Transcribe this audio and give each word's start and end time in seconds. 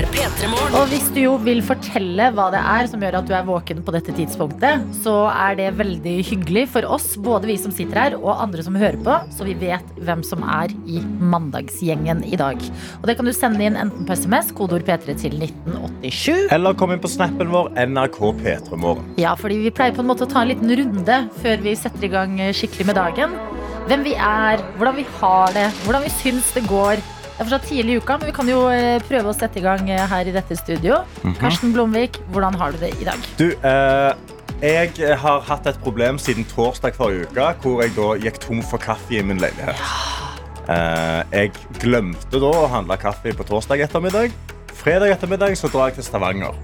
Er 0.00 0.06
P3 0.14 0.48
Morgen. 0.48 0.74
Og 0.78 0.88
hvis 0.90 1.08
du 1.12 1.18
jo 1.22 1.32
vil 1.44 1.60
fortelle 1.64 2.30
hva 2.36 2.46
det 2.54 2.60
er 2.72 2.88
som 2.88 3.02
gjør 3.02 3.18
at 3.18 3.28
du 3.28 3.34
er 3.36 3.46
våken 3.48 3.82
på 3.84 3.92
dette 3.94 4.14
tidspunktet, 4.16 4.86
så 5.02 5.14
er 5.28 5.58
det 5.58 5.68
veldig 5.76 6.14
hyggelig 6.30 6.66
for 6.74 6.86
oss, 6.96 7.12
både 7.20 7.50
vi 7.50 7.56
som 7.60 7.74
sitter 7.74 8.00
her 8.00 8.16
og 8.18 8.40
andre 8.46 8.64
som 8.64 8.78
hører 8.80 9.00
på, 9.04 9.18
så 9.34 9.46
vi 9.48 9.56
vet 9.60 9.92
hvem 10.00 10.24
som 10.26 10.44
er 10.46 10.72
i 10.88 11.02
mandagsgjengen 11.04 12.24
i 12.28 12.38
dag. 12.40 12.62
Og 13.00 13.08
det 13.10 13.18
kan 13.18 13.28
du 13.28 13.34
sende 13.36 13.66
inn 13.66 13.78
enten 13.80 14.08
på 14.08 14.16
SMS, 14.16 14.54
kodeord 14.56 14.86
P3 14.88 15.18
til 15.20 15.36
1987. 15.36 16.48
Eller 16.56 16.76
kom 16.80 16.94
inn 16.94 17.02
på 17.02 17.12
snappen 17.12 17.52
vår 17.52 17.72
NRK 17.90 18.20
P3morgen. 18.40 19.14
Ja, 19.20 19.36
fordi 19.38 19.60
vi 19.66 19.74
pleier 19.74 19.96
på 19.96 20.04
en 20.04 20.10
måte 20.12 20.28
å 20.28 20.32
ta 20.32 20.44
en 20.44 20.52
liten 20.54 20.72
runde 20.80 21.22
før 21.42 21.64
vi 21.66 21.76
setter 21.78 22.08
i 22.08 22.14
gang 22.14 22.38
skikkelig 22.56 22.92
med 22.92 23.00
dagen. 23.00 23.36
Hvem 23.90 24.04
vi 24.06 24.16
er, 24.16 24.60
hvordan 24.78 25.00
vi 25.00 25.08
har 25.20 25.56
det, 25.56 25.70
hvordan 25.84 26.06
vi 26.06 26.18
syns 26.22 26.54
det 26.56 26.68
går. 26.70 27.00
Det 27.40 27.46
er 27.46 27.48
fortsatt 27.54 27.70
tidlig 27.70 27.94
i 27.94 28.00
uka, 28.02 28.14
men 28.20 28.28
vi 28.28 28.32
kan 28.36 28.48
jo 28.50 28.56
eh, 28.68 28.98
prøve 29.08 29.30
å 29.30 29.32
sette 29.32 29.56
i 29.56 29.62
gang 29.64 29.86
eh, 29.88 30.02
her 30.10 30.28
i 30.28 30.32
dette 30.34 30.58
studio. 30.58 30.98
Karsten 31.38 31.70
Blomvik, 31.72 32.18
hvordan 32.34 32.58
har 32.60 32.74
du 32.74 32.82
det 32.82 32.90
i 33.00 33.06
dag? 33.06 33.22
Du, 33.38 33.46
eh, 33.64 34.10
jeg 34.60 35.16
har 35.22 35.40
hatt 35.48 35.70
et 35.70 35.78
problem 35.80 36.18
siden 36.20 36.44
torsdag 36.50 36.98
forrige 36.98 37.30
uke, 37.30 37.46
hvor 37.62 37.80
jeg 37.80 37.94
da 37.96 38.10
gikk 38.26 38.42
tom 38.44 38.60
for 38.60 38.84
kaffe 38.84 39.16
i 39.16 39.24
min 39.24 39.40
leilighet. 39.40 39.80
Eh, 40.68 41.22
jeg 41.32 41.54
glemte 41.80 42.42
da 42.44 42.52
å 42.60 42.68
handle 42.74 43.00
kaffe 43.00 43.32
på 43.32 43.48
torsdag 43.48 43.86
ettermiddag. 43.88 44.36
Fredag 44.76 45.16
ettermiddag 45.16 45.56
så 45.56 45.72
drar 45.72 45.88
jeg 45.88 46.02
til 46.02 46.10
Stavanger. 46.10 46.60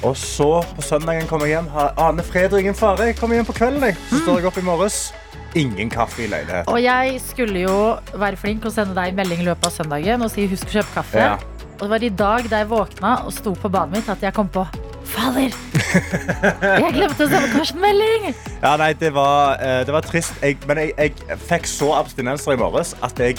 Og 0.00 0.16
så 0.16 0.62
på 0.78 0.80
søndagen 0.80 1.28
kommer 1.28 1.44
jeg 1.44 1.58
hjem. 1.58 1.68
Aner 2.00 2.24
fred 2.24 2.56
og 2.56 2.64
ingen 2.64 2.80
fare. 2.80 3.12
Jeg 3.12 3.20
kommer 3.20 3.36
hjem 3.36 3.52
på 3.52 3.60
kvelden. 3.60 3.84
Jeg. 3.84 4.00
Så 4.08 4.24
står 4.24 4.40
jeg 4.40 4.48
opp 4.48 4.64
i 4.64 4.64
morges. 4.64 5.10
Ingen 5.58 5.90
kaffe 5.90 6.24
i 6.24 6.28
leiligheten. 6.30 6.68
Og 6.70 6.78
jeg 6.82 7.16
skulle 7.24 7.64
jo 7.64 7.78
være 8.14 8.38
flink 8.38 8.68
og 8.68 8.74
sende 8.74 8.94
deg 8.94 9.16
melding 9.18 9.42
i 9.42 9.48
løpet 9.48 9.66
av 9.66 9.74
søndagen 9.74 10.22
og 10.22 10.30
si 10.30 10.46
husk 10.50 10.70
å 10.70 10.76
kjøpe 10.78 10.94
kaffe. 11.00 11.24
Ja. 11.24 11.34
Og 11.80 11.86
det 11.86 11.90
var 11.94 12.04
i 12.06 12.12
dag 12.22 12.48
da 12.52 12.62
jeg 12.62 12.70
våkna 12.70 13.16
og 13.24 13.34
sto 13.34 13.56
på 13.58 13.70
badet 13.72 13.96
mitt 13.96 14.12
at 14.12 14.22
jeg 14.22 14.36
kom 14.36 14.50
på 14.52 14.66
Fader! 15.10 15.50
Jeg 15.90 16.92
glemte 16.94 17.24
å 17.24 17.28
sende 17.30 17.48
Karsten 17.54 17.80
melding! 17.82 18.28
Ja, 18.60 18.74
nei, 18.78 18.90
det 19.00 19.08
var, 19.16 19.56
eh, 19.64 19.80
det 19.88 19.94
var 19.94 20.04
trist. 20.04 20.36
Jeg, 20.44 20.58
men 20.68 20.78
jeg, 20.82 20.92
jeg 21.26 21.38
fikk 21.48 21.66
så 21.70 21.88
abstinenser 21.96 22.54
i 22.54 22.58
morges 22.60 22.92
at 23.02 23.18
jeg 23.18 23.38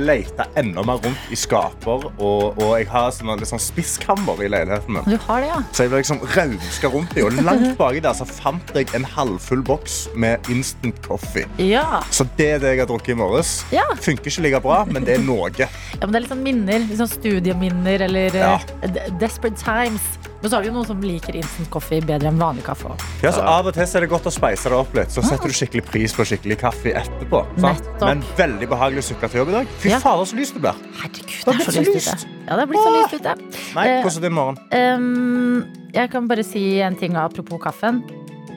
leita 0.00 0.46
enda 0.60 0.84
mer 0.86 1.00
rundt 1.02 1.32
i 1.34 1.36
skaper. 1.38 2.06
Og, 2.22 2.56
og 2.62 2.70
jeg 2.78 2.86
har 2.92 3.10
sånn, 3.14 3.42
sånn 3.48 3.60
spisskammer 3.62 4.40
i 4.46 4.48
leiligheten 4.52 4.96
min. 4.96 5.08
Du 5.10 5.18
har 5.26 5.42
det, 5.44 5.50
ja. 5.50 5.58
Så 5.74 5.84
jeg 5.86 5.92
ble 5.92 6.00
liksom 6.04 6.22
rauska 6.36 6.92
rundt 6.94 7.18
i, 7.18 7.24
og 7.26 7.36
langt 7.42 7.74
baki 7.80 8.02
der 8.06 8.16
så 8.16 8.28
fant 8.30 8.72
jeg 8.78 8.88
en 8.96 9.04
halvfull 9.16 9.64
boks 9.66 9.98
med 10.14 10.48
instant 10.52 11.02
coffee. 11.06 11.44
Ja. 11.60 12.00
Så 12.14 12.24
det 12.38 12.48
er 12.56 12.62
det 12.64 12.74
jeg 12.76 12.84
har 12.84 12.90
drukket 12.92 13.16
i 13.16 13.18
morges. 13.20 13.52
Ja. 13.74 13.84
Funker 14.00 14.30
ikke 14.30 14.46
like 14.46 14.62
bra, 14.64 14.84
men 14.88 15.04
det 15.08 15.18
er 15.18 15.26
noe. 15.26 15.50
ja, 15.58 15.66
men 16.00 16.14
det 16.14 16.20
er 16.22 16.26
litt 16.28 16.32
sånn 16.36 16.46
minner. 16.46 16.86
Litt 16.86 17.02
sånn 17.02 17.10
studieminner 17.18 18.06
eller 18.06 18.40
Ja. 18.40 18.54
eh, 18.86 19.00
desperate 19.20 19.58
times. 19.60 20.06
Men 20.40 20.50
så 20.50 20.56
har 20.56 20.62
vi 20.64 20.68
jo 20.70 20.72
noen 20.72 20.86
som 20.88 21.00
liker 21.04 21.36
instant 21.36 21.68
coffee 21.70 22.00
bedre 22.00 22.30
enn 22.30 22.38
vanlig 22.40 22.62
kaffe. 22.64 22.88
også. 22.88 23.08
Ja, 23.22 23.32
så 23.36 23.42
Av 23.44 23.66
og 23.68 23.74
til 23.76 23.82
er 23.84 24.00
det 24.06 24.08
godt 24.08 24.28
å 24.30 24.32
speise 24.32 24.70
det 24.72 24.78
opp 24.78 24.94
litt. 24.96 25.12
Så 25.12 25.20
setter 25.26 25.52
du 25.52 25.56
skikkelig 25.56 25.84
pris 25.84 26.14
på 26.16 26.24
skikkelig 26.24 26.56
kaffe 26.62 26.94
etterpå. 26.96 27.42
Sant? 27.60 27.90
Men 28.00 28.22
veldig 28.38 28.68
behagelig 28.70 29.04
å 29.04 29.08
sykle 29.10 29.28
til 29.28 29.42
jobb 29.42 29.52
i 29.52 29.56
dag. 29.58 29.74
Fy 29.82 29.90
Ja. 29.92 29.98
fader, 30.00 30.24
så 30.24 30.36
lyst 30.38 30.54
det 30.56 30.62
blir. 30.64 30.74
Herregud, 31.02 31.26
Det 31.44 31.54
er 31.54 31.60
så 31.60 31.72
så 31.72 31.84
lyst 31.84 32.08
ute. 32.08 32.28
Ja, 32.48 32.56
det 32.56 32.60
har 32.60 32.66
blitt 32.66 32.86
så 32.86 32.94
lyst 32.96 33.14
ute. 33.20 33.34
Nei, 33.76 33.86
hvordan 34.00 34.16
er 34.16 34.20
det 34.20 34.30
i 34.30 34.36
morgen? 34.40 34.58
Um, 34.72 35.66
jeg 35.92 36.10
kan 36.10 36.28
bare 36.28 36.42
si 36.44 36.80
en 36.80 36.96
ting 36.96 37.16
apropos 37.16 37.60
kaffen. 37.60 38.02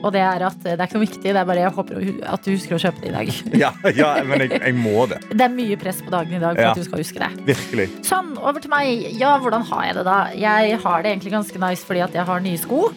Og 0.04 0.12
det 0.12 0.20
er 0.20 0.42
at 0.44 0.58
det 0.62 0.74
er 0.76 0.82
ikke 0.84 0.98
noe 0.98 1.06
viktig. 1.06 1.22
Det 1.24 1.36
er 1.40 1.46
bare 1.48 1.62
jeg 1.64 1.72
håper 1.72 2.00
at 2.34 2.44
du 2.44 2.50
husker 2.52 2.76
å 2.76 2.80
kjøpe 2.82 3.00
det 3.00 3.08
i 3.08 3.14
dag. 3.14 3.30
Ja, 3.64 3.70
ja 3.96 4.10
men 4.28 4.44
jeg, 4.44 4.58
jeg 4.60 4.74
må 4.76 5.06
det. 5.08 5.22
Det 5.38 5.46
er 5.46 5.54
mye 5.54 5.78
press 5.80 6.02
på 6.04 6.12
dagen 6.12 6.34
i 6.36 6.42
dag 6.42 6.58
for 6.58 6.62
Ja. 6.66 6.72
at 6.74 6.76
du 6.82 6.84
skal 6.84 7.00
huske 7.00 7.22
det. 7.22 7.30
Virkelig. 7.48 7.86
Sånn, 8.04 8.34
over 8.38 8.60
til 8.60 8.70
meg. 8.74 9.06
Ja, 9.18 9.38
hvordan 9.40 9.64
har 9.70 9.86
jeg 9.88 9.96
det 10.00 10.04
da? 10.10 10.18
Jeg 10.36 10.78
har 10.84 11.02
det 11.06 11.14
egentlig 11.14 11.32
ganske 11.32 11.62
nice 11.64 11.88
fordi 11.88 12.04
at 12.04 12.12
jeg 12.20 12.28
har 12.28 12.44
nye 12.44 12.60
sko. 12.60 12.90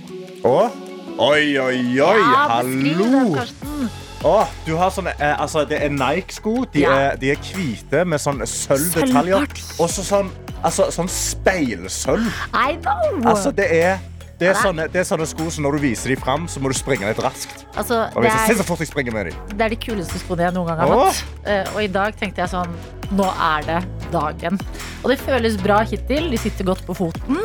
Og 0.43 0.83
Oi, 1.17 1.55
oi, 1.57 1.79
oi! 1.97 1.97
ja, 1.97 2.43
Hallo! 2.51 3.31
Karsten. 3.33 3.87
Åh, 4.27 4.51
du 4.67 4.75
har 4.77 4.91
sånne, 4.93 5.15
eh, 5.21 5.33
altså, 5.41 5.63
det 5.69 5.79
er 5.81 5.89
Nike-sko. 5.93 6.65
De, 6.73 6.81
Ja. 6.83 6.91
er- 7.13 7.15
de 7.17 7.31
er 7.31 7.37
hvite 7.41 8.03
med 8.05 8.19
sånn 8.21 8.43
sølvdetaljer. 8.45 9.47
Og 9.79 9.89
så 9.89 10.03
sånn, 10.05 10.29
altså, 10.61 10.91
sånn 10.93 11.09
speilsølv. 11.09 12.27
I 12.53 12.75
know! 12.81 13.21
Altså, 13.31 13.51
det 13.55 13.65
er, 13.71 13.97
det, 14.39 14.51
er 14.51 14.57
sånne, 14.61 14.85
det 14.93 14.99
er 15.01 15.05
sånne 15.07 15.25
sko 15.29 15.47
som 15.53 15.65
når 15.65 15.77
du 15.77 15.83
viser 15.87 16.13
dem 16.13 16.19
fram, 16.21 16.47
så 16.51 16.61
må 16.61 16.69
du 16.69 16.77
springe 16.77 17.07
litt 17.09 17.21
raskt. 17.23 17.63
Altså, 17.73 18.03
det, 18.13 18.29
er, 18.29 18.53
så 18.59 18.65
fort 18.67 18.83
jeg 18.83 18.91
springer 18.91 19.15
med 19.15 19.31
dem. 19.31 19.39
det 19.57 19.65
er 19.65 19.73
de 19.73 19.79
kuleste 19.81 20.21
skoene 20.21 20.45
jeg 20.45 20.53
noen 20.57 20.69
gang 20.69 20.83
har 20.83 20.93
hatt. 21.07 21.23
Eh, 21.45 21.71
og 21.73 21.81
i 21.83 21.89
dag 21.91 22.17
tenkte 22.19 22.43
jeg 22.45 22.53
sånn 22.53 22.75
Nå 23.17 23.23
er 23.39 23.63
det 23.63 23.77
dagen. 24.11 24.57
Og 24.99 25.13
det 25.13 25.15
føles 25.21 25.53
bra 25.61 25.77
hittil. 25.87 26.25
De 26.33 26.39
sitter 26.41 26.67
godt 26.67 26.81
på 26.83 26.95
foten. 26.97 27.37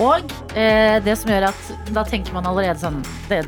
Og 0.00 0.32
eh, 0.56 0.96
det 1.04 1.18
som 1.20 1.28
gjør 1.28 1.50
at 1.50 1.68
da 1.92 2.06
tenker 2.08 2.32
man 2.34 2.48
allerede 2.48 2.80
sånn 2.80 2.96
Det, 3.28 3.42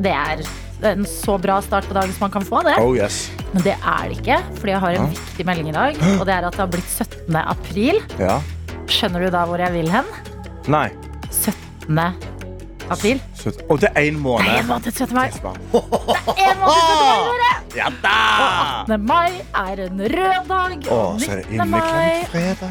det 0.00 0.14
er 0.16 0.40
en 0.88 1.04
så 1.06 1.36
bra 1.42 1.58
start 1.62 1.86
på 1.90 1.94
dagen 1.94 2.14
som 2.16 2.24
man 2.24 2.32
kan 2.38 2.46
få 2.48 2.62
det. 2.66 2.78
Oh, 2.80 2.94
yes. 2.96 3.28
Men 3.52 3.66
det 3.66 3.76
er 3.76 4.08
det 4.08 4.16
ikke, 4.20 4.40
fordi 4.58 4.72
jeg 4.74 4.82
har 4.86 4.96
en 4.96 5.04
Ja. 5.04 5.12
viktig 5.20 5.46
melding 5.52 5.68
i 5.68 5.76
dag. 5.76 6.02
Og 6.16 6.24
det 6.26 6.34
er 6.38 6.48
at 6.48 6.56
det 6.56 6.64
har 6.64 6.72
blitt 6.72 6.88
17. 6.88 7.36
april. 7.44 8.00
Ja. 8.18 8.40
Skjønner 8.88 9.26
du 9.26 9.30
da 9.34 9.44
hvor 9.44 9.60
jeg 9.60 9.74
vil 9.76 9.90
hen? 9.92 10.08
Nei. 10.72 10.88
17. 11.28 11.67
april. 12.90 13.20
Slutt. 13.36 13.60
Og 13.70 13.80
det 13.80 13.88
er 13.94 14.00
én 14.00 14.04
Det 14.04 14.16
er 14.16 14.20
måned. 14.20 14.66
måned 14.68 14.82
til 14.82 14.92
30. 14.92 15.14
mai. 15.14 15.28
Det 15.28 15.40
er 15.40 16.50
En 16.50 16.58
måned 16.60 16.80
til 16.88 16.96
30. 16.96 17.38
mai! 17.38 17.54
Ja 17.76 17.88
da! 18.02 18.18
18. 18.88 19.06
mai 19.06 19.30
er 19.54 19.76
en 19.86 20.00
rød 20.00 20.48
dag. 20.48 20.92
Og 20.92 21.20
så 21.20 21.30
er 21.32 21.36
det 21.36 21.46
19. 21.50 21.70
mai 21.70 22.24
fredag. 22.32 22.70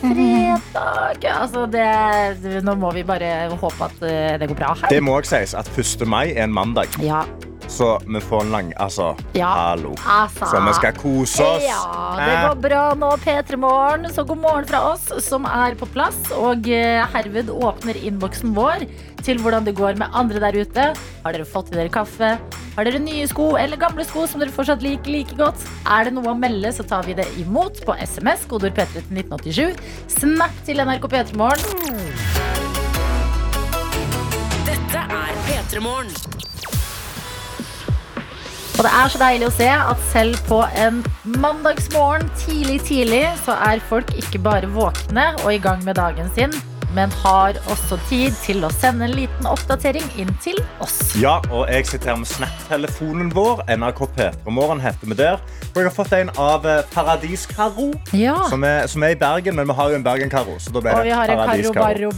Fredag. 0.00 1.24
Altså, 1.40 1.66
det, 1.72 2.64
nå 2.64 2.74
må 2.74 2.90
vi 2.92 3.02
bare 3.06 3.48
håpe 3.56 3.84
at 3.86 4.02
eh, 4.02 4.38
det 4.40 4.48
går 4.50 4.58
bra 4.58 4.74
her. 4.80 4.88
Det 4.90 5.02
må 5.02 5.16
også 5.20 5.38
sies 5.38 5.54
at 5.54 5.70
1. 5.78 6.06
mai 6.08 6.32
er 6.36 6.44
en 6.44 6.52
mandag, 6.52 6.88
Ja. 7.02 7.22
Så 7.76 7.88
vi 8.06 8.20
får 8.24 8.46
en 8.46 8.52
lang 8.54 8.72
Altså, 8.80 9.10
Ja. 9.36 9.50
hallo. 9.54 9.94
Altså. 10.06 10.46
Så 10.50 10.60
vi 10.66 10.72
skal 10.78 10.92
kose 10.98 11.44
oss. 11.44 11.62
Ja, 11.62 11.80
det 12.18 12.36
går 12.44 12.60
bra 12.68 12.82
nå, 12.98 13.10
P3 13.24 13.56
Morgen. 13.60 14.08
Så 14.12 14.24
god 14.26 14.38
morgen 14.42 14.66
fra 14.68 14.80
oss 14.92 15.08
som 15.24 15.44
er 15.46 15.74
på 15.78 15.86
plass. 15.92 16.16
Og 16.36 16.68
eh, 16.68 17.04
herved 17.14 17.50
åpner 17.52 17.96
innboksen 18.00 18.54
vår 18.56 18.86
til 19.26 19.40
hvordan 19.42 19.64
det 19.66 19.74
går 19.78 19.96
med 19.98 20.08
andre 20.14 20.40
der 20.40 20.58
ute. 20.62 20.86
Har 21.24 21.32
dere 21.36 21.44
fått 21.48 21.72
i 21.72 21.76
dere 21.78 21.90
kaffe? 21.92 22.36
Har 22.76 22.84
dere 22.84 23.00
nye 23.00 23.24
sko 23.28 23.54
eller 23.56 23.76
gamle 23.80 24.04
sko 24.04 24.26
som 24.28 24.40
dere 24.42 24.52
fortsatt 24.52 24.82
liker 24.84 25.10
like 25.10 25.36
godt? 25.38 25.64
Er 25.88 26.04
det 26.04 26.12
noe 26.18 26.34
å 26.34 26.36
melde, 26.38 26.68
så 26.76 26.84
tar 26.86 27.02
vi 27.08 27.14
det 27.16 27.26
imot 27.40 27.80
på 27.86 27.96
SMS, 28.04 28.44
kodord 28.50 28.76
P3 28.76 29.00
til 29.00 29.22
1987. 29.24 29.76
Snap 30.18 30.52
til 30.68 30.84
NRK 30.84 31.08
P3 31.08 31.36
Morgen. 31.40 31.64
Dette 34.68 35.02
er 35.08 35.32
P3 35.48 35.80
Morgen. 35.82 36.35
Og 38.76 38.84
det 38.84 38.90
er 38.92 39.08
så 39.08 39.18
deilig 39.22 39.46
å 39.48 39.52
se 39.56 39.68
at 39.72 40.00
selv 40.10 40.40
på 40.44 40.58
en 40.76 40.98
mandagsmorgen 41.40 42.26
tidlig, 42.36 42.82
tidlig, 42.84 43.22
så 43.46 43.56
er 43.70 43.80
folk 43.88 44.12
ikke 44.20 44.42
bare 44.44 44.68
våkne 44.68 45.30
og 45.46 45.48
i 45.54 45.60
gang 45.64 45.80
med 45.86 45.96
dagen 45.96 46.28
sin, 46.36 46.52
men 46.96 47.12
har 47.22 47.58
også 47.72 47.98
tid 48.08 48.34
til 48.42 48.64
å 48.64 48.70
sende 48.72 49.04
en 49.06 49.14
liten 49.16 49.46
oppdatering 49.50 50.06
inn 50.20 50.32
til 50.44 50.56
oss. 50.82 50.96
Ja, 51.20 51.36
og 51.52 51.68
jeg 51.72 51.86
sitter 51.90 52.14
her 52.14 52.20
med 52.22 52.30
Snap-telefonen 52.30 53.30
vår. 53.36 53.62
NRK 53.76 54.00
P3morgen 54.16 54.80
heter 54.80 55.12
vi 55.12 55.18
der. 55.20 55.38
Og 55.74 55.82
jeg 55.82 55.88
har 55.90 55.94
fått 55.96 56.14
en 56.16 56.30
av 56.40 56.64
eh, 56.66 56.82
Paradis-Karo, 56.94 57.90
Ja. 58.16 58.36
som, 58.48 58.64
som 58.88 59.02
er 59.04 59.14
i 59.14 59.18
Bergen, 59.20 59.56
men 59.60 59.68
vi 59.68 59.76
har 59.76 59.90
jo 59.92 59.98
en 60.00 60.04
Bergen-Karo. 60.06 60.56
Så 60.62 60.72
da 60.72 60.80
ble 60.80 60.94
Og 60.96 61.04
det 61.04 61.16
Paradis-Karo. 61.36 62.12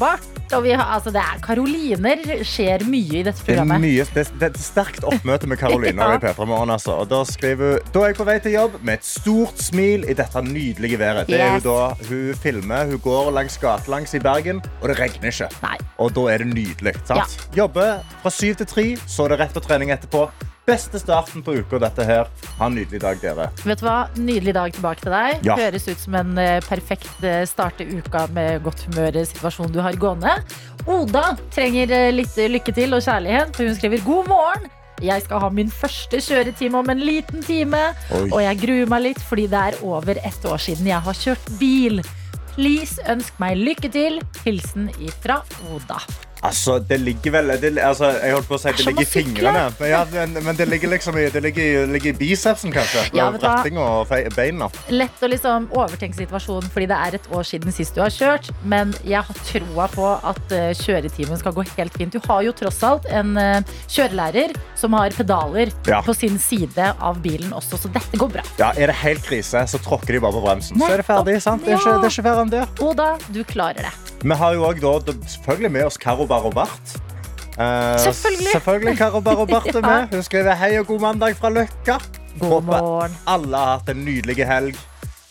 Og 0.56 0.62
vi 0.64 0.70
har, 0.72 0.86
altså 0.94 1.10
det 1.12 1.20
er 1.20 1.40
Karoliner 1.44 2.22
skjer 2.48 2.80
mye 2.88 3.18
i 3.20 3.22
dette 3.26 3.42
Det 3.44 3.52
er, 3.52 3.58
programmet. 3.58 3.82
mye, 3.84 4.04
det, 4.14 4.22
det 4.40 4.46
er 4.46 4.54
et 4.54 4.60
sterkt 4.62 5.04
oppmøte 5.04 5.50
med 5.50 5.58
Karoliner 5.60 6.14
Ja. 6.14 6.16
i 6.16 6.22
P3 6.22 6.46
Morgen. 6.48 6.70
Altså. 6.72 6.94
Og 7.02 7.10
da 7.10 7.18
skriver 7.28 7.74
hun 7.82 7.92
Da 7.92 8.00
er 8.06 8.12
jeg 8.14 8.16
på 8.20 8.24
vei 8.28 8.38
til 8.44 8.54
jobb 8.56 8.78
med 8.80 8.94
et 9.00 9.04
stort 9.04 9.60
smil 9.60 10.06
i 10.08 10.14
dette 10.16 10.40
nydelige 10.46 10.98
været. 11.02 11.26
Det 11.28 11.36
er 11.40 11.58
Yes. 11.58 11.64
hun 11.64 11.68
da 11.68 12.08
hun 12.08 12.34
filmer. 12.42 12.86
Hun 12.94 12.98
går 13.04 13.30
langs 13.36 13.58
gatelangs 13.60 14.14
i 14.16 14.22
Bergen, 14.24 14.62
og 14.80 14.90
det 14.90 14.98
regner 15.00 15.32
ikke. 15.32 15.48
Nei. 15.64 15.78
Og 15.98 16.12
da 16.16 16.28
er 16.32 16.44
det 16.44 16.52
nydelig. 16.52 16.94
Sant? 17.08 17.38
Jobbe 17.56 17.88
fra 18.22 18.32
syv 18.34 18.60
til 18.60 18.70
tre, 18.70 18.86
så 19.06 19.26
er 19.26 19.34
det 19.34 19.42
rett 19.44 19.58
og 19.58 19.66
trening 19.66 19.94
etterpå. 19.94 20.28
Beste 20.68 21.00
starten 21.00 21.40
på 21.40 21.54
uka, 21.62 21.78
dette 21.80 22.04
her. 22.04 22.28
Ha 22.58 22.66
en 22.68 22.74
nydelig 22.76 23.00
dag, 23.00 23.20
dere. 23.22 23.46
Vet 23.64 23.80
du 23.80 23.86
hva? 23.86 23.98
Nydelig 24.20 24.52
dag 24.52 24.74
tilbake 24.76 25.00
til 25.00 25.14
deg. 25.14 25.46
Ja. 25.48 25.56
Høres 25.56 25.88
ut 25.88 26.02
som 26.02 26.18
en 26.20 26.34
eh, 26.42 26.58
perfekt 26.66 27.24
eh, 27.24 27.40
starte 27.48 27.86
uka 27.88 28.26
med 28.36 28.60
godt 28.66 28.84
humør-situasjon 28.90 29.72
du 29.72 29.80
har 29.80 29.96
gående. 29.96 30.34
Oda 30.84 31.30
trenger 31.54 31.94
eh, 31.96 32.10
litt 32.12 32.36
eh, 32.36 32.50
lykke 32.52 32.74
til 32.76 32.92
og 32.98 33.00
kjærlighet, 33.06 33.56
for 33.56 33.64
hun 33.64 33.78
skriver 33.80 34.04
god 34.04 34.28
morgen. 34.28 34.68
Jeg 35.00 35.22
skal 35.24 35.40
ha 35.44 35.48
min 35.54 35.70
første 35.72 36.20
kjøretime 36.20 36.80
om 36.82 36.88
en 36.90 37.00
liten 37.00 37.42
time, 37.46 37.80
Oi. 38.12 38.26
og 38.26 38.40
jeg 38.42 38.60
gruer 38.64 38.88
meg 38.90 39.04
litt 39.04 39.20
fordi 39.24 39.46
det 39.48 39.60
er 39.70 39.82
over 39.86 40.18
ett 40.20 40.48
år 40.48 40.60
siden 40.62 40.90
jeg 40.90 41.04
har 41.08 41.20
kjørt 41.24 41.52
bil. 41.60 42.02
Please 42.58 42.98
ønsk 43.06 43.36
meg 43.38 43.54
lykke 43.54 43.86
til. 43.94 44.18
Hilsen 44.42 44.88
ifra 44.98 45.44
Oda. 45.70 46.02
Altså, 46.42 46.78
det 46.78 47.00
ligger 47.02 47.32
vel 47.34 47.48
det, 47.60 47.72
altså, 47.82 48.12
Jeg 48.22 48.32
holdt 48.36 48.46
på 48.48 48.54
å 48.54 48.60
si 48.62 48.70
Det 48.70 48.80
er 48.84 48.86
ligger 48.92 49.02
i 49.02 49.10
fingrene. 49.10 49.62
Men, 49.80 49.88
ja, 49.90 50.04
men, 50.12 50.36
men 50.46 50.56
det 50.58 50.68
ligger 50.70 50.92
liksom 50.92 51.16
i, 51.18 51.24
det 51.34 51.42
ligger, 51.42 51.86
ligger 51.90 52.12
i 52.12 52.16
bicepsen, 52.20 52.72
kanskje. 52.72 53.02
Ja? 53.18 53.26
Ratting 53.42 53.78
og 53.82 54.12
beina. 54.36 54.68
Lett 54.94 55.22
å 55.26 55.30
liksom 55.32 55.66
overtenke 55.74 56.18
situasjonen 56.20 56.70
fordi 56.70 56.86
det 56.92 56.98
er 57.08 57.16
et 57.18 57.26
år 57.34 57.42
siden 57.48 57.74
sist 57.74 57.96
du 57.98 58.02
har 58.04 58.14
kjørt. 58.14 58.50
Men 58.70 58.94
jeg 59.02 59.22
har 59.26 59.40
troa 59.50 59.88
på 59.92 60.06
at 60.30 60.54
eh, 60.54 60.70
kjøretimen 60.78 61.40
skal 61.40 61.56
gå 61.56 61.64
helt 61.74 61.96
fint. 61.98 62.14
Du 62.14 62.22
har 62.28 62.44
jo 62.46 62.54
tross 62.56 62.78
alt 62.86 63.08
en 63.10 63.34
eh, 63.40 63.74
kjørelærer 63.90 64.54
som 64.78 64.94
har 64.98 65.10
pedaler 65.18 65.72
Ja. 65.88 66.02
på 66.06 66.14
sin 66.14 66.38
side 66.38 66.92
av 67.00 67.18
bilen 67.24 67.50
også, 67.56 67.78
så 67.82 67.90
dette 67.92 68.18
går 68.20 68.30
bra. 68.38 68.44
Ja, 68.60 68.70
Er 68.78 68.92
det 68.92 68.98
helt 69.02 69.24
krise, 69.26 69.64
så 69.66 69.80
tråkker 69.82 70.14
de 70.14 70.20
bare 70.22 70.36
på 70.38 70.44
bremsen. 70.44 70.78
Så 70.78 70.92
er 70.92 71.02
det 71.02 71.06
ferdig. 71.08 71.40
sant? 71.42 71.64
Det 71.64 71.74
er 71.74 71.78
Ja. 71.78 71.80
ikke, 71.82 71.96
det 72.02 72.06
er 72.12 72.14
ikke 72.14 72.28
verre 72.30 72.44
enn 72.46 72.50
det. 72.54 72.64
Oda, 72.84 73.08
du 73.32 73.42
klarer 73.44 73.88
det. 73.88 74.07
Vi 74.22 74.34
har 74.34 74.54
jo 74.54 74.72
da, 74.74 75.12
selvfølgelig 75.26 75.70
med 75.72 75.84
oss 75.86 75.96
Karo 75.96 76.26
Barobart. 76.26 76.96
Eh, 77.58 77.98
Selvfølgelig. 77.98 78.52
selvfølgelig 78.52 78.98
Karo 78.98 79.20
Bar 79.20 79.32
er 79.32 79.80
med. 79.90 80.14
Hun 80.14 80.22
skriver 80.22 80.54
hei 80.54 80.78
og 80.78 80.86
god 80.86 81.00
mandag 81.00 81.36
fra 81.36 81.50
Løkka. 81.50 81.98
God 82.40 82.62
morgen. 82.62 83.14
alle 83.26 83.56
har 83.56 83.78
hatt 83.78 83.88
en 83.88 84.04
nydelig 84.04 84.46
helg. 84.46 84.76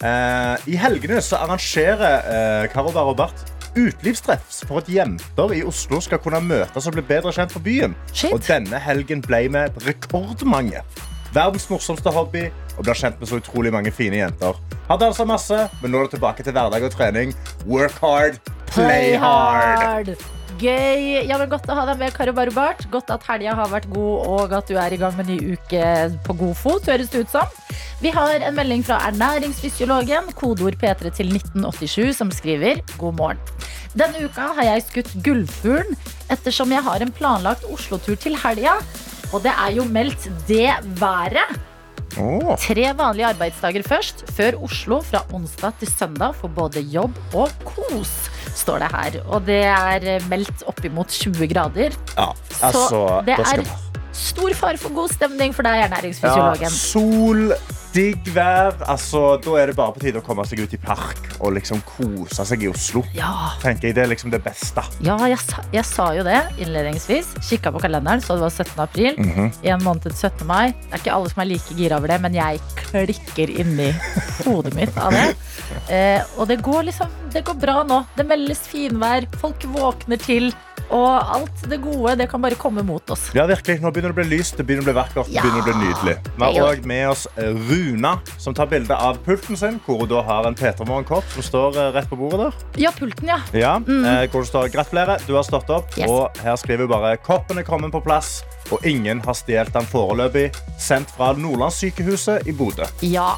Eh, 0.04 0.56
I 0.68 0.76
helgene 0.76 1.22
så 1.22 1.36
arrangerer 1.36 2.64
uh, 2.64 2.68
Karo 2.74 2.92
Barobart 2.92 3.54
utelivstreff 3.78 4.64
for 4.68 4.82
at 4.82 4.90
jenter 4.90 5.54
i 5.54 5.64
Oslo 5.64 6.00
skal 6.02 6.20
kunne 6.24 6.40
møtes 6.42 6.88
og 6.88 6.96
bli 6.96 7.04
bedre 7.06 7.32
kjent 7.36 7.52
for 7.54 7.64
byen. 7.64 7.96
Shit. 8.14 8.34
Og 8.34 8.42
denne 8.48 8.80
helgen 8.82 9.22
ble 9.22 9.44
vi 9.54 9.64
rekordmange. 9.88 10.82
Verdens 11.38 11.68
morsomste 11.70 12.10
hobby 12.10 12.48
og 12.78 12.86
blir 12.86 12.98
kjent 12.98 13.20
med 13.22 13.30
så 13.30 13.38
utrolig 13.38 13.70
mange 13.74 13.92
fine 13.94 14.18
jenter. 14.24 14.58
Har 14.88 14.98
dansa 15.02 15.26
masse, 15.28 15.68
men 15.84 15.94
nå 15.94 16.00
er 16.00 16.08
det 16.08 16.16
tilbake 16.16 16.46
til 16.46 16.56
hverdag 16.56 16.88
og 16.88 16.96
trening. 16.96 17.36
Work 17.70 18.00
hard, 18.02 18.40
play 18.72 19.14
hard. 19.22 20.16
Gøy. 20.58 21.28
Ja, 21.30 21.38
men 21.38 21.52
Godt 21.52 21.68
å 21.70 21.76
ha 21.78 21.84
deg 21.92 22.00
med, 22.02 22.16
Karo 22.16 22.34
Barubart. 22.34 22.82
Godt 22.90 23.12
at 23.14 23.26
helga 23.30 23.54
har 23.60 23.70
vært 23.70 23.86
god, 23.92 24.16
og 24.26 24.56
at 24.58 24.72
du 24.72 24.80
er 24.82 24.96
i 24.96 24.98
gang 24.98 25.14
med 25.20 25.30
ny 25.30 25.38
uke 25.54 25.84
på 26.26 26.36
god 26.40 26.56
fot. 26.58 26.90
høres 26.90 27.12
det 27.14 27.28
ut 27.28 27.36
som. 27.36 27.52
Vi 28.02 28.10
har 28.14 28.42
en 28.42 28.58
melding 28.58 28.82
fra 28.88 28.98
ernæringsfysiologen, 29.12 30.32
kodeord 30.38 30.80
P3 30.82 31.14
til 31.20 31.30
1987, 31.38 32.18
som 32.18 32.34
skriver 32.34 32.82
god 32.98 33.14
morgen. 33.20 33.44
Denne 33.94 34.26
uka 34.26 34.50
har 34.58 34.72
jeg 34.72 34.88
skutt 34.88 35.14
gullfuglen 35.26 35.94
ettersom 36.34 36.74
jeg 36.74 36.86
har 36.86 37.06
en 37.06 37.14
planlagt 37.14 37.66
Oslo-tur 37.70 38.18
til 38.22 38.38
helga. 38.42 38.80
Og 39.34 39.44
det 39.44 39.52
er 39.52 39.72
jo 39.76 39.84
meldt 39.84 40.30
det 40.48 40.70
været. 41.00 41.58
Oh. 42.18 42.56
Tre 42.58 42.86
vanlige 42.98 43.28
arbeidsdager 43.28 43.84
først, 43.86 44.24
før 44.34 44.56
Oslo 44.66 45.02
fra 45.06 45.22
onsdag 45.34 45.76
til 45.80 45.92
søndag 45.92 46.36
for 46.36 46.48
både 46.48 46.82
jobb 46.82 47.18
og 47.38 47.52
kos, 47.66 48.14
står 48.56 48.80
det 48.82 48.90
her. 48.96 49.20
Og 49.28 49.44
det 49.46 49.60
er 49.70 50.30
meldt 50.32 50.64
oppimot 50.66 51.14
20 51.14 51.48
grader. 51.52 51.94
Ja, 52.18 52.32
altså, 52.64 53.22
det 53.28 53.36
er 53.38 53.62
stor 54.18 54.54
fare 54.58 54.80
for 54.82 54.96
god 54.96 55.14
stemning 55.14 55.54
for 55.54 55.68
deg, 55.68 55.78
ja, 55.78 55.90
ernæringsfysiologen. 55.92 56.74
sol, 56.74 57.54
digg 57.98 58.28
vær. 58.36 58.76
Altså, 58.86 59.22
da 59.42 59.56
er 59.58 59.72
det 59.72 59.76
bare 59.78 59.96
på 59.96 60.02
tide 60.04 60.22
å 60.22 60.26
komme 60.26 60.44
seg 60.48 60.62
ut 60.62 60.74
i 60.76 60.80
park 60.82 61.32
og 61.42 61.56
liksom 61.58 61.82
kose 61.88 62.46
seg 62.46 62.64
i 62.68 62.70
Oslo. 62.70 63.02
Ja, 63.18 63.32
Tenker 63.64 63.90
jeg, 63.90 63.96
Det 63.98 64.04
er 64.06 64.12
liksom 64.12 64.30
det 64.34 64.44
beste. 64.46 64.84
ja 65.06 65.18
jeg, 65.26 65.40
sa, 65.42 65.64
jeg 65.74 65.86
sa 65.90 66.08
jo 66.18 66.24
det 66.28 66.38
innledningsvis. 66.62 67.34
Kikka 67.50 67.72
på 67.74 67.82
kalenderen, 67.82 68.22
så 68.22 68.38
det 68.38 68.46
var 68.46 68.54
17. 68.54 68.84
april. 68.86 69.18
Mhm. 69.18 69.50
En 69.74 69.84
måned 69.84 70.06
til 70.06 70.14
17. 70.14 70.46
mai. 70.48 70.72
Det 70.72 70.94
er 70.94 71.04
ikke 71.04 71.16
alle 71.18 71.30
som 71.34 71.42
er 71.42 71.50
like 71.52 71.78
gira 71.80 71.98
over 71.98 72.14
det, 72.14 72.22
men 72.22 72.38
jeg 72.38 72.62
klikker 72.88 73.52
inni 73.60 73.90
hodet 74.46 74.76
mitt 74.78 74.98
av 75.02 75.12
det. 75.18 75.28
Eh, 75.92 76.22
og 76.38 76.48
det 76.48 76.62
går 76.64 76.86
liksom 76.88 77.10
Det 77.34 77.42
går 77.44 77.58
bra 77.60 77.82
nå. 77.84 78.06
Det 78.16 78.24
meldes 78.26 78.62
finvær, 78.72 79.26
folk 79.42 79.66
våkner 79.74 80.18
til. 80.22 80.54
Og 80.94 81.36
alt 81.38 81.64
det 81.70 81.80
gode 81.84 82.16
det 82.20 82.30
kan 82.32 82.42
bare 82.42 82.58
komme 82.60 82.84
mot 82.86 83.10
oss. 83.14 83.28
Ja, 83.36 83.46
virkelig. 83.50 83.80
Nå 83.84 83.92
begynner 83.92 84.14
det 84.14 84.16
å 84.16 84.20
bli 84.22 84.38
lyst, 84.38 84.58
det 84.58 84.66
begynner 84.68 84.86
å 84.86 84.90
bli 84.90 84.96
vakkert. 84.98 85.32
Ja, 85.34 85.44
det 85.44 85.52
begynner 85.52 85.64
å 85.64 85.68
bli 85.68 85.88
nydelig. 85.88 86.16
Vi 86.38 86.48
har 86.48 86.70
òg 86.70 86.88
med 86.88 87.04
oss 87.12 87.26
Runa, 87.38 88.14
som 88.38 88.56
tar 88.58 88.70
bilde 88.72 88.96
av 88.96 89.20
pulten 89.26 89.60
sin, 89.60 89.82
hvor 89.86 90.04
hun 90.04 90.12
da 90.12 90.24
har 90.28 90.48
en 90.48 90.58
Peter 90.58 90.88
Morgen-kopp 90.88 91.28
som 91.36 91.46
står 91.46 91.80
eh, 91.82 91.92
rett 91.98 92.10
på 92.10 92.20
bordet 92.20 92.46
der. 92.46 92.62
Ja, 92.88 92.94
pulten, 92.96 93.28
ja. 93.28 93.42
Ja, 93.58 93.76
mm. 93.84 94.08
hvor 94.32 94.46
det 94.46 94.52
står 94.52 94.72
'Gratulerer, 94.72 95.24
du 95.28 95.36
har 95.36 95.44
stått 95.44 95.70
opp'. 95.74 95.98
Yes. 95.98 96.08
Og 96.10 96.42
her 96.44 96.56
skriver 96.56 96.88
hun 96.88 96.94
bare 96.96 97.18
'Koppen 97.18 97.60
er 97.60 97.68
kommet 97.68 97.92
på 97.92 98.04
plass', 98.04 98.44
og 98.72 98.86
ingen 98.86 99.22
har 99.26 99.36
stjålet 99.36 99.74
den 99.74 99.88
foreløpig. 99.92 100.50
Sendt 100.80 101.12
fra 101.12 101.34
Nordlandssykehuset 101.34 102.48
i 102.48 102.56
Bodø. 102.56 102.88
Ja. 103.02 103.36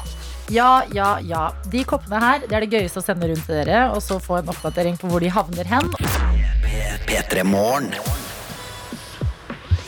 Ja, 0.50 0.82
ja, 0.92 1.18
ja. 1.22 1.44
De 1.70 1.84
koppene 1.86 2.18
her 2.18 2.42
det 2.42 2.56
er 2.56 2.64
det 2.66 2.74
gøyeste 2.74 2.98
å 2.98 3.04
sende 3.04 3.28
rundt 3.30 3.46
til 3.46 3.60
dere, 3.60 3.84
og 3.94 4.02
så 4.02 4.18
få 4.22 4.40
en 4.40 4.50
oppdatering 4.50 4.96
på 4.98 5.10
hvor 5.10 5.22
de 5.22 5.30
havner 5.30 5.68
hen. 5.70 5.86
P3 7.06 7.44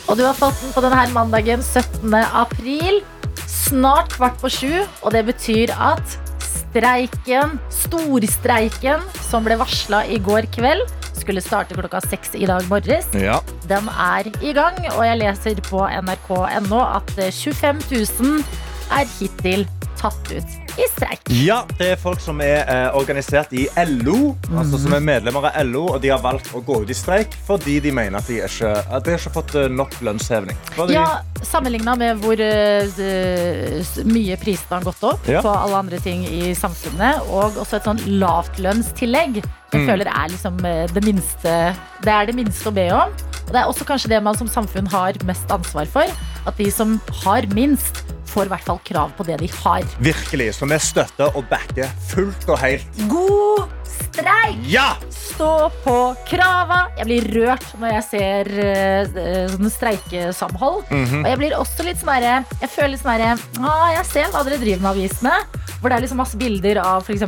Og 0.07 0.17
du 0.19 0.23
har 0.23 0.35
fått 0.37 0.61
den 0.61 0.71
på 0.75 0.83
denne 0.85 1.03
mandagen 1.15 1.63
17. 1.63 2.15
april. 2.15 3.01
Snart 3.43 4.15
kvart 4.15 4.39
på 4.39 4.51
sju, 4.51 4.73
og 5.03 5.11
det 5.15 5.25
betyr 5.27 5.71
at 5.75 6.17
streiken, 6.43 7.59
storstreiken, 7.71 9.03
som 9.27 9.43
ble 9.45 9.59
varsla 9.59 10.03
i 10.07 10.19
går 10.23 10.47
kveld, 10.53 10.87
skulle 11.13 11.43
starte 11.43 11.75
klokka 11.77 12.01
seks 12.07 12.35
i 12.39 12.47
dag 12.49 12.65
morges. 12.71 13.07
Ja. 13.19 13.39
Den 13.67 13.87
er 13.91 14.31
i 14.39 14.55
gang, 14.55 14.79
og 14.95 15.03
jeg 15.05 15.19
leser 15.21 15.63
på 15.67 15.83
nrk.no 16.01 16.83
at 16.83 17.15
25 17.19 17.83
000 17.91 18.43
er 18.93 19.09
hittil 19.19 19.67
tatt 20.03 20.31
ut 20.35 20.77
i 20.81 20.85
streik. 20.89 21.27
Ja, 21.43 21.61
det 21.77 21.91
er 21.93 21.99
folk 22.01 22.19
som 22.23 22.39
er 22.43 22.63
eh, 22.65 22.95
organisert 22.97 23.51
i 23.55 23.67
LO, 23.87 24.33
altså 24.57 24.79
som 24.81 24.95
er 24.97 25.03
medlemmer 25.05 25.45
av 25.51 25.59
LO, 25.69 25.83
og 25.95 25.99
de 26.03 26.09
har 26.11 26.21
valgt 26.23 26.49
å 26.57 26.61
gå 26.65 26.79
ut 26.83 26.89
i 26.91 26.97
streik 26.97 27.35
fordi 27.47 27.79
de 27.83 27.91
mener 27.93 28.17
at 28.19 28.27
de 28.29 28.39
ikke, 28.43 28.71
at 28.73 29.05
de 29.05 29.13
har 29.13 29.21
ikke 29.21 29.35
fått 29.37 29.55
eh, 29.61 29.69
nok 29.71 29.95
lønnshevning. 30.03 30.57
Fordi, 30.75 30.97
Ja, 30.97 31.07
Sammenligna 31.43 31.93
med 31.99 32.21
hvor 32.23 32.39
uh, 32.39 34.05
mye 34.07 34.37
prisene 34.39 34.77
har 34.79 34.85
gått 34.87 35.03
opp 35.03 35.27
Ja. 35.29 35.41
på 35.43 35.51
alle 35.51 35.81
andre 35.83 35.99
ting 35.99 36.23
i 36.25 36.53
samfunnet, 36.57 37.19
og 37.29 37.57
også 37.61 37.77
et 37.81 37.89
sånn 37.89 38.01
lavtlønnstillegg, 38.21 39.41
jeg 39.43 39.81
Mm. 39.81 39.87
føler 39.89 40.05
er 40.05 40.29
liksom 40.29 40.65
eh, 40.69 40.87
det 40.93 41.01
minste 41.03 41.51
Det 42.03 42.11
er 42.13 42.25
det 42.29 42.35
minste 42.37 42.69
å 42.69 42.73
be 42.75 42.83
om. 42.93 43.09
Og 43.47 43.51
det 43.51 43.59
er 43.59 43.65
også 43.67 43.85
kanskje 43.89 44.09
det 44.11 44.19
man 44.23 44.37
som 44.37 44.47
samfunn 44.47 44.87
har 44.91 45.13
mest 45.25 45.49
ansvar 45.51 45.85
for. 45.89 46.05
At 46.45 46.57
de 46.57 46.69
som 46.71 46.99
har 47.23 47.41
minst, 47.55 48.03
får 48.29 48.47
i 48.47 48.53
hvert 48.53 48.67
fall 48.67 48.81
krav 48.87 49.13
på 49.17 49.25
det 49.27 49.39
de 49.43 49.49
har. 49.63 49.87
Virkelig, 50.03 50.53
så 50.59 50.69
vi 50.69 50.79
støtter 50.81 51.35
og 51.37 51.47
backer 51.51 51.91
fullt 52.09 52.49
og 52.49 52.59
helt. 52.63 53.03
God 53.11 53.82
streik! 53.97 54.59
Ja! 54.69 54.87
Stå 55.13 55.69
på 55.83 55.95
krava! 56.29 56.83
Jeg 56.99 57.07
blir 57.09 57.27
rørt 57.33 57.65
når 57.81 57.95
jeg 57.97 58.05
ser 58.09 58.51
uh, 58.53 59.47
sånne 59.55 59.71
streikesamhold. 59.73 60.83
Og 60.93 61.27
jeg 61.29 61.39
blir 61.41 61.55
også 61.57 61.85
litt 61.87 62.01
sånn 62.01 62.23
Jeg 62.23 62.69
føler 62.69 62.93
litt 62.93 63.01
sånn 63.03 63.65
ah, 63.65 63.89
Jeg 63.95 64.05
ser 64.11 64.29
hva 64.33 64.43
dere 64.45 64.59
driver 64.61 64.83
med 64.85 64.91
avisene. 64.93 65.35
Hvor 65.79 65.91
det 65.91 65.97
er 65.97 66.05
liksom 66.05 66.21
masse 66.21 66.37
bilder 66.39 66.79
av 66.79 67.03
f.eks. 67.03 67.25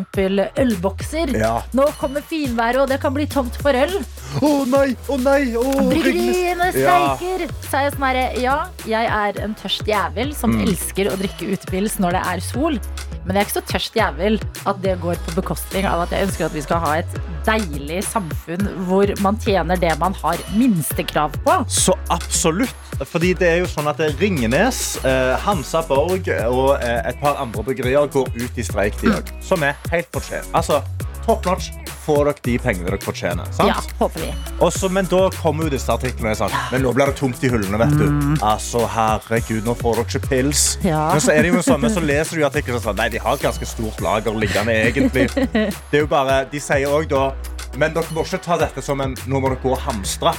ølbokser. 0.61 1.33
Ja. 1.35 1.57
Nå 1.75 1.89
kommer 1.99 2.23
finværet, 2.23 2.79
og 2.85 2.91
det 2.91 3.01
kan 3.03 3.13
bli 3.15 3.25
tomt 3.27 3.57
for 3.59 3.75
øl. 3.75 3.97
Å 4.39 4.51
nei, 4.69 4.93
å 5.11 5.17
nei, 5.19 5.41
å 5.59 5.65
Bryggeriene 5.89 6.69
Ja. 6.75 7.15
streiker! 7.17 7.45
Så 7.67 7.77
er 7.79 7.87
jeg 7.89 7.95
sånn 7.97 8.07
herre 8.07 8.25
Ja, 8.41 8.55
jeg 8.87 9.11
er 9.11 9.41
en 9.43 9.55
tørst 9.59 9.87
jævel 9.89 10.33
som 10.35 10.55
Mm. 10.55 10.67
elsker 10.69 11.09
å 11.11 11.17
drikke 11.19 11.49
utepils 11.51 11.97
når 11.99 12.11
det 12.15 12.23
er 12.31 12.39
sol. 12.39 12.79
Men 13.25 13.35
jeg 13.35 13.41
er 13.41 13.47
ikke 13.47 13.57
så 13.57 13.65
tørst 13.71 13.95
jævel 13.97 14.37
at 14.69 14.81
det 14.83 14.95
går 15.01 15.17
på 15.25 15.35
bekostning 15.39 15.87
av 15.89 16.03
at 16.03 16.13
jeg 16.13 16.27
ønsker 16.27 16.45
at 16.45 16.53
vi 16.53 16.61
skal 16.65 16.81
ha 16.83 16.91
et 17.01 17.15
deilig 17.45 18.03
samfunn 18.05 18.67
hvor 18.87 19.09
man 19.25 19.39
tjener 19.41 19.79
det 19.81 19.93
man 20.01 20.13
har 20.21 20.41
minstekrav 20.53 21.33
på. 21.45 21.55
Så 21.67 21.95
absolutt. 22.13 22.75
Fordi 23.05 23.33
det 23.37 23.49
er 23.49 23.57
jo 23.63 23.69
sånn 23.69 23.89
at 23.91 23.99
Ringenes, 24.21 24.83
eh, 25.03 25.33
Hansa 25.45 25.81
Borg 25.89 26.29
og 26.45 26.77
eh, 26.77 27.01
et 27.09 27.17
par 27.21 27.41
andre 27.41 27.65
bryggerier 27.65 28.07
går 28.13 28.29
ut 28.37 28.61
i 28.61 28.67
streik 28.67 29.01
de 29.01 29.11
òg. 29.17 29.33
Som 29.43 29.65
er 29.67 29.75
helt 29.91 30.11
fortjent. 30.13 30.47
Altså, 30.53 30.83
top 31.25 31.45
notch. 31.49 31.73
Får 32.05 32.19
dere 32.29 32.41
de 32.45 32.55
pengene 32.61 32.85
dere 32.89 32.99
fortjener. 33.01 33.47
Sant? 33.55 33.69
Ja, 33.71 33.79
håper 33.99 34.21
vi. 34.21 34.29
Også, 34.61 34.89
men 34.93 35.07
da 35.09 35.23
kommer 35.33 35.65
jo 35.65 35.71
disse 35.73 35.89
artiklene. 35.89 36.35
Sant? 36.37 36.53
Men 36.71 36.83
nå 36.85 36.91
blir 36.93 37.09
det 37.09 37.15
tomt 37.17 37.41
i 37.43 37.49
hullene. 37.49 37.79
vet 37.81 37.95
du. 37.97 38.05
Altså, 38.45 38.83
herregud, 38.93 39.63
nå 39.65 39.73
får 39.79 39.99
dere 40.03 40.05
ikke 40.11 40.29
pils. 40.29 40.65
Ja. 40.85 41.01
Men 41.15 41.23
så 41.25 41.33
er 41.33 41.41
det 41.47 41.53
jo 41.55 41.63
sånn, 41.65 41.81
men 41.81 41.93
så 41.95 42.03
leser 42.05 42.37
du 42.37 42.45
artiklene 42.45 42.81
sånn, 42.83 42.97
nei, 42.99 43.09
de 43.15 43.21
har 43.23 43.39
et 43.39 43.45
ganske 43.47 43.65
stort 43.69 44.01
lager 44.05 44.37
liggende 44.37 44.75
egentlig. 44.85 45.25
Det 45.89 45.97
er 45.97 46.03
jo 46.03 46.09
bare, 46.11 46.43
De 46.51 46.59
sier 46.61 46.85
òg 46.91 47.07
da 47.09 47.31
Men 47.79 47.93
dere 47.95 48.13
må 48.15 48.23
ikke 48.25 48.39
ta 48.43 48.55
dette 48.59 48.81
som 48.83 49.01
en 49.03 49.15
Nå 49.27 49.39
må 49.41 49.49
dere 49.51 49.59
gå 49.63 49.71
og 49.73 49.81
hamstre. 49.83 50.31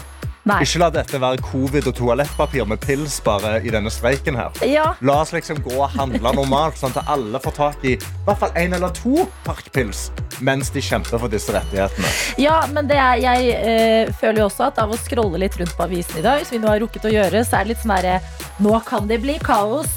Nei. 0.46 0.60
Ikke 0.62 0.78
la 0.78 0.88
dette 0.94 1.18
være 1.18 1.42
covid 1.42 1.88
og 1.90 1.96
toalettpapir 1.98 2.66
med 2.70 2.78
pils 2.84 3.16
bare 3.26 3.56
i 3.66 3.72
denne 3.74 3.90
streiken 3.90 4.38
her. 4.38 4.54
Ja, 4.62 4.92
La 5.02 5.18
oss 5.24 5.32
liksom 5.34 5.58
gå 5.64 5.74
og 5.74 5.90
handle 5.96 6.30
normalt, 6.36 6.78
sånn 6.78 6.94
at 6.94 7.10
alle 7.10 7.40
får 7.42 7.56
tak 7.56 7.86
i 7.86 7.96
hvert 7.98 8.38
fall 8.38 8.54
en 8.54 8.76
eller 8.78 8.94
to 8.94 9.26
parkpils 9.46 10.06
mens 10.46 10.70
de 10.70 10.82
kjemper 10.84 11.18
for 11.18 11.32
disse 11.32 11.50
rettighetene. 11.54 12.10
ja 12.38 12.60
men 12.70 12.86
det 12.86 12.98
er, 13.00 13.22
jeg 13.24 13.54
øh, 13.56 14.14
føler 14.20 14.42
jo 14.42 14.48
også 14.50 14.68
at 14.68 14.78
av 14.82 14.92
å 14.92 14.98
scrolle 15.00 15.40
litt 15.42 15.56
rundt 15.58 15.74
på 15.74 15.86
avisen 15.86 16.20
i 16.20 16.24
dag, 16.26 16.44
som 16.44 16.58
vi 16.58 16.62
nå 16.62 16.70
har 16.70 16.82
rukket 16.84 17.08
å 17.08 17.14
gjøre, 17.14 17.42
så 17.42 17.58
er 17.58 17.66
det 17.66 17.74
litt 17.74 17.82
sånn 17.82 17.96
herre 17.96 18.18
Nå 18.62 18.78
kan 18.86 19.08
det 19.08 19.18
bli 19.20 19.34
kaos. 19.42 19.90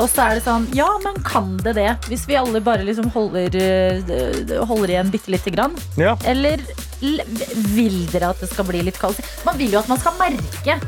Og 0.00 0.06
så 0.08 0.22
er 0.24 0.38
det 0.38 0.44
sånn, 0.46 0.68
ja, 0.76 0.86
men 1.04 1.18
kan 1.26 1.56
det 1.64 1.74
det? 1.76 1.90
Hvis 2.08 2.22
vi 2.28 2.38
alle 2.38 2.62
bare 2.64 2.86
liksom 2.86 3.10
holder, 3.12 3.56
øh, 3.58 4.54
holder 4.70 4.94
igjen 4.94 5.10
bitte 5.12 5.34
lite 5.34 5.52
grann. 5.52 5.74
Ja. 6.00 6.14
Eller 6.30 6.62
vil 7.00 8.00
dere 8.12 8.32
at 8.34 8.40
det 8.42 8.50
skal 8.52 8.68
bli 8.68 8.82
litt 8.86 8.98
kaldt? 9.00 9.22
Man 9.46 9.58
vil 9.60 9.72
jo 9.74 9.82
at 9.82 9.88
man 9.90 10.00
skal 10.00 10.18
merke 10.20 10.80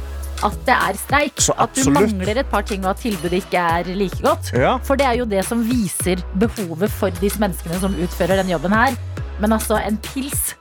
at 0.43 0.59
det 0.67 0.75
er 0.75 0.99
streik. 0.99 1.43
At 1.55 1.77
du 1.77 1.91
mangler 1.95 2.41
et 2.43 2.51
par 2.51 2.65
ting, 2.67 2.85
og 2.85 2.97
at 2.97 3.03
tilbudet 3.05 3.45
ikke 3.45 3.63
er 3.63 3.91
like 3.95 4.19
godt. 4.25 4.53
Ja. 4.53 4.77
For 4.83 4.99
det 4.99 5.07
er 5.07 5.21
jo 5.21 5.27
det 5.29 5.45
som 5.47 5.63
viser 5.69 6.23
behovet 6.41 6.91
for 6.91 7.15
disse 7.23 7.41
menneskene 7.43 7.79
som 7.83 7.95
utfører 7.95 8.43
den 8.43 8.51
jobben 8.51 8.75
her. 8.75 8.99
Men 9.41 9.55
altså, 9.55 9.79
en 9.87 9.99
pils 10.03 10.57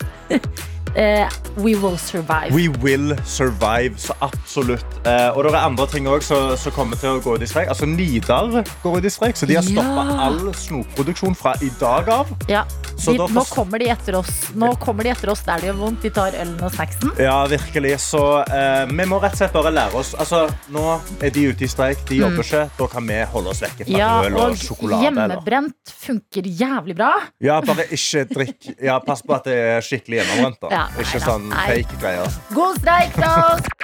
eh, 0.95 1.29
We 1.57 1.73
will 1.75 1.97
survive. 1.97 2.51
We 2.55 2.69
will 2.83 3.15
survive, 3.25 3.97
så 3.97 4.13
absolutt. 4.21 4.85
Uh, 5.05 5.31
og 5.37 5.43
det 5.43 5.51
er 5.53 5.65
andre 5.65 5.87
ting 5.91 6.07
også 6.07 6.55
som 6.57 6.71
kommer 6.75 6.95
til 6.99 7.17
å 7.17 7.21
gå 7.23 7.35
ut 7.35 7.41
i 7.43 7.47
streik. 7.49 7.67
Altså 7.73 7.85
Nidar 7.89 8.63
går 8.83 8.97
ut 9.01 9.05
i 9.05 9.11
streik, 9.11 9.35
så 9.35 9.45
de 9.49 9.55
har 9.59 9.63
stoppa 9.65 10.05
Ja. 10.05 10.17
all 10.27 10.53
snopproduksjon 10.55 11.35
fra 11.35 11.53
i 11.61 11.69
dag 11.79 12.09
av. 12.09 12.27
Ja. 12.47 12.63
Så 13.01 13.11
De, 13.11 13.17
da 13.17 13.25
nå 13.33 13.41
kommer 13.49 13.79
de 13.81 13.87
etter 13.89 14.13
oss 14.13 14.51
Nå 14.53 14.75
kommer 14.77 15.03
de 15.03 15.09
etter 15.09 15.29
oss 15.31 15.39
der 15.47 15.57
det 15.63 15.71
gjør 15.71 15.77
vondt. 15.79 16.03
De 16.05 16.09
tar 16.13 16.35
ølen 16.37 16.59
og 16.61 16.71
snacksen. 16.75 17.11
Ja, 17.17 17.39
virkelig. 17.49 17.95
Så 18.03 18.21
uh, 18.45 18.85
vi 18.91 19.05
må 19.09 19.17
rett 19.23 19.33
og 19.33 19.39
slett 19.41 19.55
bare 19.55 19.71
lære 19.73 19.97
oss 19.97 20.11
Altså, 20.21 20.43
Nå 20.69 20.83
er 21.23 21.33
de 21.33 21.47
ute 21.49 21.65
i 21.65 21.67
streik, 21.71 22.03
de 22.09 22.19
jobber 22.21 22.45
ikke. 22.45 22.67
Da 22.77 22.87
kan 22.91 23.07
vi 23.09 23.17
holde 23.33 23.49
oss 23.55 23.61
vekke 23.65 23.85
fra 23.85 23.91
Mm. 23.91 23.97
Ja, 23.97 24.11
øl 24.25 24.35
og 24.37 24.51
og 24.51 24.57
sjokolade. 24.57 25.07
Eller. 25.07 25.27
hjemmebrent 25.35 25.91
funker 26.05 26.47
jævlig 26.47 26.95
bra. 26.95 27.09
Ja, 27.41 27.59
bare 27.65 27.83
ikke 27.91 28.23
drikk. 28.29 28.69
Ja, 28.81 28.99
Pass 28.99 29.21
på 29.25 29.33
at 29.35 29.43
det 29.49 29.55
er 29.57 29.81
skikkelig 29.81 30.21
hjemmebrent. 30.21 30.61
da. 30.61 30.69
Ja, 30.80 30.80
ikke 30.97 31.19
Neida. 31.19 31.25
sånn 31.25 31.49
Nei. 31.51 31.65
fake 31.71 31.99
greier. 32.01 32.37
God 32.55 32.79
streik 32.81 33.17
da! 33.21 33.33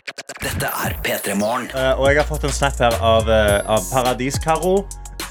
Dette 0.45 0.69
er 0.85 0.95
P3 1.03 1.35
Morgen. 1.39 1.67
Eh, 1.73 1.91
og 1.97 2.07
jeg 2.11 2.19
har 2.21 2.27
fått 2.29 2.45
en 2.47 2.53
snap 2.53 2.77
her 2.79 2.97
av, 3.01 3.29
eh, 3.29 3.59
av 3.65 3.85
Paradis-Karo. 3.91 4.77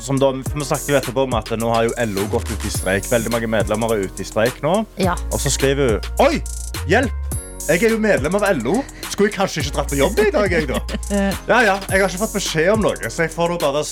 Som 0.06 0.20
da, 0.22 0.28
vi 0.36 0.64
snakket 0.66 0.90
jo 0.92 0.96
etterpå 1.00 1.24
om 1.26 1.34
at 1.34 1.48
Nå 1.58 1.70
har 1.72 1.86
jo 1.88 1.94
LO 2.12 2.26
gått 2.30 2.50
ut 2.52 2.66
i 2.66 2.70
streik. 2.70 3.08
Veldig 3.10 3.32
mange 3.32 3.48
medlemmer 3.50 3.94
er 3.96 4.04
ute 4.06 4.22
i 4.22 4.28
streik 4.28 4.60
nå. 4.62 4.84
Ja. 5.02 5.16
Og 5.32 5.40
så 5.42 5.50
skriver 5.50 5.96
hun 5.96 6.26
Oi! 6.28 6.42
Hjelp! 6.90 7.25
Jeg 7.66 7.82
er 7.82 7.90
jo 7.96 7.98
medlem 7.98 8.36
av 8.38 8.44
LO. 8.60 8.76
Skulle 9.10 9.30
jeg 9.30 9.34
kanskje 9.38 9.62
ikke 9.64 9.72
dratt 9.78 9.90
på 9.90 9.96
jobb 9.98 10.18
i 10.22 10.28
dag? 10.34 10.52
Jeg, 10.52 10.66
da? 10.68 10.80
Ja, 11.50 11.58
ja, 11.64 11.74
jeg 11.90 12.02
har 12.02 12.10
ikke 12.12 12.20
fått 12.20 12.34
beskjed 12.36 12.68
om 12.76 12.84
noe, 12.84 13.10
så 13.10 13.24
jeg 13.24 13.32
får 13.32 13.54
bare 13.62 13.82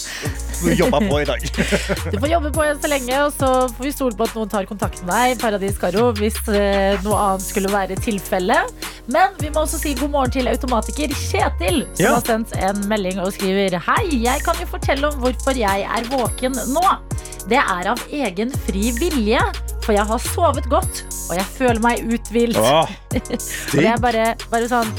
jobbe 0.79 1.01
på 1.09 1.21
i 1.23 1.27
dag. 1.29 1.47
Du 2.13 2.19
får 2.21 2.29
jobbe 2.31 2.53
på 2.55 2.67
så 2.85 2.91
lenge, 2.93 3.19
og 3.25 3.33
så 3.35 3.51
får 3.75 3.89
vi 3.89 3.93
stole 3.97 4.19
på 4.21 4.29
at 4.29 4.37
noen 4.39 4.53
tar 4.53 4.69
kontakt 4.71 5.03
med 5.03 5.11
deg, 5.15 5.41
Paradis 5.43 5.81
Karo, 5.81 6.11
hvis 6.21 6.39
eh, 6.53 7.01
noe 7.07 7.19
annet 7.25 7.47
skulle 7.49 7.73
være 7.73 7.99
tilfellet. 8.05 8.87
Men 9.11 9.35
vi 9.43 9.51
må 9.53 9.65
også 9.67 9.81
si 9.83 9.97
god 9.99 10.13
morgen 10.15 10.33
til 10.37 10.49
automatiker 10.53 11.13
Kjetil, 11.25 11.83
som 11.97 12.05
Ja. 12.05 12.15
har 12.19 12.25
sendt 12.29 12.55
en 12.57 12.85
melding 12.89 13.19
og 13.25 13.33
skriver 13.37 13.75
Hei, 13.89 14.07
jeg 14.23 14.45
kan 14.47 14.61
jo 14.63 14.69
fortelle 14.71 15.11
om 15.11 15.19
hvorfor 15.25 15.57
jeg 15.59 15.85
er 15.89 16.09
våken 16.13 16.57
nå. 16.73 16.85
Det 17.51 17.59
er 17.61 17.91
av 17.93 18.01
egen 18.09 18.55
fri 18.65 18.89
vilje, 18.97 19.41
for 19.85 19.93
jeg 19.93 20.07
har 20.09 20.23
sovet 20.25 20.65
godt, 20.73 21.03
og 21.29 21.35
jeg 21.37 21.45
føler 21.59 21.83
meg 21.85 22.07
uthvilt. 22.09 22.57
Og 23.73 23.77
det 23.81 23.91
er 23.91 24.01
bare, 24.03 24.31
bare 24.53 24.69
sånn 24.71 24.91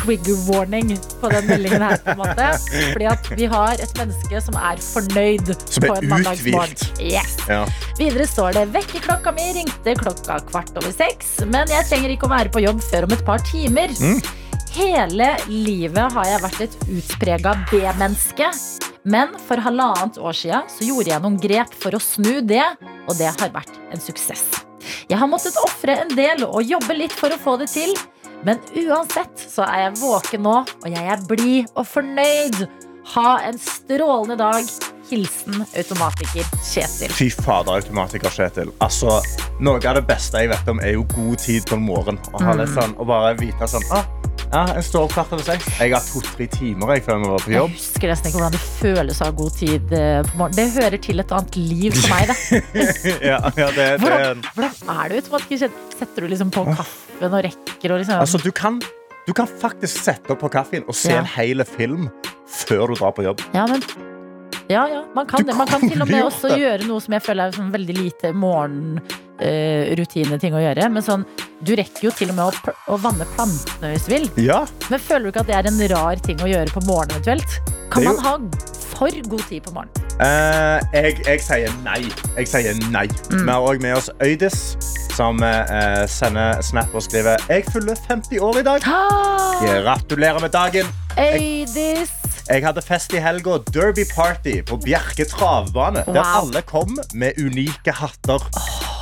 trigger 0.00 0.38
warning 0.48 0.92
på 1.20 1.30
den 1.32 1.46
meldingen 1.50 1.82
her. 1.82 1.96
på 2.04 2.14
en 2.14 2.20
måte 2.22 2.48
Fordi 2.92 3.08
at 3.10 3.30
vi 3.36 3.48
har 3.50 3.80
et 3.82 3.94
menneske 3.98 4.42
som 4.44 4.58
er 4.60 4.82
fornøyd 4.84 5.52
Som 5.66 5.84
er 5.84 5.88
på 5.88 5.96
en 5.98 6.10
mandagsmorgen. 6.14 6.76
uthvilt. 6.76 7.02
Yes. 7.02 7.36
ja. 7.48 7.64
Videre 7.98 8.26
står 8.30 8.56
det 8.58 8.66
vekkerklokka 8.76 9.34
mi 9.36 9.48
ringte 9.56 9.96
klokka 10.00 10.40
kvart 10.50 10.72
over 10.80 10.94
seks, 10.94 11.40
men 11.50 11.68
jeg 11.72 11.88
trenger 11.90 12.14
ikke 12.14 12.28
å 12.30 12.34
være 12.34 12.52
på 12.54 12.62
jobb 12.64 12.80
før 12.90 13.08
om 13.08 13.16
et 13.16 13.26
par 13.26 13.42
timer. 13.50 13.92
Mm. 14.00 14.20
Hele 14.70 15.32
livet 15.50 16.14
har 16.14 16.30
jeg 16.30 16.42
vært 16.46 16.60
et 16.68 16.78
utprega 16.86 17.56
B-menneske. 17.72 18.52
Men 19.10 19.32
for 19.48 19.56
halvannet 19.64 20.18
år 20.20 20.36
så 20.36 20.84
gjorde 20.84 21.10
jeg 21.10 21.24
noen 21.24 21.38
grep 21.40 21.72
for 21.82 21.96
å 21.96 22.02
snu 22.04 22.40
det, 22.44 22.64
og 23.08 23.16
det 23.18 23.32
har 23.32 23.54
vært 23.54 23.80
en 23.90 24.00
suksess. 24.00 24.69
Jeg 25.10 25.18
har 25.20 25.30
måttet 25.30 25.58
ofre 25.64 25.98
en 26.04 26.12
del 26.16 26.44
og 26.46 26.62
jobbe 26.64 26.96
litt 26.96 27.14
for 27.16 27.32
å 27.32 27.40
få 27.40 27.56
det 27.60 27.70
til. 27.72 27.94
Men 28.46 28.60
uansett 28.72 29.42
så 29.42 29.66
er 29.66 29.84
jeg 29.84 29.98
våken 30.00 30.46
nå, 30.46 30.54
og 30.64 30.86
jeg 30.88 31.10
er 31.12 31.26
blid 31.28 31.74
og 31.74 31.84
fornøyd. 31.90 32.62
Ha 33.14 33.30
en 33.48 33.58
strålende 33.60 34.38
dag. 34.40 34.70
Hilsen 35.10 35.64
automatiker 35.74 36.46
Kjetil. 36.62 37.10
Fy 37.10 37.26
fader, 37.34 37.80
automatiker 37.80 38.30
Kjetil. 38.30 38.70
Altså, 38.84 39.18
noe 39.58 39.82
av 39.82 39.98
det 39.98 40.04
beste 40.08 40.44
jeg 40.44 40.52
vet 40.52 40.70
om, 40.70 40.80
er 40.84 40.94
jo 40.94 41.02
god 41.16 41.42
tid 41.42 41.66
på 41.66 41.80
morgenen. 41.82 42.22
Å 42.30 42.44
ha 42.46 42.54
litt 42.60 42.70
sånn, 42.76 42.94
og 43.00 43.10
bare 43.10 43.34
vite 43.40 43.68
sånn 43.68 43.84
ah, 43.96 44.06
ja, 44.50 44.62
Jeg 44.74 44.84
står 44.88 45.04
opp 45.06 45.12
kvart 45.14 45.32
over 45.36 45.44
seks. 45.46 45.66
Jeg 45.78 45.92
har 45.94 46.06
to-tre 46.06 46.46
timer 46.50 46.94
jeg, 46.94 47.04
før 47.06 47.14
jeg 47.16 47.22
må 47.22 47.28
være 47.34 47.44
på 47.44 47.52
Jeg 47.54 47.74
husker 47.76 48.10
nesten 48.10 48.30
ikke 48.30 48.40
hvordan 48.40 48.56
det 48.56 48.62
føles 48.64 49.20
å 49.20 49.28
ha 49.28 49.34
god 49.40 49.58
tid 49.60 49.94
eh, 49.96 50.20
på 50.26 50.40
morgenen. 50.40 50.56
Det 50.58 50.66
hører 50.78 51.02
til 51.06 51.22
et 51.22 51.34
annet 51.36 51.58
liv 51.60 51.98
for 51.98 52.14
meg. 52.14 52.32
Det. 52.32 52.86
ja, 53.30 53.38
ja, 53.46 53.68
det, 53.76 53.76
det, 53.76 53.88
Hvordan, 54.02 54.42
hvordan 54.56 54.94
er 54.96 55.12
det 55.12 55.20
automatiker 55.22 55.62
Kjetil? 55.64 55.86
Setter 56.00 56.26
du 56.26 56.32
liksom 56.34 56.52
på 56.54 56.64
kaffen 56.72 57.28
og 57.30 57.44
rekker 57.46 57.94
og 57.94 58.02
liksom 58.02 58.22
altså, 58.24 58.40
du, 58.42 58.50
kan, 58.56 58.80
du 59.28 59.32
kan 59.36 59.50
faktisk 59.60 60.02
sette 60.08 60.34
opp 60.34 60.42
på 60.42 60.50
kaffen 60.52 60.86
og 60.88 60.96
se 60.98 61.12
Ja. 61.14 61.22
en 61.22 61.30
hel 61.36 61.62
film 61.68 62.08
før 62.50 62.90
du 62.90 62.98
drar 62.98 63.14
på 63.14 63.22
jobb. 63.28 63.42
Ja, 63.54 63.66
men 63.70 63.84
ja, 64.70 64.84
ja, 64.90 65.04
man 65.14 65.26
kan 65.26 65.42
Du 65.42 65.50
det. 65.50 65.56
Man 65.58 65.66
kan 65.70 65.82
til 65.82 66.02
og 66.02 66.10
med 66.10 66.24
også 66.26 66.52
gjøre 66.58 66.86
noe 66.86 67.02
som 67.02 67.14
jeg 67.16 67.22
føler 67.26 67.50
er 67.50 67.56
sånn 67.58 67.70
veldig 67.74 67.96
lite 67.96 68.30
morgenrutine-ting 69.40 70.54
å 70.54 70.62
gjøre. 70.62 70.88
Men 70.92 71.04
sånn, 71.04 71.24
du 71.64 71.74
rekker 71.78 72.08
jo 72.08 72.12
til 72.16 72.32
og 72.32 72.38
med 72.38 72.44
å, 72.50 72.74
å 72.92 72.98
vanne 73.00 73.26
plantene 73.34 73.94
hvis 73.94 74.06
du 74.06 74.14
vil. 74.14 74.28
Ja, 74.40 74.64
Men 74.90 75.00
føler 75.00 75.28
du 75.28 75.32
ikke 75.32 75.44
at 75.44 75.50
det 75.50 75.58
er 75.58 75.70
en 75.70 75.80
rar 75.94 76.22
ting 76.24 76.40
å 76.42 76.50
gjøre 76.50 76.72
på 76.72 76.84
morgenen 76.86 77.20
eventuelt? 77.20 77.76
Kan 77.90 78.06
man 78.06 78.20
ha 78.22 78.36
for 78.92 79.10
god 79.30 79.44
tid 79.48 79.64
på 79.66 79.74
morgenen? 79.74 80.06
Uh, 80.20 80.76
jeg, 80.92 81.16
jeg 81.24 81.40
sier 81.40 81.76
nei. 81.84 82.02
Jeg 82.36 82.50
sier 82.50 82.80
nei. 82.92 83.06
Mm. 83.32 83.44
Vi 83.46 83.48
har 83.48 83.64
òg 83.64 83.80
med 83.82 83.96
oss 83.96 84.10
Øydis, 84.20 84.76
som 85.16 85.40
uh, 85.40 86.04
sender 86.10 86.60
snap 86.64 86.92
og 86.94 87.04
skriver 87.08 87.40
Jeg 87.48 87.64
fyller 87.72 87.98
50 88.08 88.44
år 88.44 88.60
i 88.60 88.66
dag. 88.68 88.84
Ah, 88.86 89.64
Gratulerer 89.64 90.44
med 90.44 90.52
dagen. 90.52 90.96
Øydis! 91.16 92.19
Jeg 92.50 92.64
hadde 92.66 92.82
fest 92.82 93.12
i 93.14 93.20
helga. 93.22 93.60
Derby 93.70 94.02
Party 94.10 94.56
på 94.66 94.76
Bjerke 94.82 95.24
travbane. 95.24 96.02
Der 96.06 96.26
alle 96.26 96.62
kom 96.66 96.98
med 97.14 97.38
unike 97.38 97.94
hatter. 97.94 98.42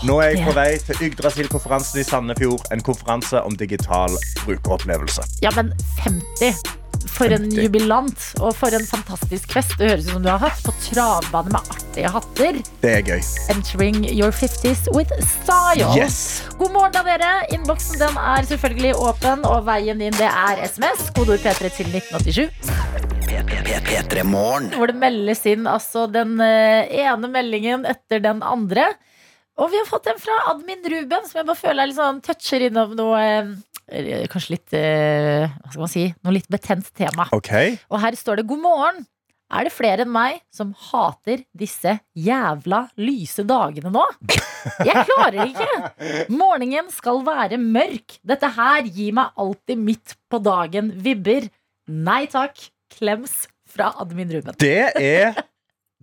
Nå 0.04 0.18
er 0.20 0.34
jeg 0.34 0.44
på 0.44 0.52
vei 0.58 0.68
til 0.84 1.00
Yggdrasil-konferansen 1.08 2.02
i 2.02 2.04
Sandefjord. 2.04 2.68
En 2.76 2.84
konferanse 2.84 3.40
om 3.40 3.56
digital 3.56 4.12
brukeropplevelse. 4.44 5.24
Ja, 5.40 5.54
men 5.56 5.72
50. 6.04 6.77
For 7.06 7.32
en 7.34 7.48
jubilant, 7.50 8.24
og 8.42 8.54
for 8.58 8.74
en 8.74 8.84
fantastisk 8.86 9.52
fest. 9.54 9.74
Det 9.78 9.90
høres 9.90 10.08
ut 10.08 10.12
som 10.16 10.24
du 10.24 10.30
har 10.30 10.42
hatt 10.42 10.60
på 10.66 10.74
travbane 10.84 11.54
med 11.54 11.72
artige 11.74 12.12
hatter. 12.14 12.60
Det 12.82 12.92
er 12.92 13.06
gøy. 13.06 13.22
Entering 13.54 14.02
your 14.10 14.34
50s 14.34 14.86
with 14.94 15.12
style. 15.22 15.88
Yes. 15.96 16.44
God 16.58 16.74
morgen, 16.76 16.94
da, 16.94 17.04
dere. 17.06 17.32
Innboksen 17.54 18.00
den 18.02 18.20
er 18.22 18.48
selvfølgelig 18.50 18.94
åpen, 18.98 19.46
og 19.48 19.66
veien 19.68 20.02
inn 20.02 20.18
det 20.18 20.30
er 20.30 20.64
SMS. 20.66 21.08
Kodeord 21.16 21.42
P3 21.46 21.72
til 21.78 21.94
1987. 21.94 23.08
P3 23.88 24.22
Morgen. 24.24 24.70
Hvor 24.76 24.90
det 24.90 24.98
meldes 25.00 25.44
inn 25.48 25.66
altså 25.68 26.06
den 26.12 26.38
eh, 26.44 26.88
ene 27.04 27.28
meldingen 27.32 27.86
etter 27.88 28.22
den 28.24 28.42
andre. 28.44 28.90
Og 29.58 29.72
vi 29.72 29.78
har 29.80 29.88
fått 29.88 30.06
en 30.06 30.20
fra 30.22 30.36
admin 30.52 30.84
Ruben, 30.86 31.24
som 31.26 31.40
jeg 31.40 31.48
bare 31.48 31.58
føler 31.58 31.82
er 31.82 31.90
litt 31.90 31.98
sånn 31.98 32.20
toucher 32.24 32.62
innom 32.68 32.94
noe 32.98 33.22
eh, 33.22 33.48
Kanskje 33.88 34.52
litt 34.52 34.75
eh, 34.76 35.49
Hva 35.49 35.71
skal 35.73 35.85
man 35.85 35.92
si? 35.92 36.02
Noe 36.25 36.35
litt 36.37 36.50
betent 36.52 36.90
tema. 36.97 37.28
OK. 37.33 37.52
Og 37.88 38.02
her 38.02 38.18
står 38.18 38.40
det 38.40 38.49
'God 38.49 38.61
morgen'. 38.64 39.07
Er 39.49 39.64
det 39.64 39.73
flere 39.73 40.04
enn 40.04 40.12
meg 40.12 40.42
som 40.52 40.75
hater 40.90 41.40
disse 41.57 41.95
jævla 42.12 42.83
lyse 43.00 43.45
dagene 43.49 43.88
nå? 43.95 44.04
Jeg 44.88 45.07
klarer 45.09 45.38
det 45.38 45.47
ikke! 45.54 46.26
Morgenen 46.37 46.90
skal 46.92 47.23
være 47.25 47.57
mørk. 47.57 48.18
Dette 48.28 48.50
her 48.59 48.85
gir 48.85 49.16
meg 49.16 49.33
alltid 49.40 49.80
midt 49.80 50.18
på 50.28 50.42
dagen 50.45 50.92
vibber. 51.00 51.49
Nei 51.88 52.26
takk. 52.28 52.61
Klems 52.92 53.47
fra 53.68 53.95
admin 54.00 54.37
Ruben. 54.37 54.57
Det 54.61 54.92
er 55.00 55.40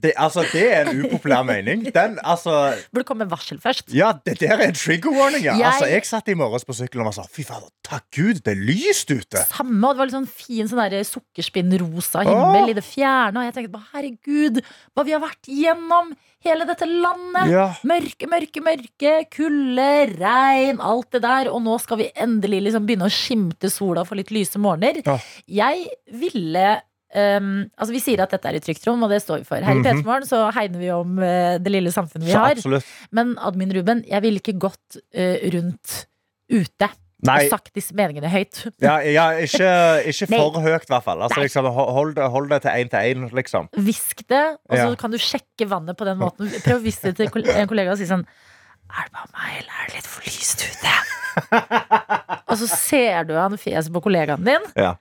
det, 0.01 0.11
altså, 0.19 0.43
det 0.51 0.63
er 0.75 0.89
en 0.91 1.05
upopulær 1.05 1.43
mening. 1.47 1.85
Den, 1.95 2.17
altså 2.23 2.73
Burde 2.93 3.05
komme 3.07 3.25
varsel 3.31 3.61
først. 3.63 3.93
Ja, 3.95 4.11
det 4.25 4.39
der 4.41 4.57
er 4.57 4.67
en 4.67 4.73
trigger 4.75 5.11
warning. 5.15 5.43
Ja. 5.45 5.55
Jeg- 5.55 5.65
Altså, 5.71 5.85
jeg 5.87 6.05
satt 6.05 6.27
i 6.27 6.33
morges 6.35 6.65
på 6.67 6.73
sykkelen 6.75 7.07
og 7.07 7.13
sa 7.15 7.23
fy 7.31 7.43
fader, 7.47 7.69
takk 7.83 8.03
Gud, 8.15 8.41
det 8.43 8.53
er 8.57 8.61
lyst 8.67 9.09
ute. 9.11 9.45
Samme, 9.47 9.87
og 9.87 9.95
det 9.95 9.97
var 10.03 10.05
litt 10.09 10.17
sånn 10.17 10.27
fin 10.29 10.67
sånn 10.67 10.83
der 10.89 11.03
sukkerspinnrosa 11.07 12.23
himmel 12.25 12.63
Åh. 12.65 12.69
i 12.69 12.77
det 12.77 12.83
fjerne. 12.83 13.37
Og 13.39 13.47
jeg 13.47 13.55
tenkte 13.55 13.73
bare 13.75 13.89
herregud, 13.93 14.61
hva 14.95 15.05
vi 15.07 15.11
har 15.15 15.21
vært 15.23 15.49
gjennom 15.51 16.11
hele 16.45 16.65
dette 16.69 16.85
landet. 16.85 17.49
Ja. 17.49 17.67
Mørke, 17.87 18.27
mørke, 18.29 18.61
mørke, 18.61 19.13
kulde, 19.33 19.87
regn, 20.19 20.79
alt 20.83 21.09
det 21.15 21.21
der. 21.23 21.49
Og 21.51 21.63
nå 21.65 21.79
skal 21.81 21.97
vi 22.03 22.11
endelig 22.15 22.61
liksom 22.67 22.85
begynne 22.85 23.07
å 23.07 23.13
skimte 23.15 23.71
sola 23.71 24.03
for 24.05 24.15
litt 24.19 24.29
lyse 24.35 24.59
morgener. 24.61 25.01
Ja. 25.05 25.17
Jeg 25.47 25.87
ville 26.11 26.67
um, 27.15 27.47
Altså 27.79 27.91
Vi 27.95 28.01
sier 28.03 28.21
at 28.25 28.31
dette 28.35 28.49
er 28.51 28.57
et 28.59 28.65
trygt 28.65 28.85
rom, 28.87 29.03
og 29.07 29.09
det 29.13 29.21
står 29.23 29.39
vi 29.41 29.47
for. 29.47 29.63
Her 29.63 29.71
i 29.75 29.79
Mhm. 29.79 30.03
P3morgen 30.03 30.27
så 30.29 30.43
hegner 30.55 30.79
vi 30.83 30.91
om 30.91 31.17
uh, 31.19 31.55
det 31.57 31.71
lille 31.71 31.91
samfunnet 31.95 32.27
vi 32.27 32.31
Så 32.35 32.43
har. 32.43 32.51
absolutt. 32.59 32.85
Men 33.11 33.35
admin 33.39 33.71
Ruben, 33.73 34.03
jeg 34.07 34.21
ville 34.21 34.39
ikke 34.43 34.57
gått 34.59 34.99
uh, 35.15 35.49
rundt 35.55 36.05
ute 36.51 36.89
Nei, 37.25 37.45
og 37.47 37.49
sagt 37.55 37.71
disse 37.73 37.95
meningene 37.95 38.29
høyt. 38.29 38.59
ja, 38.83 38.99
ja, 39.01 39.23
ikke, 39.41 39.69
ikke 40.11 40.27
for 40.29 40.59
høyt, 40.61 40.83
i 40.85 40.91
hvert 40.93 41.03
fall. 41.07 41.21
Altså, 41.25 41.39
liksom, 41.41 41.65
hold, 41.73 42.19
hold 42.19 42.49
det 42.51 42.59
til 42.61 42.69
én 42.83 42.89
til 42.91 42.99
én, 43.15 43.23
liksom. 43.33 43.69
Hvisk 43.73 44.27
det, 44.29 44.43
og 44.69 44.75
så 44.77 44.89
Ja. 44.91 44.95
kan 44.95 45.09
du 45.11 45.17
sjekke 45.17 45.65
vannet 45.67 45.97
på 45.97 46.05
den 46.05 46.19
måten. 46.19 46.51
Prøv 46.61 46.77
å 46.77 46.83
hviske 46.83 47.13
det 47.13 47.15
til 47.17 47.55
en 47.55 47.67
kollega 47.67 47.91
og 47.91 47.97
si 47.97 48.05
sånn 48.05 48.25
Er 48.91 49.07
det 49.07 49.13
bare 49.15 49.31
meg, 49.33 49.63
eller 49.63 49.73
er 49.81 49.87
det 49.87 49.95
litt 49.95 50.05
for 50.11 50.21
lyst 50.27 50.61
ute? 50.61 50.93
og 52.49 52.55
så 52.61 52.67
ser 52.69 53.23
du 53.25 53.33
han 53.33 53.57
fjeset 53.57 53.91
på 53.95 54.01
kollegaen 54.05 54.45
din. 54.45 54.61
Ja. 54.77 54.93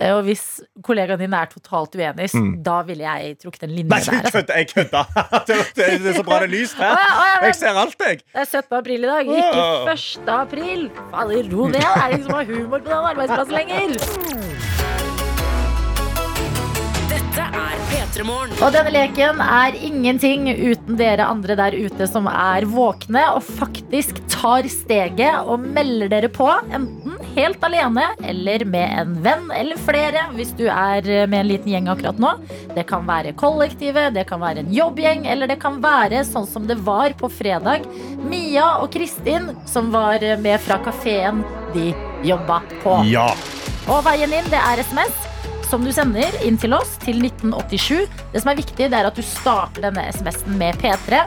Eh, 0.00 0.12
Og 0.16 0.22
hvis 0.24 0.60
kollegaen 0.82 1.18
din 1.20 1.34
er 1.34 1.46
totalt 1.52 1.94
uenig, 1.98 2.30
Mm. 2.34 2.62
da 2.62 2.82
ville 2.82 3.02
jeg 3.04 3.38
trukket 3.42 3.62
en 3.68 3.74
linje 3.76 3.90
Nei, 3.90 4.00
der. 4.00 4.12
Nei, 4.12 4.22
Altså. 4.24 4.44
Jeg 4.56 4.68
kødda! 4.72 5.04
Det, 5.76 5.86
er 5.88 6.12
så 6.16 6.22
bra 6.24 6.38
det 6.40 6.48
er 6.48 6.54
lyst 6.54 6.76
her. 6.80 6.96
ja, 6.96 7.08
å 7.12 7.26
ja, 7.28 7.38
Jeg 7.46 7.54
ser 7.60 7.80
alt, 7.84 7.96
jeg. 8.08 8.22
det 8.32 8.40
er 8.40 8.50
17. 8.50 8.78
april 8.78 9.04
i 9.04 9.10
dag, 9.12 9.26
ikke 9.26 9.92
1. 9.92 10.28
april. 10.38 10.90
Fader, 11.10 11.50
ro 11.52 11.66
ned. 11.68 11.80
Det 11.80 11.84
er 11.84 12.08
ingen 12.16 12.24
som 12.28 12.34
har 12.40 12.44
humor 12.44 12.78
på 12.78 12.88
den 12.88 13.10
arbeidsplassen 13.12 13.54
lenger. 13.58 15.02
Dette 17.12 17.44
er 17.56 17.76
P3 17.90 18.24
Morgen. 18.28 18.54
Og 18.64 18.72
denne 18.74 18.92
leken 18.92 19.40
er 19.44 19.76
ingenting 19.84 20.46
uten 20.52 20.96
dere 21.00 21.26
andre 21.28 21.56
der 21.58 21.76
ute 21.76 22.06
som 22.08 22.26
er 22.30 22.66
våkne 22.68 23.22
og 23.36 23.42
faktisk 23.44 24.20
tar 24.32 24.68
steget 24.72 25.42
og 25.48 25.64
melder 25.64 26.10
dere 26.12 26.30
på, 26.32 26.48
enten 26.72 27.16
helt 27.36 27.64
alene 27.64 28.04
eller 28.28 28.64
med 28.68 28.98
en 29.00 29.16
venn 29.24 29.50
eller 29.54 29.80
flere, 29.80 30.26
hvis 30.36 30.52
du 30.58 30.66
er 30.68 31.06
med 31.30 31.38
en 31.40 31.50
liten 31.50 31.72
gjeng 31.72 31.90
akkurat 31.92 32.20
nå. 32.22 32.34
Det 32.76 32.86
kan 32.90 33.06
være 33.08 33.34
kollektivet, 33.38 34.12
det 34.16 34.26
kan 34.30 34.42
være 34.42 34.64
en 34.64 34.72
jobbgjeng, 34.74 35.26
eller 35.30 35.50
det 35.50 35.58
kan 35.62 35.80
være 35.82 36.24
sånn 36.28 36.46
som 36.48 36.68
det 36.68 36.78
var 36.86 37.16
på 37.18 37.30
fredag. 37.32 37.88
Mia 38.22 38.68
og 38.82 38.92
Kristin 38.94 39.52
som 39.68 39.90
var 39.94 40.22
med 40.42 40.60
fra 40.62 40.80
kafeen 40.84 41.42
de 41.76 41.90
jobba 42.26 42.62
på. 42.84 43.00
Ja. 43.10 43.30
Og 43.90 44.02
veien 44.06 44.30
inn, 44.30 44.50
det 44.52 44.60
er 44.60 44.82
SMS 44.84 45.28
som 45.72 45.86
du 45.86 45.92
sender 45.94 46.34
inn 46.44 46.58
til 46.60 46.74
oss 46.76 46.98
til 47.00 47.22
1987. 47.24 48.04
Det 48.34 48.42
som 48.42 48.50
er 48.52 48.58
viktig, 48.58 48.90
det 48.92 48.98
er 48.98 49.08
at 49.08 49.16
du 49.16 49.24
starter 49.24 49.86
denne 49.86 50.04
SMS-en 50.12 50.58
med 50.60 50.76
P3. 50.82 51.22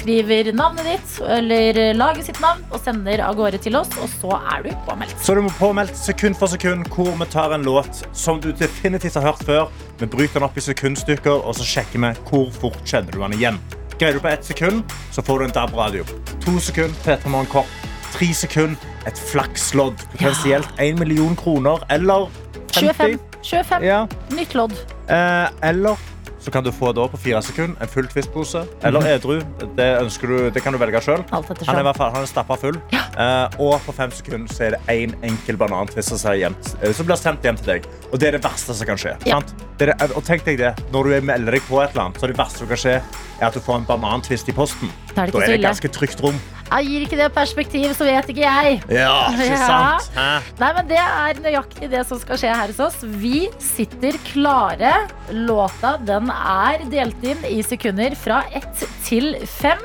Skriver 0.00 0.52
navnet 0.56 0.86
ditt 0.86 1.18
eller 1.28 1.78
laget 1.94 2.30
sitt 2.30 2.38
navn 2.40 2.62
og 2.72 2.80
sender 2.80 3.20
av 3.20 3.34
gårde 3.36 3.58
til 3.60 3.74
oss, 3.76 3.90
og 4.00 4.08
så 4.14 4.38
er 4.54 4.62
du 4.64 4.70
påmeldt. 4.86 5.12
Så 5.20 5.34
du 5.36 5.42
må 5.44 5.50
påmeldt 5.58 5.98
sekund 5.98 6.38
for 6.40 6.48
sekund 6.48 6.88
hvor 6.94 7.10
vi 7.20 7.26
tar 7.28 7.52
en 7.52 7.66
låt 7.68 8.00
som 8.16 8.40
du 8.40 8.48
definitivt 8.56 9.18
har 9.20 9.26
hørt 9.28 9.44
før. 9.44 9.68
Vi 10.00 10.08
bryter 10.08 10.38
den 10.38 10.46
opp 10.48 10.56
i 10.56 10.64
sekundstykker, 10.64 11.44
og 11.44 11.58
så 11.58 11.66
sjekker 11.68 12.00
vi 12.00 12.14
hvor 12.30 12.48
fort 12.62 12.80
kjenner 12.88 13.12
du 13.12 13.20
den 13.20 13.36
igjen. 13.36 13.60
Greier 14.00 14.16
du 14.16 14.22
på 14.24 14.30
ett 14.32 14.46
sekund, 14.48 14.94
så 15.12 15.20
får 15.20 15.38
du 15.38 15.44
en 15.50 15.52
DAB-radio. 15.58 16.06
To 16.46 16.56
sekunder, 16.64 16.96
P3 17.04 17.28
Morgenkopp. 17.28 17.68
Tre 18.14 18.30
sekunder, 18.34 18.88
et 19.06 19.20
flakslodd. 19.28 20.00
Potensielt 20.14 20.80
én 20.80 20.96
million 20.98 21.36
kroner. 21.36 21.84
Eller 21.92 22.30
50. 22.72 22.88
25. 22.96 23.18
25. 23.42 23.84
Ja. 23.84 24.06
Nytt 24.32 24.56
lodd. 24.56 24.72
Eh, 25.12 25.68
eller 25.68 26.00
så 26.40 26.50
kan 26.50 26.64
du 26.64 26.72
få 26.72 26.92
det 26.96 27.04
på 27.12 27.20
fire 27.20 27.42
sekunder 27.44 27.76
en 27.82 27.88
full 27.88 28.08
Twist-pose. 28.08 28.64
Eller 28.86 29.06
edru. 29.14 29.40
Det, 29.76 29.88
du, 30.22 30.50
det 30.50 30.62
kan 30.64 30.72
du 30.72 30.80
velge 30.80 31.02
sjøl. 31.04 31.24
Han 31.30 31.44
er, 31.44 31.80
i 31.82 31.94
fall, 31.96 32.12
han 32.14 32.24
er 32.24 32.30
stappa 32.30 32.56
full. 32.60 32.78
Eh, 32.92 33.58
og 33.60 33.76
på 33.84 33.92
fem 33.96 34.12
sekunder 34.14 34.52
så 34.54 34.68
er 34.68 34.76
det 34.76 34.80
én 34.94 35.12
enkel 35.26 35.58
banantvist 35.60 36.14
som 36.14 36.32
eh, 36.32 36.94
som 36.96 37.08
blir 37.08 37.20
sendt 37.20 37.44
hjem 37.44 37.58
til 37.60 37.74
deg. 37.74 37.90
Og 38.10 38.20
det 38.20 38.30
er 38.30 38.38
det 38.38 38.44
verste 38.44 38.76
som 38.76 38.88
kan 38.88 39.00
skje. 39.00 39.16
Ja. 39.28 39.40
Sant? 39.40 39.52
Det 39.80 39.90
er 39.92 40.14
og 40.16 40.24
tenk 40.24 40.44
deg 40.44 40.58
det, 40.60 40.74
Når 40.92 41.08
du 41.08 41.20
melder 41.24 41.56
deg 41.56 41.66
på 41.68 41.80
et 41.80 41.92
eller 41.92 42.08
annet, 42.08 42.20
så 42.20 42.26
er 42.28 42.32
det 42.32 42.40
verste 42.40 42.62
som 42.62 42.70
kan 42.70 42.80
skje, 42.80 42.96
er 43.40 43.46
at 43.48 43.56
du 43.56 43.60
får 43.64 43.82
en 43.82 43.88
banantvist 43.88 44.48
i 44.48 44.56
posten. 44.56 44.92
Da 45.14 45.24
er 45.24 45.30
det 45.30 45.36
Da 45.36 45.44
er 45.44 45.54
det 45.56 45.62
ganske 45.64 45.92
trygt 45.92 46.24
rom. 46.24 46.40
Jeg 46.70 46.86
gir 46.86 47.04
ikke 47.04 47.16
det 47.18 47.28
perspektiv, 47.34 47.88
så 47.98 48.06
vet 48.06 48.28
ikke 48.30 48.44
jeg. 48.44 48.76
Ja, 48.94 49.14
ikke 49.34 49.56
sant? 49.58 50.10
Ja. 50.14 50.26
Nei, 50.60 50.68
men 50.76 50.90
Det 50.90 51.00
er 51.02 51.40
nøyaktig 51.42 51.88
det 51.90 52.04
som 52.06 52.20
skal 52.22 52.38
skje 52.38 52.52
her 52.54 52.70
hos 52.70 52.78
oss. 52.84 53.00
Vi 53.02 53.48
sitter 53.58 54.14
klare. 54.28 54.92
Låta 55.34 55.96
den 56.06 56.30
er 56.30 56.84
delt 56.92 57.26
inn 57.26 57.42
i 57.48 57.58
sekunder 57.66 58.14
fra 58.18 58.44
ett 58.54 58.84
til 59.08 59.34
fem. 59.50 59.82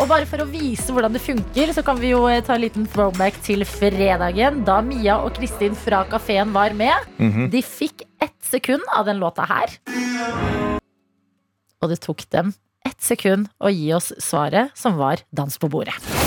Og 0.00 0.08
bare 0.08 0.24
for 0.26 0.40
å 0.40 0.48
vise 0.48 0.88
hvordan 0.88 1.12
det 1.12 1.20
funker, 1.20 1.74
så 1.76 1.84
kan 1.84 2.00
vi 2.00 2.14
jo 2.14 2.24
eh, 2.30 2.40
ta 2.44 2.56
en 2.56 2.64
liten 2.64 2.88
throwback 2.88 3.36
til 3.44 3.60
fredagen, 3.68 4.62
da 4.64 4.80
Mia 4.80 5.18
og 5.20 5.36
Kristin 5.36 5.76
fra 5.76 6.00
kafeen 6.08 6.56
var 6.56 6.72
med. 6.72 7.12
De 7.52 7.60
fikk 7.60 8.06
ett 8.24 8.38
sekund 8.48 8.88
av 8.96 9.04
den 9.10 9.20
låta 9.20 9.44
her. 9.52 9.76
Og 11.82 11.92
det 11.92 12.00
tok 12.00 12.24
dem 12.32 12.54
ett 12.88 12.98
sekund 13.04 13.52
å 13.62 13.70
gi 13.70 13.92
oss 13.94 14.12
svaret, 14.22 14.72
som 14.74 14.96
var 14.98 15.22
dans 15.30 15.60
på 15.60 15.70
bordet. 15.70 16.21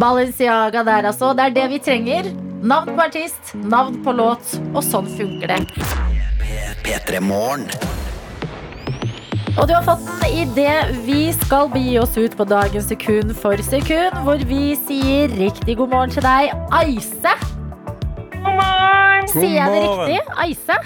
Balenciaga 0.00 0.82
der, 0.84 1.06
altså. 1.06 1.32
Det 1.32 1.44
er 1.44 1.48
det 1.54 1.70
vi 1.70 1.78
trenger. 1.78 2.30
Navn 2.62 2.94
på 2.96 3.00
artist, 3.04 3.54
navn 3.54 4.00
på 4.04 4.12
låt, 4.16 4.54
og 4.74 4.82
sånn 4.82 5.06
funker 5.18 5.52
det. 5.52 5.58
P3 6.84 7.20
Og 9.54 9.68
du 9.68 9.74
har 9.74 9.84
fått 9.86 10.08
en 10.24 10.32
idé. 10.32 10.70
Vi 11.06 11.32
skal 11.36 11.68
begi 11.70 11.98
oss 12.00 12.16
ut 12.18 12.34
på 12.36 12.44
dagens 12.44 12.88
sekund 12.90 13.34
for 13.38 13.56
sekund, 13.62 14.16
hvor 14.26 14.42
vi 14.50 14.74
sier 14.88 15.28
riktig 15.38 15.76
god 15.78 15.92
morgen 15.92 16.10
til 16.10 16.26
deg, 16.26 16.50
Aise. 16.72 17.36
God 18.32 18.54
morgen! 18.58 19.28
Sier 19.30 19.60
jeg 19.60 19.76
det 19.76 19.84
riktig? 19.84 20.18
Aise? 20.46 20.80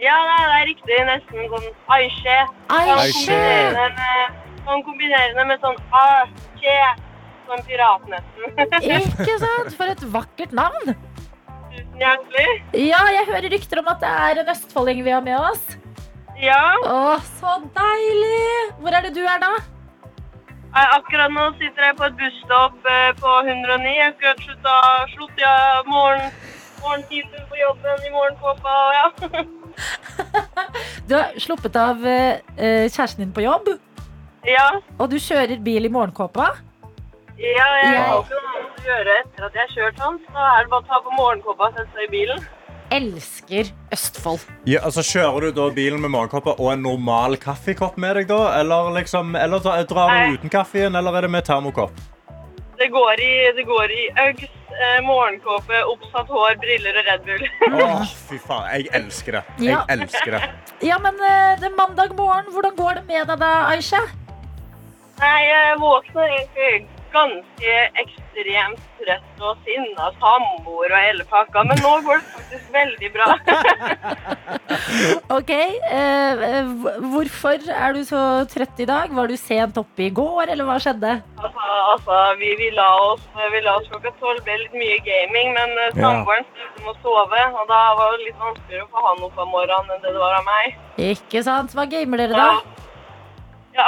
Ja, 0.00 0.16
det 0.26 0.40
er 0.56 0.66
riktig. 0.72 0.98
Nesten 1.12 1.46
sånn 1.52 1.70
Aishe. 1.94 2.40
Aishe. 2.72 3.36
kombinerende 3.36 3.86
med, 4.00 4.42
kan 4.66 4.82
kombinere 4.88 5.30
det 5.36 5.46
med 5.52 5.62
sånn 5.62 5.78
Ache. 6.02 6.80
Som 7.50 7.62
pirat, 7.66 8.02
nesten. 8.06 8.58
Ikke 9.00 9.38
sant? 9.42 9.72
For 9.74 9.90
et 9.90 10.02
vakkert 10.12 10.52
navn. 10.54 10.92
Tusen 11.70 11.98
hjertelig. 11.98 12.52
Ja, 12.78 13.00
jeg 13.10 13.26
hører 13.26 13.50
rykter 13.56 13.80
om 13.82 13.90
at 13.90 13.98
det 14.04 14.10
er 14.26 14.40
en 14.42 14.52
østfolding 14.52 15.02
vi 15.02 15.14
har 15.14 15.24
med 15.26 15.34
oss. 15.38 15.64
Ja, 16.40 16.62
Å, 16.86 17.18
så 17.40 17.56
deilig! 17.74 18.70
Hvor 18.80 18.94
er 18.96 19.08
det 19.08 19.12
du 19.18 19.24
er 19.26 19.42
da? 19.42 19.50
akkurat 20.70 21.32
nå 21.34 21.48
sitter 21.58 21.88
jeg 21.88 21.96
på 21.98 22.06
et 22.06 22.16
busstopp 22.20 22.86
eh, 22.86 23.10
på 23.18 23.34
109. 23.42 23.90
Jeg 23.98 24.14
skulle 24.14 24.46
slutta, 24.46 24.76
slutt 25.16 25.42
ja, 25.42 25.54
morgen, 25.90 26.30
morgentiden 26.78 27.50
på 27.50 27.58
jobben 27.58 28.06
i 28.06 28.14
morgenkåpa. 28.14 28.78
Ja. 29.00 29.06
Du 31.08 31.16
har 31.16 31.32
sluppet 31.42 31.74
av 31.74 32.04
eh, 32.06 32.38
eh, 32.54 32.86
kjæresten 32.86 33.24
din 33.24 33.32
på 33.34 33.42
jobb, 33.42 33.72
ja. 34.46 34.66
og 34.94 35.08
du 35.10 35.16
kjører 35.18 35.58
bil 35.64 35.88
i 35.88 35.90
morgenkåpa. 35.90 36.52
Ja, 37.40 37.66
jeg 37.80 37.96
har 37.96 38.18
ikke 38.20 38.36
noe 38.36 38.54
annet 38.54 38.80
å 38.80 38.86
gjøre 38.90 39.12
etter 39.22 39.44
at 39.46 39.54
jeg 39.56 39.62
har 39.66 39.74
kjørt 39.76 40.00
sånn. 40.02 40.18
Så 40.28 40.46
er 40.46 40.64
det 40.66 40.70
bare 40.72 40.82
å 40.84 40.88
ta 40.90 40.98
på 41.06 41.14
morgenkåpa 41.16 41.68
og 41.70 41.78
sette 41.78 41.94
seg 41.96 42.08
i 42.08 42.10
bilen. 42.12 42.42
Elsker 42.90 43.68
Østfold. 43.94 44.44
Ja, 44.68 44.80
altså, 44.88 45.04
kjører 45.06 45.46
du 45.46 45.52
da 45.60 45.68
bilen 45.74 46.02
med 46.02 46.10
morgenkopper 46.12 46.58
og 46.60 46.72
en 46.74 46.82
normal 46.84 47.36
kaffekopp 47.40 47.96
med 48.02 48.16
deg? 48.18 48.28
da? 48.32 48.40
Eller, 48.60 48.90
liksom, 48.98 49.36
eller 49.38 49.62
dra- 49.62 49.78
drar 49.88 50.10
Nei. 50.10 50.24
du 50.34 50.40
uten 50.40 50.52
kaffen, 50.52 50.96
eller 50.98 51.16
er 51.20 51.28
det 51.28 51.30
med 51.30 51.46
termokopp? 51.46 51.94
Det 52.80 52.88
går 52.90 53.20
i, 53.20 53.32
det 53.56 53.64
går 53.68 53.92
i 53.92 54.04
Uggs, 54.26 54.48
eh, 54.72 55.00
morgenkåpe, 55.04 55.80
oppsatt 55.94 56.28
hår, 56.32 56.54
briller 56.62 56.96
og 57.00 57.08
Red 57.12 57.24
Bull. 57.28 57.48
Åh, 57.70 58.04
fy 58.28 58.38
faen. 58.40 58.68
Jeg 58.74 58.88
elsker 59.00 59.32
det. 59.38 59.42
Jeg 59.60 59.72
Ja. 59.76 59.82
elsker 59.88 60.30
det. 60.36 60.42
Ja, 60.82 60.98
men 60.98 61.14
eh, 61.20 61.56
det 61.60 61.70
er 61.70 61.76
mandag 61.76 62.16
morgen. 62.16 62.48
Hvordan 62.52 62.76
går 62.76 62.94
det 63.00 63.04
med 63.06 63.26
deg 63.28 63.38
da, 63.38 63.52
Aisha? 63.70 64.00
Nei, 65.20 65.40
jeg 65.46 65.76
våkner 65.78 66.26
egentlig 66.40 66.86
ganske 67.12 67.76
ekstremt 68.02 68.86
trøtt 69.00 69.44
og 69.44 69.60
sinna 69.66 70.10
samboer 70.20 70.92
og 70.92 71.04
hele 71.04 71.26
pakka, 71.30 71.64
men 71.68 71.80
nå 71.82 71.92
går 72.06 72.20
det 72.20 72.32
faktisk 72.36 72.72
veldig 72.76 73.12
bra. 73.16 73.28
Ok, 75.30 75.50
eh, 75.50 76.42
eh, 76.46 76.68
Hvorfor 77.12 77.62
er 77.70 77.94
du 77.94 78.00
så 78.06 78.20
trøtt 78.50 78.80
i 78.82 78.86
dag? 78.88 79.12
Var 79.14 79.30
du 79.30 79.36
sent 79.38 79.78
oppe 79.78 80.06
i 80.06 80.10
går, 80.14 80.50
eller 80.50 80.66
hva 80.66 80.76
skjedde? 80.82 81.12
altså, 81.42 81.66
altså 81.92 82.18
vi, 82.40 82.50
vi, 82.58 82.70
la 82.74 82.88
oss, 83.10 83.22
vi 83.54 83.62
la 83.64 83.76
oss 83.78 83.88
klokka 83.90 84.12
tolv, 84.22 84.42
ble 84.46 84.58
litt 84.64 84.76
mye 84.78 84.98
gaming, 85.06 85.54
men 85.56 85.74
eh, 85.86 85.94
samboeren 85.98 86.46
sluttet 86.50 86.84
med 86.84 86.92
å 86.92 86.98
sove, 87.04 87.44
og 87.60 87.70
da 87.70 87.80
var 87.98 88.16
det 88.16 88.28
litt 88.28 88.42
vanskeligere 88.42 88.86
å 88.86 88.90
få 88.90 89.06
han 89.06 89.24
opp 89.28 89.40
av 89.44 89.50
morgenen 89.54 89.96
enn 89.96 90.04
det 90.04 90.14
det 90.14 90.22
var 90.22 90.38
av 90.40 90.46
meg. 90.48 90.78
Ikke 91.10 91.44
sant? 91.46 91.74
Hva 91.76 91.86
gamer 91.90 92.24
dere 92.24 92.36
da? 92.36 92.48
Ja, 92.58 92.79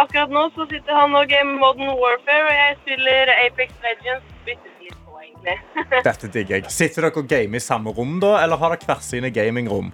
akkurat 0.00 0.32
nå 0.32 0.44
så 0.56 0.66
sitter 0.70 0.96
han 0.96 1.14
og 1.18 1.28
gamer 1.30 1.58
Modern 1.60 1.94
Warfare, 2.00 2.46
og 2.48 2.54
jeg 2.56 2.78
spiller 2.82 3.32
Apex 3.46 3.74
Legends. 3.84 4.30
Bytter 4.46 4.78
litt 4.82 4.96
på, 5.06 5.18
egentlig. 5.22 5.56
Dette 6.08 6.30
digger 6.32 6.58
jeg. 6.58 6.70
Sitter 6.72 7.08
dere 7.08 7.22
og 7.22 7.28
gamer 7.30 7.60
i 7.60 7.64
samme 7.64 7.94
rom, 7.96 8.16
da, 8.22 8.36
eller 8.42 8.60
har 8.62 8.74
dere 8.74 8.90
hver 8.90 9.04
sine 9.06 9.32
gamingrom? 9.34 9.92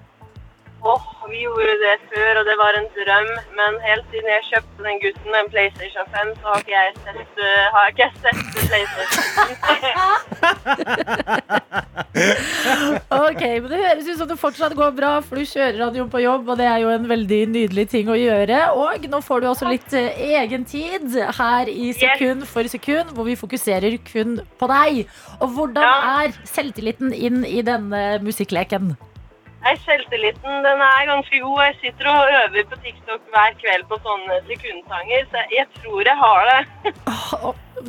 Åh, 0.85 1.03
vi 1.31 1.39
gjorde 1.43 1.75
det 1.85 1.97
før, 2.11 2.33
og 2.41 2.45
det 2.47 2.57
var 2.63 2.73
en 2.79 2.89
drøm. 2.97 3.31
Men 3.59 3.73
helt 3.89 4.05
siden 4.13 4.29
jeg 4.35 4.43
kjøpte 4.51 4.79
den 4.87 4.97
gutten 5.03 5.33
en 5.41 5.49
PlayStation 5.53 6.07
5, 6.15 6.29
så 6.41 6.45
har 6.53 6.59
ikke 6.63 6.77
jeg 6.79 6.89
sett, 7.05 7.33
uh, 7.43 7.65
har 7.75 7.85
ikke 7.91 8.03
jeg 8.07 8.15
sett 8.23 8.41
PlayStation. 8.69 9.49
Ok, 13.09 13.43
men 13.63 13.69
Det 13.71 13.79
høres 13.79 14.09
ut 14.09 14.19
som 14.19 14.29
det 14.31 14.39
fortsatt 14.41 14.75
går 14.79 14.95
bra, 14.97 15.11
for 15.25 15.39
du 15.39 15.45
kjører 15.47 15.77
radioen 15.83 16.09
på 16.11 16.21
jobb, 16.23 16.49
og 16.51 16.59
det 16.61 16.67
er 16.67 16.81
jo 16.83 16.91
en 16.93 17.07
veldig 17.11 17.41
nydelig 17.53 17.85
ting 17.93 18.11
å 18.11 18.17
gjøre. 18.19 18.59
Og 18.79 19.07
nå 19.13 19.21
får 19.25 19.45
du 19.45 19.49
også 19.53 19.71
litt 19.71 19.95
eh, 19.97 20.19
egen 20.41 20.65
tid 20.69 21.15
her 21.39 21.71
i 21.71 21.93
Sekund 21.99 22.47
for 22.49 22.67
sekund, 22.71 23.13
hvor 23.17 23.25
vi 23.29 23.37
fokuserer 23.39 23.99
kun 24.09 24.39
på 24.61 24.71
deg. 24.71 25.05
Og 25.41 25.49
hvordan 25.57 25.85
Ja. 25.85 26.25
er 26.25 26.29
selvtilliten 26.49 27.13
inn 27.15 27.45
i 27.47 27.63
denne 27.63 28.19
musikkleken? 28.25 28.97
Nei, 29.65 29.75
Selvtilliten 29.83 30.63
den 30.65 30.83
er 30.87 31.07
ganske 31.09 31.41
god. 31.43 31.59
Jeg 31.67 31.77
sitter 31.83 32.09
og 32.13 32.31
øver 32.41 32.69
på 32.71 32.79
TikTok 32.85 33.25
hver 33.35 33.57
kveld 33.63 33.85
på 33.91 33.99
sånne 34.05 34.39
sekundsanger, 34.51 35.27
så 35.33 35.45
jeg 35.55 35.67
tror 35.81 36.11
jeg 36.11 36.19
har 36.23 36.51
det. 36.51 36.61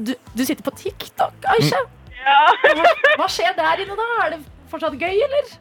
Du, 0.08 0.14
du 0.38 0.44
sitter 0.46 0.64
på 0.66 0.74
TikTok, 0.82 1.50
Aisha. 1.54 1.82
Ja. 2.20 2.40
Hva 3.18 3.28
skjer 3.32 3.54
der 3.58 3.84
inne 3.86 3.96
da? 3.98 4.08
Er 4.26 4.34
det 4.36 4.42
fortsatt 4.72 4.98
gøy, 5.02 5.16
eller? 5.28 5.54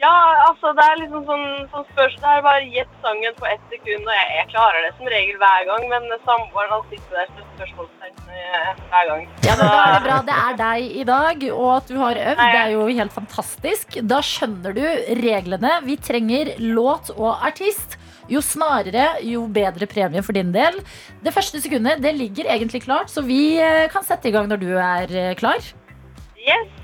Ja, 0.00 0.12
altså 0.46 0.70
det 0.72 0.84
er 0.88 1.00
liksom 1.02 1.26
sånn, 1.28 1.42
sånn 1.68 1.84
spørsmål, 1.90 2.22
Det 2.22 2.30
er 2.32 2.44
bare 2.46 2.68
gjett 2.72 2.92
sangen 3.04 3.34
på 3.36 3.48
ett 3.50 3.64
sekund, 3.68 4.06
og 4.08 4.14
jeg, 4.16 4.28
jeg 4.38 4.46
klarer 4.54 4.86
det 4.86 4.92
som 4.96 5.10
regel 5.12 5.36
hver 5.42 5.66
gang. 5.68 5.84
Men 5.92 6.06
samboeren 6.24 6.72
han 6.72 6.86
sitter 6.88 7.18
der 7.18 7.34
med 7.36 7.50
spørsmålstegn 7.58 8.32
eh, 8.38 8.70
hver 8.94 9.10
gang. 9.10 9.26
Ja, 9.44 9.58
men 9.60 9.66
Da 9.66 9.82
er 9.82 9.92
det 9.92 10.00
bra 10.06 10.18
det 10.30 10.38
er 10.38 10.58
deg 10.62 10.96
i 11.02 11.06
dag, 11.10 11.46
og 11.52 11.68
at 11.74 11.92
du 11.92 11.98
har 12.00 12.22
øvd. 12.24 12.40
Det 12.40 12.62
er 12.62 12.74
jo 12.78 12.88
helt 13.02 13.16
fantastisk. 13.18 14.00
Da 14.14 14.22
skjønner 14.24 14.76
du 14.80 14.84
reglene. 15.20 15.76
Vi 15.84 16.00
trenger 16.08 16.54
låt 16.64 17.12
og 17.18 17.34
artist. 17.36 17.98
Jo 18.30 18.40
snarere, 18.46 19.18
jo 19.26 19.44
bedre 19.52 19.90
premie 19.90 20.22
for 20.24 20.32
din 20.32 20.54
del. 20.54 20.80
Det 21.20 21.34
første 21.34 21.60
sekundet 21.60 22.00
det 22.00 22.14
ligger 22.16 22.48
egentlig 22.48 22.86
klart, 22.86 23.12
så 23.12 23.26
vi 23.26 23.58
eh, 23.60 23.84
kan 23.92 24.06
sette 24.06 24.30
i 24.30 24.32
gang 24.32 24.48
når 24.48 24.64
du 24.64 24.70
er 24.78 25.12
eh, 25.12 25.34
klar. 25.36 25.60
Yes. 26.40 26.79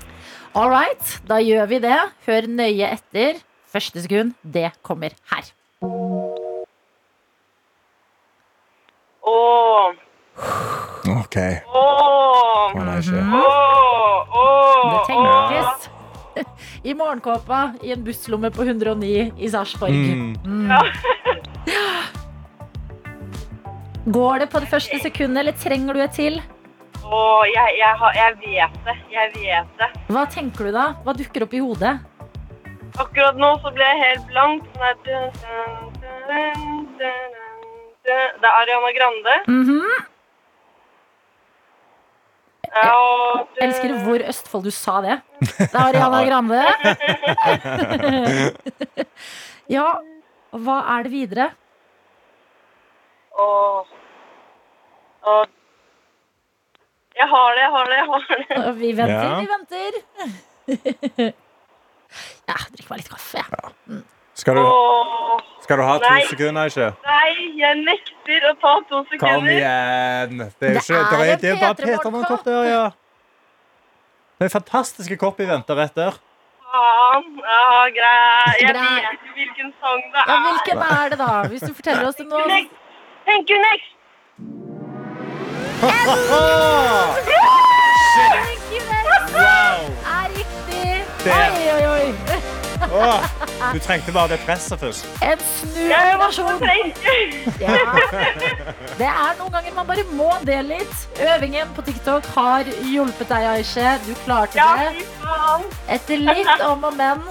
All 0.57 0.71
right, 0.73 1.09
da 1.29 1.37
gjør 1.37 1.67
vi 1.69 1.77
det. 1.83 1.97
Hør 2.25 2.47
nøye 2.49 2.87
etter. 2.95 3.37
Første 3.69 4.01
sekund, 4.01 4.31
det 4.41 4.71
kommer 4.81 5.13
her. 5.29 5.51
Åh, 9.27 9.93
OK. 11.13 11.37
nei, 12.73 12.95
ikke. 13.03 13.21
åh, 13.37 14.89
Det 14.95 14.99
tenkes. 15.11 15.87
I 16.89 16.97
morgenkåpa 16.97 17.61
i 17.85 17.93
en 17.93 18.01
busslomme 18.07 18.49
på 18.49 18.65
109 18.65 19.13
i 19.37 19.53
Sarpsborg. 19.53 19.93
Mm. 19.93 20.35
Mm. 20.41 20.71
Går 24.09 24.41
det 24.41 24.49
på 24.49 24.59
det 24.63 24.69
første 24.73 24.97
sekundet, 25.05 25.37
eller 25.43 25.53
trenger 25.61 25.93
du 25.93 26.01
et 26.01 26.17
til? 26.17 26.41
Åh, 27.07 27.43
jeg, 27.47 27.77
jeg, 27.79 27.93
har, 27.99 28.11
jeg 28.15 28.33
vet 28.41 28.73
det. 28.85 28.95
Jeg 29.11 29.31
vet 29.37 29.69
det. 29.79 29.87
Hva 30.11 30.25
tenker 30.31 30.67
du 30.67 30.73
da? 30.75 30.85
Hva 31.05 31.13
dukker 31.15 31.45
opp 31.45 31.53
i 31.55 31.61
hodet? 31.63 31.93
Akkurat 32.99 33.37
nå 33.39 33.53
så 33.63 33.71
ble 33.75 33.85
jeg 33.87 34.01
helt 34.01 34.25
blank. 34.27 34.67
Sånn. 34.75 35.87
Det 38.07 38.11
er 38.11 38.51
Ariana 38.51 38.91
Grande. 38.97 39.35
Mhm. 39.47 39.81
Jeg 42.67 42.89
og 42.93 43.61
Elsker 43.63 43.93
hvor 44.03 44.23
Østfold 44.27 44.65
du 44.67 44.73
sa 44.75 44.99
det. 45.05 45.15
Det 45.39 45.69
er 45.71 45.79
Ariana 45.85 46.19
Grande. 46.27 46.59
ja, 49.77 49.87
og 50.51 50.59
hva 50.67 50.81
er 50.97 51.07
det 51.07 51.13
videre? 51.15 51.47
Åh. 53.39 53.95
Jeg 57.17 57.27
har 57.31 57.49
det, 57.57 57.61
jeg 57.63 57.71
har 57.73 57.85
det, 57.89 57.97
jeg 57.97 58.07
har 58.11 58.21
det. 58.29 58.75
Vi 58.79 58.89
venter, 58.97 59.23
Ja. 59.23 59.39
vi 59.39 59.47
venter. 59.55 59.91
ja, 62.49 62.57
drikk 62.75 62.89
meg 62.91 62.97
litt 63.01 63.09
kaffe. 63.09 63.41
jeg. 63.41 64.01
Skal 64.37 64.53
du, 64.53 64.61
Åh. 64.61 65.39
skal 65.63 65.77
du 65.77 65.83
ha 65.87 65.95
to 65.97 66.09
Nei. 66.13 66.21
sekunder, 66.29 66.69
ikke? 66.69 66.91
Nei, 67.07 67.31
jeg 67.57 67.79
nekter 67.81 68.45
å 68.51 68.53
ta 68.61 68.73
to 68.85 68.99
Kom 68.99 69.07
sekunder. 69.09 69.49
igjen! 69.55 70.37
Det 70.37 70.69
er 70.69 70.75
jo 70.75 70.77
Det 70.77 70.83
ikke 70.83 70.93
er 70.93 71.09
det 71.09 71.17
er, 71.17 71.33
en 71.33 71.41
det 71.41 71.49
er 71.49 71.59
bare 71.63 71.75
Peter 71.75 71.97
Peter 71.97 72.07
en 72.19 72.23
kopp 72.29 72.43
der, 72.45 72.63
ja. 72.69 72.83
Det 74.37 74.45
er 74.45 74.53
fantastiske 74.53 75.17
kopp 75.17 75.39
i 75.41 75.47
venter 75.49 75.81
etter. 75.87 76.19
Faen. 76.67 77.25
Ja, 77.41 77.87
greit. 77.97 78.61
Jeg 78.61 78.69
Grei. 78.69 78.95
vet 79.01 79.17
ikke 79.17 79.33
hvilken 79.39 79.73
sang 79.81 80.01
det 80.13 80.21
er. 80.21 80.29
Ja, 80.29 80.37
hvilken 80.45 80.77
er 80.85 81.09
det, 81.09 81.17
da? 81.23 81.31
Hvis 81.49 81.61
du 81.65 81.73
forteller 81.73 82.07
oss 82.11 82.15
det 82.21 82.27
nå. 82.29 82.45
Next. 82.53 82.73
Thank 83.25 83.49
you, 83.49 83.57
next. 83.65 84.66
Er 90.07 90.29
riktig. 90.33 91.05
Oi, 91.25 91.63
oi, 91.73 91.83
oi. 91.87 92.13
Åh, 92.87 93.23
du 93.73 93.79
trengte 93.79 94.11
bare 94.13 94.27
det 94.33 94.39
presset 94.45 94.79
først. 94.79 95.05
En 95.21 95.39
Jeg 95.89 96.17
var 96.19 96.31
så 96.31 96.45
snuoperasjon. 96.47 96.93
Ja. 97.61 97.75
Det 98.99 99.05
er 99.05 99.35
noen 99.37 99.51
ganger 99.53 99.73
man 99.75 99.85
bare 99.89 100.05
må 100.17 100.31
det 100.47 100.57
litt. 100.65 100.95
Øvingen 101.21 101.69
på 101.77 101.85
TikTok 101.85 102.25
har 102.33 102.63
hjulpet 102.81 103.29
deg, 103.29 103.45
Aishe. 103.53 103.97
Du 104.07 104.13
klarte 104.25 104.57
det 104.57 105.05
etter 105.99 106.17
litt 106.25 106.65
om 106.65 106.89
og 106.89 106.97
men 106.97 107.21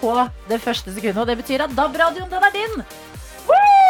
på 0.00 0.16
det 0.48 0.60
første 0.64 0.94
sekundet. 0.94 1.20
Og 1.20 1.28
det 1.28 1.36
betyr 1.44 1.66
at 1.66 1.76
DAB-radioen, 1.76 2.30
den 2.32 2.48
er 2.48 2.56
din. 2.56 2.74
Woo! 3.48 3.81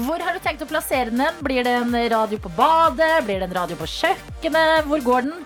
Hvor 0.00 0.22
har 0.24 0.36
du 0.36 0.40
tenkt 0.42 0.62
å 0.64 0.68
plassere 0.68 1.10
den? 1.12 1.40
Blir 1.44 1.64
det 1.66 1.72
en 1.82 1.96
radio 2.12 2.38
på 2.40 2.52
badet? 2.56 3.24
Blir 3.26 3.42
det 3.42 3.50
en 3.50 3.56
radio 3.62 3.76
på 3.80 3.88
kjøkkenet? 3.90 4.86
Hvor 4.88 5.02
går 5.04 5.26
den? 5.28 5.42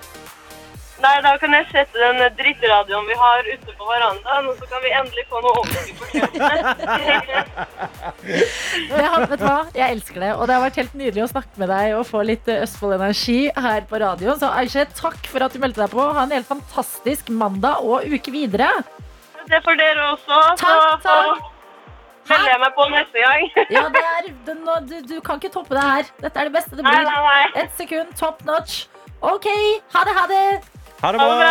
Nei, 1.05 1.15
da 1.25 1.35
kan 1.37 1.53
jeg 1.53 1.67
sette 1.69 1.99
den 1.99 2.21
drittradioen 2.39 3.09
vi 3.09 3.17
har 3.19 3.49
ute 3.49 3.73
på 3.77 3.89
verandaen, 3.89 4.47
og 4.49 4.61
så 4.61 4.69
kan 4.71 4.81
vi 4.85 4.93
endelig 4.95 5.25
få 5.29 5.41
noe 5.45 5.53
overskudd 5.61 5.99
på 5.99 6.07
kjøkkenet. 6.13 6.65
Vet 8.95 9.41
du 9.43 9.45
hva? 9.45 9.59
Jeg 9.75 9.97
elsker 9.99 10.23
det. 10.23 10.31
Og 10.39 10.47
det 10.47 10.57
har 10.57 10.63
vært 10.65 10.79
helt 10.81 10.95
nydelig 11.01 11.27
å 11.27 11.33
snakke 11.35 11.61
med 11.61 11.73
deg 11.75 11.97
og 11.99 12.07
få 12.09 12.23
litt 12.25 12.49
eh, 12.49 12.63
Østfold-energi 12.65 13.41
her 13.67 13.89
på 13.91 14.01
radioen. 14.01 14.39
Så 14.41 14.53
Aisha, 14.55 14.87
takk 14.97 15.29
for 15.29 15.45
at 15.45 15.53
du 15.53 15.61
meldte 15.65 15.83
deg 15.83 15.93
på. 15.93 16.07
Ha 16.15 16.25
en 16.25 16.37
helt 16.39 16.49
fantastisk 16.49 17.33
mandag 17.43 17.83
og 17.85 18.07
uke 18.09 18.33
videre. 18.33 18.71
Det 19.51 19.61
får 19.67 19.77
dere 19.83 20.07
også. 20.15 20.41
Takk, 20.63 21.05
så 21.05 21.19
melder 22.29 22.51
jeg 22.53 22.61
meg 22.65 22.73
på 22.79 22.87
neste 22.93 23.25
gang. 23.25 23.47
Ja, 23.75 23.85
det 23.95 24.05
er, 24.11 24.29
det, 24.47 24.57
nå, 24.65 24.79
du, 24.89 24.97
du 25.15 25.17
kan 25.25 25.41
ikke 25.41 25.53
toppe 25.55 25.75
det 25.77 25.85
her. 25.85 26.11
Dette 26.23 26.41
er 26.41 26.51
det 26.51 26.55
beste 26.57 26.79
det 26.79 26.85
blir. 26.85 27.09
nei, 27.09 27.23
nei. 27.29 27.65
Ett 27.65 27.75
sekund, 27.81 28.15
top 28.21 28.45
notch. 28.49 28.85
OK, 29.25 29.49
ha 29.95 30.05
det, 30.09 30.15
ha 30.21 30.27
det. 30.31 30.45
Ha 31.03 31.13
det 31.13 31.21
Ha 31.21 31.27
bra! 31.29 31.49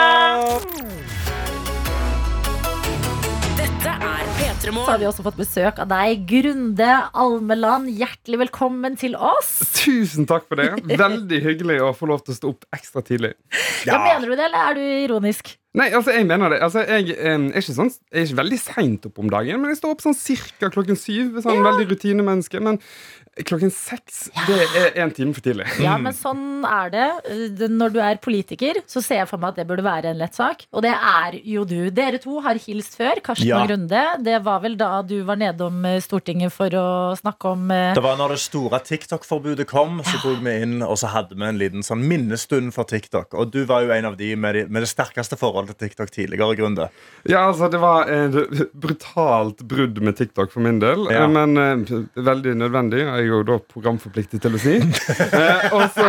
det 0.50 0.70
Dette 0.70 1.33
Så 4.64 4.72
har 4.88 5.00
vi 5.02 5.08
også 5.10 5.24
fått 5.26 5.36
besøk 5.36 5.80
av 5.84 5.90
deg, 5.92 6.22
Grunde 6.24 6.86
Almeland. 7.20 7.90
Hjertelig 8.00 8.38
velkommen 8.46 8.94
til 8.96 9.18
oss. 9.20 9.50
Tusen 9.76 10.24
takk 10.30 10.46
for 10.48 10.62
det. 10.62 10.70
Veldig 11.04 11.40
hyggelig 11.44 11.82
å 11.84 11.90
få 11.98 12.08
lov 12.08 12.22
til 12.24 12.32
å 12.32 12.38
stå 12.38 12.52
opp 12.54 12.64
ekstra 12.72 13.04
tidlig. 13.04 13.34
Ja. 13.84 13.98
Mener 14.00 14.24
du 14.24 14.38
det, 14.38 14.46
eller 14.46 14.70
er 14.70 14.78
du 14.80 14.86
ironisk? 14.86 15.52
Nei, 15.76 15.90
altså, 15.92 16.14
jeg 16.16 16.30
mener 16.30 16.54
det. 16.54 16.62
Altså, 16.64 16.86
jeg, 16.88 17.12
eh, 17.18 17.36
er 17.36 17.60
ikke 17.60 17.76
sånn, 17.76 17.92
jeg 17.92 18.22
er 18.22 18.30
ikke 18.30 18.40
veldig 18.40 18.62
seint 18.62 19.10
opp 19.10 19.20
om 19.20 19.34
dagen, 19.36 19.60
men 19.60 19.74
jeg 19.74 19.82
står 19.82 19.98
opp 19.98 20.06
sånn 20.06 20.16
cirka 20.16 20.72
klokken 20.72 21.02
syv. 21.02 21.42
Sånn 21.44 21.60
veldig 21.68 21.90
rutinemenneske. 21.92 22.64
Men 22.64 22.80
klokken 23.42 23.72
seks, 23.74 24.30
det 24.46 24.60
er 24.78 24.98
en 25.02 25.12
time 25.12 25.34
for 25.34 25.42
tidlig. 25.42 25.66
Ja, 25.82 25.96
men 25.98 26.14
sånn 26.14 26.64
er 26.70 26.90
det. 26.94 27.08
Det- 27.58 27.70
Når 27.74 27.94
du 27.94 28.00
er 28.00 28.16
politiker, 28.22 28.74
så 28.88 29.02
ser 29.02 29.16
jeg 29.24 29.28
for 29.30 29.38
meg 29.42 29.50
at 29.50 29.56
det 29.56 29.68
burde 29.68 29.82
være 29.84 30.06
en 30.12 30.18
lett 30.20 30.36
sak. 30.36 30.66
Og 30.72 30.84
det 30.84 30.92
er 30.94 31.40
jo 31.44 31.64
du. 31.66 31.90
Dere 31.90 32.20
to 32.22 32.40
har 32.42 32.56
hilst 32.62 32.96
før, 32.98 33.20
Karsten 33.24 33.48
Ja. 33.48 33.62
og 33.64 33.68
Grunde. 33.70 34.04
Det 34.24 34.44
var 34.44 34.60
vel 34.62 34.76
da 34.78 35.02
du 35.02 35.24
var 35.24 35.36
nedom 35.36 35.84
eh, 35.86 36.00
Stortinget 36.00 36.52
for 36.52 36.70
å 36.70 37.18
snakke 37.18 37.46
om 37.52 37.72
eh, 37.72 37.94
Det 37.96 38.04
var 38.04 38.18
når 38.18 38.30
det 38.36 38.40
store 38.40 38.80
TikTok-forbudet 38.80 39.66
kom, 39.68 40.02
så 40.04 40.22
tok 40.22 40.44
vi 40.46 40.62
inn 40.62 40.82
og 40.84 40.96
så 40.98 41.08
hadde 41.10 41.34
vi 41.36 41.44
en 41.44 41.58
liten 41.58 41.82
sånn 41.82 42.06
minnestund 42.08 42.72
for 42.74 42.84
TikTok. 42.86 43.34
Og 43.34 43.50
du 43.52 43.66
var 43.66 43.82
jo 43.82 43.90
en 43.92 44.06
av 44.06 44.16
de 44.18 44.36
med, 44.36 44.54
de, 44.56 44.66
med 44.68 44.84
det 44.84 44.90
sterkeste 44.94 45.38
forholdet 45.40 45.78
til 45.78 45.90
TikTok 45.90 46.12
tidligere, 46.12 46.56
Grunde. 46.56 46.90
Ja, 47.26 47.48
altså, 47.52 47.70
det 47.72 47.80
var 47.82 48.06
et 48.10 48.70
brutalt 48.78 49.64
brudd 49.68 50.00
med 50.04 50.18
TikTok 50.18 50.52
for 50.52 50.60
min 50.62 50.80
del, 50.80 51.08
Ja. 51.10 51.24
eh, 51.24 51.28
men 51.28 51.58
eh, 51.58 52.22
veldig 52.22 52.56
nødvendig. 52.62 53.00
Jeg 53.04 53.23
er 53.24 53.30
jo 53.32 53.42
da 53.48 53.58
programforpliktet 53.74 54.44
til 54.44 54.58
å 54.58 54.62
si. 54.62 54.76
eh, 55.40 55.68
og, 55.74 55.86
så, 55.96 56.08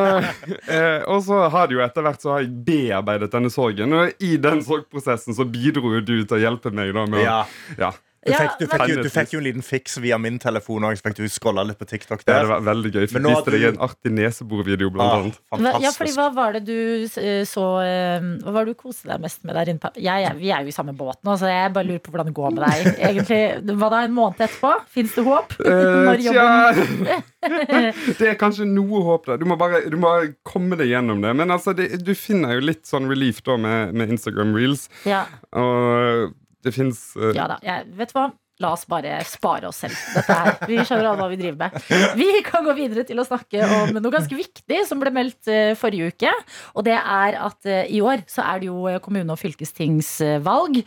eh, 0.68 1.00
og 1.10 1.22
så 1.26 1.42
har 1.54 1.70
det 1.70 1.78
jo 1.78 1.84
etter 1.84 2.06
hvert 2.06 2.22
så 2.24 2.34
har 2.36 2.44
jeg 2.44 2.52
bearbeidet 2.66 3.30
denne 3.34 3.52
sorgen, 3.54 3.94
og 3.96 4.24
i 4.24 4.34
den 4.42 4.62
sorgprosessen 4.66 5.36
så 5.36 5.46
bidro 5.48 5.94
jo 5.96 6.02
du 6.04 6.16
til 6.22 6.36
å 6.38 6.42
hjelpe 6.48 6.74
meg 6.74 6.92
da 6.96 7.06
med 7.10 7.22
Ja. 7.24 7.38
å 7.44 7.80
ja, 7.80 7.92
Du 8.24 8.30
Ja, 8.32 8.38
fikk, 8.40 8.54
du, 8.58 8.66
fikk 8.72 8.88
jo, 8.88 8.94
du 9.04 9.08
fikk 9.12 9.32
jo 9.34 9.38
en 9.40 9.44
liten 9.44 9.62
fiks 9.66 9.98
via 10.00 10.16
min 10.18 10.38
telefon 10.40 10.86
òg, 10.88 10.96
fikk 11.04 11.18
du 11.18 11.26
scrolla 11.28 11.60
litt 11.68 11.76
på 11.78 11.84
TikTok 11.90 12.22
Ja, 12.24 12.38
det 12.40 12.48
var 12.48 12.62
veldig 12.64 12.92
gøy. 12.94 13.02
Jeg 13.04 13.20
viste 13.26 13.52
deg 13.52 13.64
en 13.68 13.80
artig 13.84 14.12
neseborvideo, 14.16 14.88
blant 14.94 15.36
Ah, 15.52 15.58
annet. 15.58 15.80
Ja, 15.84 15.90
fordi. 15.92 16.14
Hva 16.16 16.30
var 16.32 16.56
det 16.56 16.62
du 16.64 17.04
eh, 17.20 17.42
så 17.44 17.64
eh, 17.84 18.24
Hva 18.44 18.54
var 18.56 18.64
det 18.64 18.72
du 18.74 18.80
koste 18.80 19.10
deg 19.12 19.20
mest 19.20 19.44
med 19.44 19.54
der 19.58 19.68
inne? 19.74 19.80
på- 19.82 19.92
Jeg, 20.00 20.24
er- 20.30 20.38
vi 20.40 20.50
er 20.56 20.64
jo 20.64 20.72
i 20.72 20.76
samme 20.76 20.94
båt 20.96 21.20
nå, 21.22 21.36
så 21.36 21.50
jeg 21.52 21.72
bare 21.76 21.84
lurer 21.90 22.00
på 22.00 22.14
hvordan 22.14 22.30
det 22.32 22.34
går 22.40 22.54
med 22.56 22.64
deg. 22.64 22.88
Egentlig, 23.10 23.42
Hva 23.76 23.90
da, 23.92 24.00
en 24.08 24.16
måned 24.16 24.40
etterpå? 24.48 24.72
Fins 24.96 25.14
det 25.18 25.24
håp? 25.28 25.52
Når 25.60 26.14
Eh, 26.14 26.24
jobben 26.24 27.04
tja. 27.04 27.20
det 28.18 28.28
er 28.32 28.38
kanskje 28.40 28.64
noe 28.68 29.02
håp 29.10 29.26
der. 29.28 29.36
Du 29.42 29.44
må 29.48 29.58
bare, 29.60 29.82
du 29.90 29.96
må 30.00 30.08
bare 30.08 30.32
komme 30.48 30.78
deg 30.80 30.88
gjennom 30.94 31.20
det. 31.24 31.34
Men 31.36 31.52
altså, 31.52 31.74
det, 31.76 31.90
du 32.04 32.14
finner 32.16 32.56
jo 32.56 32.64
litt 32.70 32.86
sånn 32.88 33.08
relief 33.10 33.42
da 33.44 33.58
med, 33.60 33.92
med 33.94 34.14
Instagram 34.16 34.54
reels. 34.56 34.88
Ja, 35.04 35.26
Og 35.52 36.32
det 36.64 36.72
fins 36.74 37.06
ja 37.36 37.46
da. 37.50 37.60
Jeg, 37.64 37.86
vet 37.98 38.12
du 38.12 38.18
hva? 38.18 38.30
La 38.62 38.70
oss 38.70 38.84
bare 38.86 39.16
spare 39.26 39.66
oss 39.66 39.80
selv. 39.82 39.98
Dette 40.14 40.34
her. 40.38 40.60
Vi 40.70 40.76
skjønner 40.78 41.08
alle 41.10 41.18
hva 41.18 41.26
vi 41.32 41.38
driver 41.40 41.56
med. 41.64 41.88
Vi 42.20 42.42
kan 42.46 42.62
gå 42.66 42.74
videre 42.78 43.02
til 43.06 43.18
å 43.18 43.26
snakke 43.26 43.66
om 43.66 43.96
noe 43.96 44.14
ganske 44.14 44.38
viktig 44.38 44.78
som 44.86 45.00
ble 45.02 45.10
meldt 45.14 45.50
eh, 45.50 45.72
forrige 45.78 46.12
uke. 46.14 46.30
Og 46.78 46.86
det 46.86 46.94
er 46.94 47.40
at 47.42 47.66
eh, 47.66 47.90
i 47.90 47.98
år 48.04 48.22
så 48.30 48.46
er 48.46 48.62
det 48.62 48.70
jo 48.70 48.86
eh, 48.86 49.00
kommune- 49.02 49.34
og 49.34 49.40
fylkestingsvalg. 49.42 50.84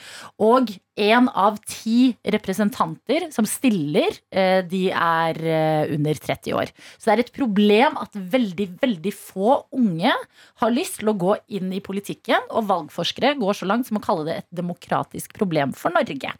Og 0.47 0.71
én 0.97 1.29
av 1.29 1.59
ti 1.69 2.15
representanter 2.25 3.27
som 3.33 3.45
stiller, 3.47 4.17
eh, 4.31 4.63
de 4.65 4.87
er 4.91 5.39
eh, 5.45 5.93
under 5.93 6.17
30 6.17 6.55
år. 6.57 6.71
Så 6.97 7.09
det 7.09 7.13
er 7.13 7.23
et 7.25 7.35
problem 7.35 7.97
at 8.01 8.17
veldig, 8.17 8.67
veldig 8.81 9.13
få 9.13 9.59
unge 9.77 10.13
har 10.61 10.73
lyst 10.73 10.99
til 11.01 11.11
å 11.11 11.17
gå 11.17 11.37
inn 11.53 11.71
i 11.75 11.83
politikken. 11.83 12.49
Og 12.49 12.67
valgforskere 12.71 13.35
går 13.39 13.59
så 13.61 13.69
langt 13.69 13.89
som 13.89 14.01
å 14.01 14.03
kalle 14.03 14.25
det 14.27 14.37
et 14.41 14.49
demokratisk 14.61 15.37
problem 15.37 15.75
for 15.77 15.93
Norge. 15.93 16.33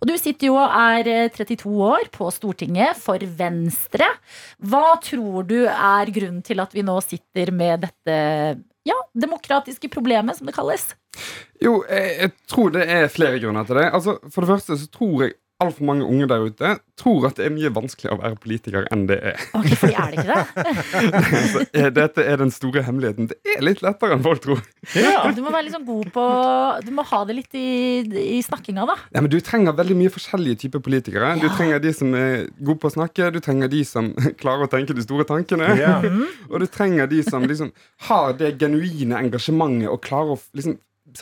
Og 0.00 0.08
du 0.08 0.14
sitter 0.20 0.52
jo 0.52 0.58
og 0.60 0.70
er 0.70 1.10
eh, 1.10 1.32
32 1.34 1.74
år 1.90 2.10
på 2.14 2.30
Stortinget 2.34 3.00
for 3.00 3.18
Venstre. 3.18 4.08
Hva 4.62 4.94
tror 5.02 5.48
du 5.48 5.64
er 5.66 6.14
grunnen 6.14 6.44
til 6.46 6.62
at 6.62 6.74
vi 6.76 6.86
nå 6.86 7.00
sitter 7.04 7.50
med 7.54 7.84
dette 7.88 8.20
ja, 8.84 8.96
demokratiske 9.16 9.88
problemet, 9.92 10.38
som 10.38 10.48
det 10.48 10.56
kalles? 10.56 10.90
Jo, 11.62 11.78
jeg, 11.88 12.16
jeg 12.20 12.32
tror 12.50 12.74
det 12.74 12.84
er 12.90 13.08
flere 13.12 13.40
grunner 13.40 13.66
til 13.68 13.80
det. 13.80 13.86
Altså, 13.96 14.18
for 14.28 14.44
det 14.44 14.50
første 14.52 14.78
så 14.80 14.90
tror 14.92 15.24
jeg 15.24 15.36
altfor 15.62 15.86
mange 15.86 16.06
unge 16.06 16.26
der 16.28 16.42
ute 16.48 16.70
tror 16.98 17.26
at 17.28 17.38
det 17.38 17.46
er 17.46 17.52
mye 17.54 17.70
vanskeligere 17.74 18.16
å 18.16 18.20
være 18.20 18.38
politiker 18.42 18.86
enn 18.94 19.04
det 19.10 19.16
er. 19.30 19.40
Ok, 19.54 19.70
fordi 19.78 19.94
er 19.98 20.14
det 20.14 20.22
ikke 20.22 20.34
det? 20.34 21.70
Er 21.84 21.90
dette 21.94 22.22
er 22.26 22.38
den 22.38 22.52
store 22.54 22.82
hemmeligheten. 22.86 23.28
Det 23.30 23.54
er 23.56 23.64
litt 23.66 23.82
lettere 23.84 24.14
enn 24.14 24.22
folk 24.24 24.42
tror. 24.44 24.60
Ja. 24.98 25.24
Du 25.34 25.40
må 25.44 25.52
være 25.54 25.72
sånn 25.72 25.86
god 25.86 26.10
på 26.14 26.24
Du 26.86 26.90
må 26.94 27.04
ha 27.08 27.20
det 27.26 27.36
litt 27.38 27.56
i, 27.58 27.66
i 28.36 28.40
snakkinga, 28.46 28.86
da. 28.88 28.96
Ja, 29.14 29.22
men 29.24 29.30
Du 29.32 29.38
trenger 29.44 29.76
veldig 29.78 29.96
mye 29.98 30.12
forskjellige 30.14 30.64
typer 30.64 30.82
politikere. 30.84 31.34
Du 31.42 31.48
trenger 31.56 31.82
de 31.82 31.94
som 31.96 32.14
er 32.18 32.46
gode 32.60 32.78
på 32.82 32.90
å 32.90 32.94
snakke, 32.94 33.30
du 33.34 33.40
trenger 33.44 33.70
de 33.72 33.82
som 33.88 34.12
klarer 34.42 34.66
å 34.66 34.70
tenke 34.70 34.96
de 34.96 35.06
store 35.06 35.26
tankene. 35.28 35.70
Ja. 35.80 35.98
Og 36.52 36.58
du 36.62 36.68
trenger 36.70 37.10
de 37.10 37.22
som 37.26 37.46
liksom 37.46 37.72
har 38.08 38.34
det 38.38 38.54
genuine 38.62 39.18
engasjementet 39.22 39.90
og 39.90 40.02
klarer 40.04 40.36
å 40.36 40.40
liksom 40.56 40.78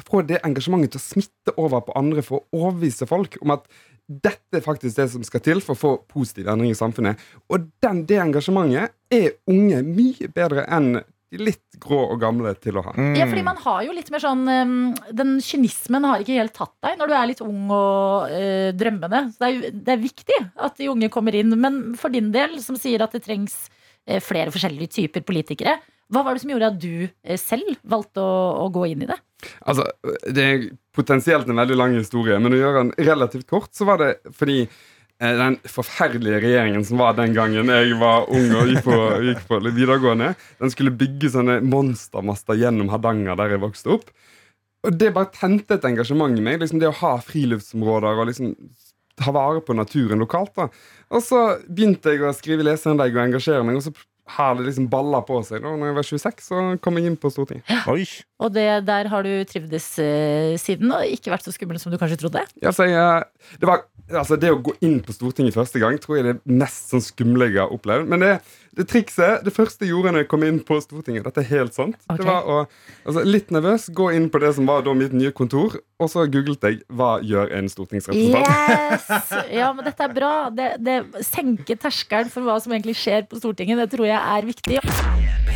få 0.06 0.22
det 0.24 0.38
engasjementet 0.46 0.94
til 0.94 1.00
å 1.00 1.04
smitte 1.04 1.54
over 1.60 1.82
på 1.84 1.94
andre 1.98 2.22
for 2.24 2.40
å 2.40 2.60
overbevise 2.62 3.08
folk 3.08 3.36
om 3.42 3.52
at 3.56 3.66
dette 4.06 4.58
er 4.58 4.64
faktisk 4.64 4.98
det 4.98 5.08
som 5.12 5.22
skal 5.24 5.42
til 5.44 5.62
for 5.64 5.76
å 5.76 5.80
få 5.80 5.92
positiv 6.10 6.50
endring 6.50 6.72
i 6.72 6.78
samfunnet. 6.78 7.20
Og 7.52 7.68
den, 7.84 8.04
det 8.08 8.18
engasjementet 8.22 8.94
er 9.12 9.34
unge 9.50 9.82
mye 9.86 10.30
bedre 10.32 10.66
enn 10.68 10.96
de 11.32 11.40
litt 11.40 11.78
grå 11.80 12.02
og 12.12 12.18
gamle 12.20 12.52
til 12.60 12.76
å 12.76 12.82
ha. 12.84 12.92
Ja, 13.16 13.24
fordi 13.30 13.44
man 13.46 13.60
har 13.62 13.78
jo 13.86 13.94
litt 13.96 14.10
mer 14.12 14.20
sånn 14.20 14.42
um, 14.44 14.74
Den 15.16 15.38
kynismen 15.40 16.04
har 16.04 16.20
ikke 16.20 16.36
helt 16.36 16.52
tatt 16.56 16.74
deg 16.84 16.98
når 17.00 17.08
du 17.08 17.14
er 17.16 17.30
litt 17.30 17.40
ung 17.44 17.70
og 17.72 18.34
øh, 18.36 18.72
drømmende. 18.76 19.22
Så 19.32 19.40
det 19.40 19.48
er, 19.48 19.78
det 19.86 19.94
er 19.94 20.02
viktig 20.02 20.38
at 20.68 20.76
de 20.76 20.90
unge 20.92 21.08
kommer 21.14 21.38
inn. 21.38 21.54
Men 21.56 21.80
for 21.98 22.12
din 22.12 22.28
del, 22.34 22.58
som 22.64 22.76
sier 22.76 23.04
at 23.06 23.16
det 23.16 23.22
trengs 23.24 23.56
eh, 24.04 24.20
flere 24.20 24.52
forskjellige 24.52 24.92
typer 24.98 25.24
politikere, 25.24 25.78
hva 26.12 26.22
var 26.26 26.36
det 26.36 26.44
som 26.44 26.52
gjorde 26.52 26.70
at 26.74 26.80
du 26.82 26.94
eh, 27.08 27.38
selv 27.40 27.76
valgte 27.88 28.22
å, 28.22 28.38
å 28.64 28.70
gå 28.72 28.86
inn 28.92 29.04
i 29.06 29.10
det? 29.10 29.18
Altså, 29.66 29.88
Det 30.28 30.46
er 30.46 30.66
potensielt 30.94 31.48
en 31.48 31.60
veldig 31.62 31.78
lang 31.78 31.96
historie, 31.96 32.38
men 32.38 32.54
å 32.54 32.60
gjøre 32.60 32.82
den 32.82 33.06
relativt 33.08 33.48
kort, 33.50 33.72
så 33.74 33.88
var 33.88 34.02
det 34.02 34.10
fordi 34.36 34.58
eh, 34.62 35.32
den 35.38 35.56
forferdelige 35.64 36.42
regjeringen 36.44 36.84
som 36.86 37.00
var 37.00 37.16
den 37.18 37.34
gangen 37.36 37.72
jeg 37.72 37.96
var 38.00 38.28
ung 38.28 38.52
og 38.58 38.70
gikk 38.70 38.84
på, 38.86 38.98
gikk 39.30 39.42
på 39.48 39.62
videregående, 39.70 40.34
den 40.60 40.74
skulle 40.74 40.94
bygge 41.00 41.32
sånne 41.34 41.58
monstermaster 41.64 42.60
gjennom 42.60 42.92
Hardanger, 42.92 43.38
der 43.40 43.56
jeg 43.56 43.64
vokste 43.64 43.96
opp. 43.96 44.12
Og 44.82 44.94
det 44.98 45.12
bare 45.14 45.30
tente 45.34 45.78
et 45.78 45.84
engasjement 45.86 46.34
i 46.36 46.42
meg. 46.42 46.58
liksom 46.58 46.80
Det 46.82 46.88
å 46.90 47.00
ha 47.04 47.16
friluftsområder 47.22 48.18
og 48.18 48.28
liksom 48.32 48.56
ta 49.16 49.32
vare 49.34 49.60
på 49.62 49.76
naturen 49.78 50.22
lokalt. 50.22 50.54
da 50.56 50.68
Og 51.14 51.22
så 51.24 51.42
begynte 51.68 52.14
jeg 52.14 52.24
å 52.24 52.32
skrive 52.34 52.66
leserinnlegg 52.66 53.14
og 53.14 53.26
engasjere 53.26 53.66
meg, 53.66 53.78
og 53.78 53.86
så 53.86 53.92
har 54.24 54.54
det 54.54 54.66
liksom 54.68 54.86
balla 54.90 55.20
på 55.26 55.40
seg. 55.46 55.62
da 55.64 55.72
Når 55.74 55.88
jeg 55.90 55.96
var 55.96 56.06
26, 56.08 56.44
så 56.46 56.60
kom 56.82 56.98
jeg 56.98 57.10
inn 57.10 57.18
på 57.20 57.30
Stortinget. 57.32 57.72
Oi. 57.90 58.04
Og 58.42 58.52
det, 58.54 58.66
der 58.86 59.10
har 59.10 59.26
du 59.26 59.32
trivdes 59.48 59.86
eh, 60.02 60.54
siden, 60.60 60.92
og 60.94 61.06
ikke 61.06 61.32
vært 61.34 61.46
så 61.46 61.54
skummel 61.54 61.80
som 61.82 61.92
du 61.92 61.98
kanskje 62.00 62.20
trodde? 62.22 62.44
Ja, 62.62 62.72
så 62.74 62.86
jeg, 62.88 62.98
eh, 62.98 63.56
det, 63.58 63.68
var, 63.68 63.84
altså 64.10 64.38
det 64.40 64.52
å 64.54 64.60
gå 64.62 64.76
inn 64.84 65.00
på 65.04 65.14
Stortinget 65.16 65.58
første 65.58 65.82
gang 65.82 65.98
tror 66.02 66.18
jeg 66.18 66.28
det 66.28 66.34
er 66.36 66.58
mest 66.62 66.94
sånn 66.94 67.04
skumle 67.04 67.50
jeg 67.50 67.60
har 67.64 67.74
opplevd. 67.74 68.10
Men 68.12 68.24
det, 68.24 68.32
det 68.72 68.86
trikset, 68.88 69.42
det 69.44 69.52
første 69.52 69.84
jeg 69.84 69.92
gjorde 69.92 70.14
når 70.14 70.24
jeg 70.24 70.28
kom 70.30 70.44
inn 70.46 70.58
på 70.64 70.78
Stortinget, 70.80 71.26
dette 71.26 71.42
er 71.42 71.48
helt 71.50 71.76
sant, 71.76 71.98
okay. 72.06 72.22
det 72.22 72.28
var 72.28 72.48
å 72.48 72.58
altså, 72.62 73.24
litt 73.28 73.52
nervøs 73.52 73.90
gå 73.92 74.08
inn 74.16 74.30
på 74.32 74.40
det 74.40 74.54
som 74.56 74.68
var 74.70 74.86
da 74.86 74.94
mitt 74.96 75.12
nye 75.16 75.32
kontor, 75.36 75.76
og 76.00 76.10
så 76.10 76.24
googlet 76.24 76.64
jeg 76.64 76.80
'Hva 76.88 77.12
gjør 77.20 77.52
en 77.58 77.68
stortingsrepresentant?' 77.68 78.48
Yes! 78.48 79.36
Ja, 79.60 79.72
men 79.76 79.84
dette 79.84 80.04
er 80.04 80.16
bra. 80.16 80.32
Det, 80.50 80.70
det 80.80 80.98
senker 81.26 81.78
terskelen 81.78 82.32
for 82.32 82.44
hva 82.46 82.58
som 82.62 82.72
egentlig 82.72 82.96
skjer 82.98 83.28
på 83.28 83.38
Stortinget. 83.40 83.78
Det 83.84 83.92
tror 83.92 84.08
jeg 84.08 84.18
er 84.18 84.48
viktig. 84.48 84.80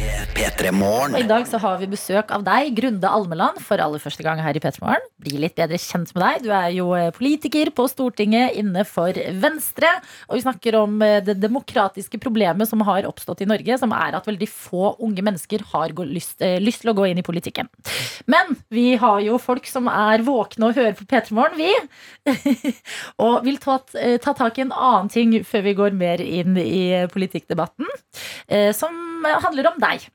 P3 0.06 0.70
Og 0.70 0.76
Morgen. 0.76 1.14
I 1.18 1.26
dag 1.26 1.46
så 1.48 1.58
har 1.58 1.78
vi 1.80 1.88
besøk 1.90 2.30
av 2.34 2.44
deg, 2.46 2.68
Grunde 2.76 3.08
Almeland, 3.10 3.58
for 3.64 3.80
aller 3.82 4.02
første 4.02 4.22
gang 4.22 4.38
her 4.44 4.54
i 4.54 4.60
Petromorgen. 4.62 5.02
Bli 5.22 5.40
litt 5.42 5.56
bedre 5.58 5.78
kjent 5.80 6.12
med 6.14 6.22
deg. 6.22 6.44
Du 6.44 6.50
er 6.54 6.68
jo 6.76 6.90
eh, 6.94 7.08
politiker 7.14 7.72
på 7.74 7.86
Stortinget 7.90 8.54
inne 8.60 8.84
for 8.86 9.16
Venstre. 9.42 9.90
Og 10.28 10.38
vi 10.38 10.44
snakker 10.44 10.78
om 10.78 11.00
eh, 11.02 11.18
det 11.26 11.38
demokratiske 11.42 12.20
problemet 12.22 12.70
som 12.70 12.84
har 12.86 13.08
oppstått 13.08 13.42
i 13.42 13.48
Norge, 13.50 13.78
som 13.80 13.94
er 13.96 14.18
at 14.18 14.28
veldig 14.28 14.48
få 14.52 14.92
unge 15.02 15.24
mennesker 15.26 15.64
har 15.72 15.96
lyst, 16.04 16.38
eh, 16.44 16.60
lyst 16.62 16.84
til 16.84 16.92
å 16.92 16.96
gå 17.00 17.08
inn 17.10 17.22
i 17.22 17.26
politikken. 17.26 17.72
Men 18.30 18.54
vi 18.70 18.92
har 19.00 19.18
jo 19.26 19.40
folk 19.42 19.66
som 19.70 19.90
er 19.90 20.22
våkne 20.26 20.70
og 20.70 20.78
hører 20.78 20.94
på 21.00 21.08
Petromorgen, 21.10 21.58
vi. 21.58 21.72
og 23.24 23.40
vil 23.46 23.58
ta, 23.62 23.80
ta 24.22 24.36
tak 24.36 24.60
i 24.60 24.66
en 24.66 24.74
annen 24.76 25.10
ting 25.10 25.34
før 25.46 25.66
vi 25.66 25.76
går 25.80 25.98
mer 25.98 26.22
inn 26.22 26.58
i 26.60 27.06
politikkdebatten, 27.12 27.90
som 28.76 29.15
handler 29.44 29.72
om 29.72 29.80
deg. 29.82 30.06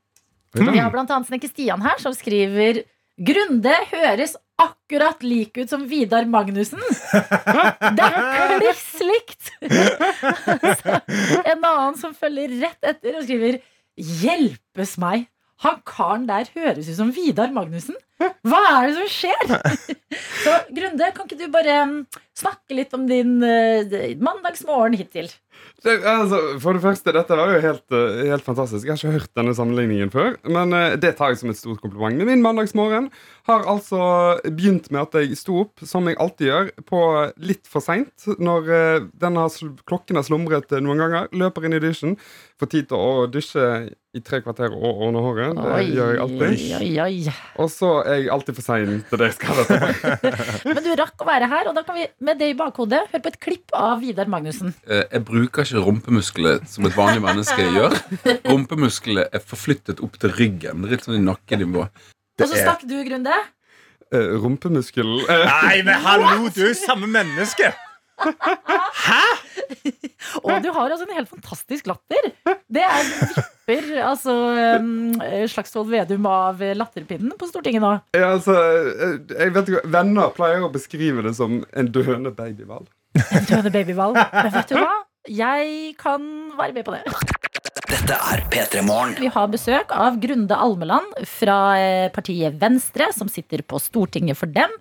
Vi 0.52 0.78
har 0.78 0.92
annet 0.92 1.28
Snekker 1.28 1.52
Stian 1.52 1.82
her, 1.84 2.00
som 2.02 2.14
skriver 2.16 2.82
Grunde 3.22 3.72
høres 3.90 4.34
akkurat 4.62 5.20
lik 5.24 5.58
ut 5.58 5.70
som 5.70 5.84
Vidar 5.88 6.24
Magnussen. 6.28 6.80
Det 7.98 8.06
er 8.06 8.54
kliss 8.60 8.86
likt! 9.04 9.50
En 11.44 11.60
annen 11.60 11.98
som 12.00 12.14
følger 12.16 12.56
rett 12.62 12.92
etter 12.92 13.18
og 13.18 13.26
skriver 13.26 13.60
Hjelpes 13.96 14.96
meg! 15.02 15.28
Han 15.62 15.78
karen 15.86 16.24
der 16.26 16.48
høres 16.56 16.88
ut 16.90 16.98
som 16.98 17.12
Vidar 17.14 17.52
Magnussen. 17.54 17.98
Hva 18.46 18.60
er 18.70 18.88
det 18.88 18.96
som 18.96 19.10
skjer? 19.10 19.52
Så 20.42 20.56
Grunde, 20.74 21.10
kan 21.14 21.28
ikke 21.28 21.38
du 21.38 21.46
bare 21.52 21.76
mm, 21.88 21.98
snakke 22.38 22.76
litt 22.78 22.94
om 22.96 23.06
din 23.10 23.36
uh, 23.42 23.94
mandagsmorgen 24.22 24.98
hittil? 24.98 25.30
Det, 25.82 25.96
altså, 26.06 26.38
for 26.62 26.76
det 26.78 26.82
første, 26.84 27.12
dette 27.16 27.36
var 27.38 27.50
jo 27.56 27.60
helt, 27.64 27.84
eh, 27.98 28.20
helt 28.30 28.44
fantastisk. 28.46 28.86
Jeg 28.86 28.94
har 28.94 29.00
ikke 29.00 29.16
hørt 29.18 29.32
denne 29.40 29.54
sammenligningen 29.58 30.12
før. 30.14 30.36
Men 30.46 30.72
eh, 30.78 30.94
det 31.02 31.16
tar 31.18 31.32
jeg 31.32 31.40
som 31.42 31.50
et 31.50 31.58
stort 31.58 31.80
kompliment. 31.82 32.16
Men 32.20 32.30
min 32.30 32.44
mandagsmorgen 32.44 33.08
har 33.50 33.64
altså 33.66 34.02
begynt 34.46 34.90
med 34.94 35.02
at 35.08 35.16
jeg 35.24 35.34
sto 35.40 35.56
opp, 35.64 35.82
som 35.82 36.06
jeg 36.06 36.20
alltid 36.22 36.46
gjør, 36.52 36.70
på 36.86 37.00
litt 37.42 37.66
for 37.70 37.82
seint. 37.82 38.28
Når 38.38 38.70
denne 39.18 39.42
har, 39.48 39.74
klokken 39.90 40.20
har 40.20 40.28
slumret 40.28 40.70
eh, 40.70 40.84
noen 40.84 41.02
ganger. 41.02 41.26
Løper 41.34 41.66
inn 41.66 41.74
i 41.78 41.82
dusjen. 41.82 42.14
Får 42.62 42.70
tid 42.76 42.88
til 42.92 43.02
å 43.02 43.26
dusje 43.26 43.66
i 44.12 44.20
tre 44.20 44.42
kvarter 44.44 44.74
og 44.76 44.98
ordne 45.06 45.20
håret. 45.24 45.56
Det 45.56 45.96
gjør 45.96 46.10
jeg 46.12 46.20
alltid. 46.22 46.64
oi, 46.78 46.90
oi. 47.00 47.34
Og 47.64 47.70
så 47.72 47.88
er 48.04 48.18
jeg 48.20 48.28
alltid 48.34 48.54
for 48.58 48.66
sein 48.66 48.98
til 49.08 49.18
det 49.22 49.30
jeg 49.30 49.36
skal. 49.38 49.62
Men 50.68 50.82
du 50.84 50.90
rakk 51.00 51.24
å 51.24 51.26
være 51.26 51.48
her, 51.48 51.70
og 51.70 51.74
da 51.78 51.82
kan 51.86 51.96
vi 51.96 52.04
med 52.28 52.38
det 52.38 52.50
i 52.52 52.56
bakhodet 52.58 53.00
høre 53.08 53.22
på 53.24 53.32
et 53.32 53.38
klipp 53.42 53.72
av 53.74 54.02
Vidar 54.04 54.28
Magnussen. 54.30 54.74
Eh, 54.86 55.02
Jeg 55.16 55.24
bruker 55.24 55.51
ikke 55.52 55.84
rumpemuskler 55.84 56.62
som 56.70 56.88
et 56.88 56.96
vanlig 56.96 57.22
menneske 57.24 57.66
gjør. 57.76 57.96
Rumpemuskler 58.48 59.28
er 59.28 59.44
forflyttet 59.44 60.00
opp 60.04 60.16
til 60.22 60.32
ryggen. 60.38 60.86
Litt 60.88 61.04
sånn 61.04 61.20
i 61.20 61.24
nakkenivå. 61.24 61.84
Og 61.84 62.46
så 62.46 62.48
snakker 62.54 62.64
stakk 62.64 62.88
du, 62.88 62.96
Grunde. 63.06 63.36
Uh, 64.12 64.34
Rumpemuskelen 64.42 65.22
eh, 65.24 65.46
Nei, 65.48 65.76
men 65.86 65.96
hallo, 66.04 66.48
du 66.52 66.58
er 66.66 66.72
jo 66.72 66.76
samme 66.76 67.08
menneske! 67.08 67.70
Hæ?! 68.22 69.22
Og 70.44 70.52
du 70.62 70.68
har 70.72 70.92
altså 70.92 71.06
en 71.08 71.16
helt 71.16 71.30
fantastisk 71.30 71.88
latter. 71.90 72.28
Det 72.72 72.84
er 72.84 73.08
vipper, 73.72 74.02
altså 74.04 74.34
um, 74.80 75.14
Slagsvold 75.48 75.90
Vedum 75.90 76.26
av 76.30 76.60
latterpinnen 76.76 77.32
på 77.38 77.48
Stortinget 77.50 77.82
nå. 77.82 77.92
ja, 78.16 78.32
altså, 78.34 78.54
eh, 78.54 79.16
jeg 79.38 79.54
vet 79.54 79.72
ikke, 79.72 79.84
Venner 79.92 80.34
pleier 80.36 80.66
å 80.66 80.70
beskrive 80.72 81.24
det 81.26 81.34
som 81.38 81.62
en 81.72 81.90
døende 81.92 82.32
babyhval. 82.34 82.86
En 83.22 83.48
døende 83.48 83.72
babyhval. 83.74 84.16
Men 84.16 84.52
vet 84.54 84.72
du 84.72 84.78
hva? 84.78 84.92
Jeg 85.30 85.94
kan 86.02 86.22
være 86.58 86.74
med 86.74 86.84
på 86.84 86.96
det. 86.96 87.04
Dette 87.92 88.16
er 88.16 88.40
P3 88.50 88.80
Morgen. 88.82 89.12
Vi 89.20 89.28
har 89.30 89.50
besøk 89.52 89.92
av 89.94 90.16
Grunde 90.18 90.56
Almeland 90.58 91.12
fra 91.28 91.58
eh, 91.78 92.08
partiet 92.10 92.56
Venstre, 92.58 93.06
som 93.14 93.30
sitter 93.30 93.62
på 93.62 93.78
Stortinget 93.78 94.38
for 94.40 94.50
dem. 94.50 94.72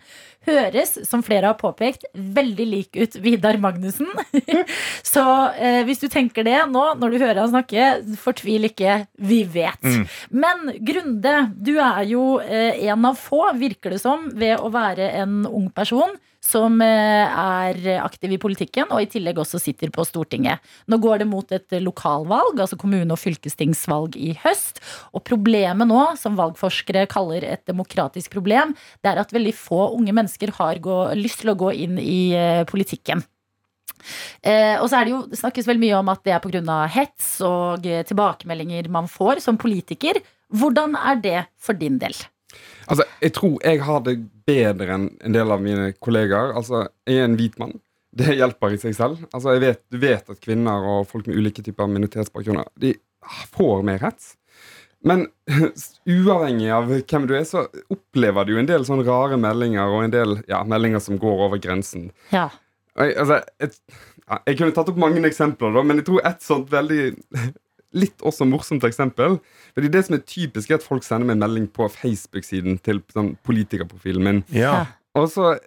Høres, 0.48 0.96
som 1.06 1.22
flere 1.22 1.52
har 1.52 1.60
påpekt, 1.60 2.08
veldig 2.16 2.66
lik 2.66 2.98
ut 2.98 3.20
Vidar 3.22 3.60
Magnussen. 3.62 4.10
Så 5.14 5.26
eh, 5.60 5.84
hvis 5.86 6.02
du 6.02 6.08
tenker 6.10 6.48
det 6.48 6.58
nå, 6.72 6.88
når 6.98 7.14
du 7.14 7.20
hører 7.22 7.44
han 7.44 7.54
snakke, 7.54 7.92
fortvil 8.24 8.72
ikke. 8.72 9.04
Vi 9.22 9.44
vet. 9.46 9.86
Men 10.34 10.74
Grunde, 10.82 11.36
du 11.54 11.76
er 11.78 12.02
jo 12.10 12.26
eh, 12.42 12.82
en 12.90 13.12
av 13.12 13.22
få, 13.22 13.44
virker 13.62 13.94
det 13.94 14.02
som, 14.02 14.32
ved 14.34 14.58
å 14.58 14.74
være 14.74 15.14
en 15.22 15.44
ung 15.46 15.70
person 15.70 16.18
som 16.52 16.82
eh, 16.84 17.26
er 17.26 17.80
aktiv 18.02 18.36
i 18.36 18.40
politikken, 18.42 18.90
og 18.92 19.04
i 19.04 19.10
tillegg 19.12 19.40
også 19.42 19.62
sitter 19.62 19.92
på 19.94 20.06
Stortinget. 20.08 20.62
Nå 20.92 21.00
går 21.02 21.24
det 21.24 21.30
mot 21.32 21.56
et 21.56 21.78
lokalvalg, 21.80 22.60
altså 22.60 22.80
kommune- 22.80 23.16
og 23.16 23.22
fylkestingsvalg 23.22 24.18
i 24.20 24.34
høst. 24.44 24.84
Og 25.16 25.24
problemet 25.28 25.90
nå, 25.90 26.04
som 26.20 26.40
valgforskere 26.40 27.08
kaller 27.12 27.46
et 27.48 27.64
demokratisk 27.70 28.34
problem, 28.36 28.76
det 29.02 29.14
er 29.14 29.22
at 29.24 29.36
veldig 29.36 29.56
få 29.58 29.88
unge 29.96 30.16
mennesker 30.16 30.54
har 30.60 30.82
gå, 30.84 31.04
lyst 31.20 31.42
til 31.44 31.54
å 31.54 31.60
gå 31.60 31.74
inn 31.86 32.02
i 32.02 32.34
eh, 32.38 32.66
politikken. 32.70 33.24
Eh, 34.42 34.78
og 34.82 34.90
så 34.90 35.00
er 35.00 35.08
det 35.08 35.14
jo 35.14 35.22
snakkes 35.38 35.68
vel 35.70 35.82
mye 35.82 35.98
om 36.00 36.12
at 36.14 36.24
det 36.26 36.36
er 36.36 36.44
pga. 36.44 36.78
hets 36.90 37.34
og 37.46 37.86
eh, 37.86 38.04
tilbakemeldinger 38.08 38.90
man 38.90 39.10
får 39.12 39.44
som 39.46 39.60
politiker. 39.62 40.22
Hvordan 40.52 40.98
er 40.98 41.22
det 41.22 41.40
for 41.58 41.78
din 41.78 42.00
del? 42.02 42.16
Altså, 42.88 43.06
Jeg 43.22 43.34
tror 43.38 43.56
jeg 43.64 43.82
har 43.86 44.04
det 44.08 44.18
bedre 44.48 44.98
enn 44.98 45.08
en 45.24 45.38
del 45.38 45.54
av 45.54 45.64
mine 45.64 45.92
kollegaer. 46.00 46.56
Altså, 46.58 46.88
Jeg 47.08 47.22
er 47.22 47.30
en 47.30 47.40
hvit 47.40 47.58
mann. 47.62 47.80
Det 48.12 48.36
hjelper 48.36 48.76
i 48.76 48.82
seg 48.82 48.96
selv. 48.98 49.24
Altså, 49.32 49.56
jeg 49.56 49.64
vet, 49.64 49.82
Du 49.92 49.98
vet 50.02 50.30
at 50.30 50.44
kvinner 50.44 50.84
og 50.96 51.08
folk 51.08 51.28
med 51.28 51.40
ulike 51.40 51.64
typer 51.64 51.88
minoritetsbakgrunner 51.88 52.68
De 52.80 52.96
får 53.56 53.84
mer 53.88 54.04
hets. 54.04 54.36
Men 55.04 55.26
uavhengig 56.06 56.70
av 56.74 56.90
hvem 56.92 57.24
du 57.30 57.36
er, 57.38 57.46
så 57.48 57.66
opplever 57.90 58.46
du 58.46 58.58
en 58.60 58.70
del 58.70 58.86
sånne 58.86 59.06
rare 59.08 59.40
meldinger, 59.42 59.90
og 59.90 60.06
en 60.06 60.14
del 60.14 60.36
ja, 60.52 60.62
meldinger 60.68 61.02
som 61.02 61.18
går 61.22 61.48
over 61.48 61.62
grensen. 61.62 62.12
Ja. 62.34 62.50
Jeg, 63.00 63.16
altså, 63.24 63.40
et, 63.64 63.80
ja, 64.28 64.42
jeg 64.46 64.60
kunne 64.60 64.76
tatt 64.76 64.92
opp 64.92 65.00
mange 65.02 65.24
eksempler, 65.26 65.74
da, 65.74 65.84
men 65.88 66.02
jeg 66.02 66.10
tror 66.12 66.26
et 66.28 66.46
sånt 66.46 66.70
veldig 66.74 67.04
litt 67.98 68.24
også 68.24 68.48
morsomt 68.48 68.86
eksempel. 68.88 69.40
Fordi 69.76 69.92
Det 69.92 70.06
som 70.06 70.16
er 70.16 70.24
typisk, 70.26 70.72
er 70.72 70.80
at 70.80 70.86
folk 70.86 71.04
sender 71.04 71.32
meg 71.32 71.42
melding 71.42 71.68
på 71.72 71.90
Facebook-siden 71.92 72.80
til 72.84 73.02
sånn, 73.14 73.36
politikerprofilen 73.44 74.24
min. 74.24 74.44
Ja. 74.56 74.86
Og 75.20 75.28
så 75.28 75.58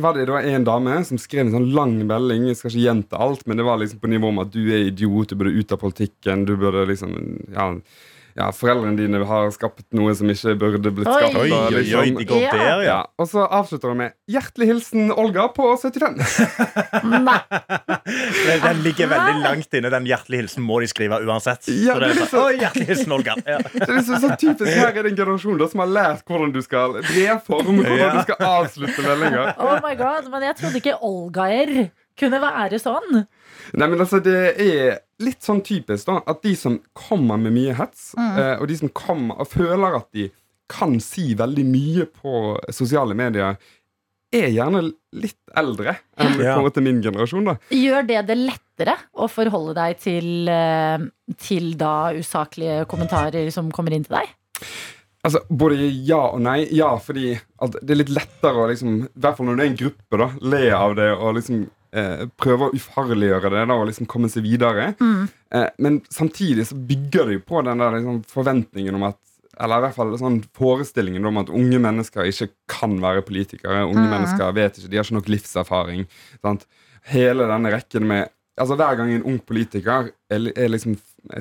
var 0.00 0.16
det 0.16 0.30
da 0.30 0.40
en 0.40 0.64
dame 0.64 0.96
som 1.04 1.20
skrev 1.20 1.44
en 1.44 1.52
sånn 1.52 1.72
lang 1.76 1.98
melding. 2.08 2.46
Jeg 2.48 2.56
skal 2.56 2.70
ikke 2.72 2.86
gjenta 2.86 3.20
alt, 3.20 3.44
men 3.46 3.60
det 3.60 3.66
var 3.66 3.76
liksom 3.82 4.00
på 4.00 4.08
nivå 4.08 4.30
med 4.32 4.46
at 4.46 4.54
du 4.54 4.62
er 4.72 4.86
idiot, 4.88 5.28
du 5.28 5.36
burde 5.36 5.52
ut 5.52 5.74
av 5.76 5.82
politikken. 5.82 6.46
Du 6.48 6.56
burde 6.56 6.86
liksom 6.88 7.12
Ja, 7.52 7.74
ja 8.36 8.48
foreldrene 8.50 8.96
dine 8.98 9.20
har 9.24 9.50
skapt 9.54 9.84
noe 9.94 10.10
som 10.18 10.26
ikke 10.32 10.54
burde 10.58 10.90
blitt 10.94 11.06
Oi. 11.06 11.14
skapt. 11.20 11.36
Oi, 11.38 11.50
og 11.54 11.66
oi, 11.68 11.74
liksom- 11.78 12.00
oi, 12.00 12.10
de 12.18 12.24
går 12.30 12.40
Ja. 12.42 12.50
der, 12.50 12.64
ja. 12.66 12.78
ja. 12.82 12.96
Og 13.18 13.28
så 13.30 13.44
avslutter 13.46 13.88
hun 13.92 13.96
med 13.98 14.12
'Hjertelig 14.30 14.66
hilsen 14.72 15.12
Olga 15.12 15.46
på 15.54 15.68
75'. 15.78 17.04
Nei. 17.04 17.38
Den, 18.44 18.60
den 18.60 18.82
ligger 18.84 19.06
veldig 19.08 19.40
langt 19.42 19.74
inne. 19.74 19.90
Den 19.90 20.04
hjertelige 20.08 20.42
hilsen 20.44 20.62
må 20.66 20.80
de 20.82 20.86
skrive 20.90 21.18
uansett. 21.24 21.68
Ja, 21.68 21.94
det 21.98 22.10
er 22.10 22.14
liksom, 22.18 22.38
er 22.38 22.44
Oi, 22.44 22.58
hjertelig 22.60 22.86
hilsen, 22.90 23.12
Olga. 23.16 23.34
Ja. 23.46 23.58
Det 23.74 23.88
er 23.88 23.94
liksom 23.96 24.20
så 24.20 24.36
typisk 24.36 24.68
Her 24.74 24.90
er 24.92 25.02
det 25.02 25.12
en 25.12 25.16
generasjon 25.16 25.58
da, 25.58 25.68
som 25.68 25.80
har 25.80 25.90
lært 25.94 26.24
hvordan 26.28 26.52
du 26.52 26.60
skal 26.62 26.98
brevform, 27.00 27.80
hvordan 27.80 27.98
Ja. 27.98 28.10
du 28.18 28.22
skal 28.26 28.36
avslutte 28.40 29.02
meldinger. 29.06 29.54
Oh 29.58 29.78
my 29.84 29.94
god, 29.96 30.28
Men 30.30 30.42
jeg 30.50 30.56
trodde 30.60 30.80
ikke 30.82 30.96
Olgaer 31.00 31.90
kunne 32.18 32.40
være 32.42 32.78
sånn. 32.82 33.24
Nei, 33.74 33.86
men 33.88 33.98
altså, 34.00 34.20
Det 34.22 34.36
er 34.60 34.98
litt 35.24 35.42
sånn 35.42 35.62
typisk 35.66 36.06
da 36.06 36.20
at 36.30 36.42
de 36.42 36.54
som 36.58 36.78
kommer 36.94 37.38
med 37.40 37.54
mye 37.56 37.74
hets, 37.78 38.12
eh, 38.18 38.56
og 38.60 38.68
de 38.70 38.76
som 38.76 38.88
kommer 38.94 39.40
og 39.40 39.48
føler 39.50 39.96
at 39.98 40.08
de 40.14 40.28
kan 40.70 40.98
si 41.02 41.34
veldig 41.36 41.64
mye 41.68 42.06
på 42.06 42.56
sosiale 42.72 43.14
medier, 43.14 43.56
er 44.34 44.48
gjerne 44.50 44.80
litt 45.14 45.36
eldre 45.54 45.92
enn 46.18 46.40
Ja. 46.42 46.56
på 46.58 46.72
til 46.74 46.82
min 46.82 47.02
generasjon. 47.02 47.44
da 47.44 47.54
Gjør 47.70 48.06
det 48.08 48.26
det 48.26 48.36
lettere 48.40 48.96
å 49.14 49.28
forholde 49.30 49.74
deg 49.76 49.98
til, 50.02 50.48
eh, 50.48 50.98
til 51.38 51.74
da 51.78 52.10
usaklige 52.16 52.86
kommentarer 52.90 53.52
som 53.52 53.70
kommer 53.70 53.92
inn 53.92 54.02
til 54.04 54.16
deg? 54.16 54.32
Altså, 55.24 55.40
Både 55.48 55.76
ja 56.04 56.18
og 56.34 56.40
nei. 56.44 56.66
Ja, 56.74 56.96
fordi 56.98 57.38
at 57.62 57.76
det 57.80 57.90
er 57.94 58.00
litt 58.02 58.10
lettere 58.12 58.58
å 58.60 58.68
liksom, 58.68 59.04
i 59.06 59.20
hvert 59.20 59.36
fall 59.38 59.46
når 59.46 59.56
det 59.56 59.64
er 59.64 59.70
en 59.70 59.78
gruppe, 59.84 60.18
da, 60.18 60.28
le 60.42 60.70
av 60.76 60.96
det 60.96 61.10
og 61.16 61.34
liksom 61.38 61.62
eh, 61.94 62.24
prøve 62.40 62.68
å 62.68 62.74
ufarliggjøre 62.76 63.52
det 63.54 63.64
da, 63.70 63.76
og 63.76 63.88
liksom 63.90 64.08
komme 64.10 64.30
seg 64.32 64.46
videre. 64.46 64.92
Eh, 65.54 65.68
men 65.78 66.00
samtidig 66.12 66.68
så 66.70 66.78
bygger 66.78 67.30
det 67.30 67.38
jo 67.38 67.44
på 67.46 67.62
den 67.66 67.82
der 67.82 67.98
liksom, 67.98 68.22
forventningen 68.30 68.98
om 68.98 69.08
at 69.12 69.20
eller 69.62 69.78
i 69.78 69.84
hvert 69.84 69.94
fall 69.94 70.08
sånn 70.18 70.40
forestillingen 70.58 71.28
om 71.30 71.36
at 71.38 71.50
unge 71.54 71.78
mennesker 71.78 72.26
ikke 72.26 72.48
kan 72.70 72.96
være 73.02 73.22
politikere. 73.22 73.84
Unge 73.86 74.08
mennesker 74.10 74.54
vet 74.56 74.80
ikke, 74.80 74.90
De 74.90 74.98
har 74.98 75.06
ikke 75.06 75.18
nok 75.20 75.30
livserfaring. 75.30 76.08
Sant? 76.42 76.64
Hele 77.06 77.46
denne 77.50 77.70
rekken 77.74 78.08
med 78.10 78.32
Altså 78.54 78.76
Hver 78.78 78.94
gang 78.94 79.08
en 79.10 79.24
ung 79.26 79.40
politiker 79.42 80.12
er, 80.30 80.44
er 80.54 80.68
liksom 80.70 80.92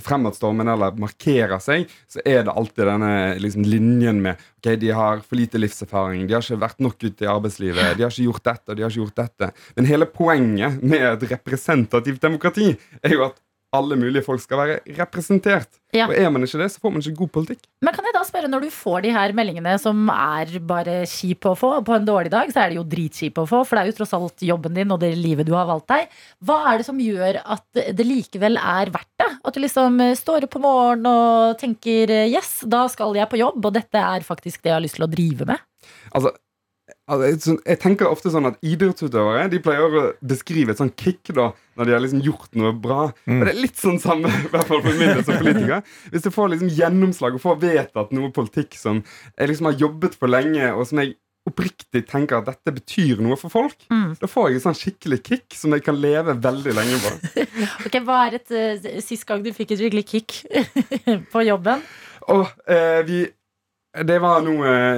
fremadstormen 0.03 0.69
eller 0.73 0.97
markerer 0.99 1.59
seg, 1.63 1.89
så 2.09 2.21
er 2.25 2.45
det 2.47 2.53
alltid 2.53 2.87
denne 2.87 3.13
liksom, 3.41 3.65
linjen 3.67 4.21
med 4.23 4.41
ok, 4.61 4.73
de 4.79 4.91
har 4.95 5.23
for 5.25 5.39
lite 5.39 5.59
livserfaring, 5.59 6.25
de 6.27 6.37
har 6.37 6.45
ikke 6.45 6.61
vært 6.61 6.83
nok 6.83 6.99
ute 7.03 7.25
i 7.25 7.29
arbeidslivet, 7.29 7.97
de 7.97 8.05
har 8.05 8.13
ikke 8.13 8.29
gjort 8.29 8.47
dette 8.51 8.71
og 8.71 8.77
de 8.77 8.85
har 8.85 8.93
ikke 8.93 9.03
gjort 9.03 9.23
dette. 9.23 9.51
Men 9.77 9.89
hele 9.89 10.09
poenget 10.09 10.83
med 10.83 11.07
et 11.13 11.25
representativt 11.35 12.23
demokrati 12.23 12.71
er 13.03 13.17
jo 13.17 13.25
at 13.27 13.41
alle 13.73 13.97
mulige 13.97 14.21
folk 14.25 14.41
skal 14.41 14.59
være 14.59 14.79
representert. 14.99 15.79
Ja. 15.93 16.05
Og 16.07 16.13
er 16.17 16.29
man 16.29 16.45
ikke 16.45 16.61
det, 16.61 16.69
så 16.73 16.81
får 16.81 16.93
man 16.93 17.03
ikke 17.03 17.23
god 17.23 17.31
politikk. 17.39 17.63
Men 17.81 17.95
kan 17.95 18.02
spørre, 18.33 18.49
når 18.49 18.65
du 18.65 18.73
får 18.73 19.05
de 19.05 19.13
her 19.13 19.33
meldingene 19.37 19.75
som 19.81 20.07
er 20.09 20.51
bare 20.65 21.03
kjipe 21.09 21.51
å 21.51 21.57
få, 21.57 21.71
på 21.85 21.95
en 21.95 22.07
dårlig 22.07 22.33
dag 22.33 22.49
så 22.51 22.63
er 22.63 22.71
det 22.71 22.79
jo 22.79 22.85
dritkjipe 22.89 23.43
å 23.43 23.49
få, 23.49 23.61
for 23.67 23.77
det 23.77 23.83
er 23.83 23.91
jo 23.91 23.97
tross 23.99 24.15
alt 24.17 24.45
jobben 24.45 24.73
din 24.77 24.93
og 24.93 25.01
det 25.03 25.13
livet 25.19 25.47
du 25.47 25.53
har 25.55 25.69
valgt 25.69 25.91
deg. 25.93 26.09
Hva 26.43 26.59
er 26.71 26.81
det 26.81 26.87
som 26.89 27.01
gjør 27.01 27.41
at 27.43 27.83
det 27.93 28.07
likevel 28.07 28.57
er 28.57 28.93
verdt 28.93 29.11
det? 29.21 29.29
At 29.43 29.53
du 29.53 29.61
liksom 29.61 30.01
står 30.17 30.47
opp 30.47 30.57
om 30.57 30.65
morgenen 30.65 31.09
og 31.11 31.59
tenker 31.61 32.15
yes, 32.25 32.63
da 32.69 32.85
skal 32.91 33.13
jeg 33.17 33.29
på 33.29 33.41
jobb, 33.41 33.61
og 33.61 33.75
dette 33.77 34.01
er 34.01 34.25
faktisk 34.25 34.63
det 34.63 34.73
jeg 34.73 34.77
har 34.79 34.85
lyst 34.87 34.97
til 34.99 35.07
å 35.07 35.11
drive 35.11 35.47
med? 35.53 35.61
Altså, 36.13 36.33
altså 37.07 37.27
jeg, 37.29 37.37
sånn- 37.45 37.79
tenker 37.79 38.09
ofte 38.11 38.29
sånn 38.33 38.47
at 38.49 38.57
idrettsutøvere 38.65 39.45
De 39.51 39.59
pleier 39.63 39.85
å 39.87 40.03
beskrive 40.25 40.73
et 40.73 40.77
sånn 40.81 40.91
kick 40.99 41.31
da 41.33 41.51
når 41.77 41.85
de 41.89 41.93
har 41.95 42.01
liksom 42.03 42.21
gjort 42.21 42.51
noe 42.59 42.73
bra. 42.77 43.05
Og 43.25 43.43
det 43.47 43.53
er 43.53 43.61
litt 43.63 43.79
sånn 43.79 43.97
samme 44.03 44.29
i 44.29 44.49
hvert 44.51 44.67
fall 44.69 44.81
for 44.83 44.93
min 44.99 45.23
som 45.25 45.39
politiker. 45.39 45.81
Hvis 46.13 46.21
du 46.27 46.29
får 46.35 46.51
liksom 46.53 46.69
gjennomslag 46.75 47.33
og 47.39 47.41
får 47.41 47.61
vedtatt 47.63 48.11
noe 48.13 48.29
politikk 48.35 48.75
som 48.77 48.99
jeg 49.39 49.49
liksom 49.49 49.71
har 49.71 49.79
jobbet 49.81 50.15
for 50.19 50.29
lenge, 50.29 50.69
og 50.75 50.85
som 50.89 50.99
jeg 51.01 51.15
oppriktig 51.49 52.05
tenker 52.07 52.37
at 52.39 52.45
dette 52.47 52.71
betyr 52.77 53.19
noe 53.19 53.35
for 53.35 53.51
folk, 53.51 53.73
Mm. 53.91 54.13
da 54.21 54.27
får 54.31 54.45
jeg 54.51 54.55
et 54.61 54.63
sånn 54.63 54.77
skikkelig 54.79 55.17
kick 55.27 55.57
som 55.59 55.73
jeg 55.75 55.83
kan 55.83 55.97
leve 55.99 56.37
veldig 56.39 56.75
lenge 56.77 56.99
på. 57.03 57.11
Ok, 57.89 57.97
Hva 58.05 58.19
er 58.29 58.37
et 58.39 58.53
uh, 58.55 59.01
sist 59.03 59.25
gang 59.27 59.43
du 59.43 59.49
fikk 59.51 59.73
et 59.75 59.81
skikkelig 59.81 60.05
kick 60.07 60.37
på 61.33 61.43
jobben? 61.47 61.81
Og 62.31 62.45
eh, 62.71 63.01
vi 63.03 63.25
det 64.01 64.15
var 64.19 64.41
nå, 64.41 64.53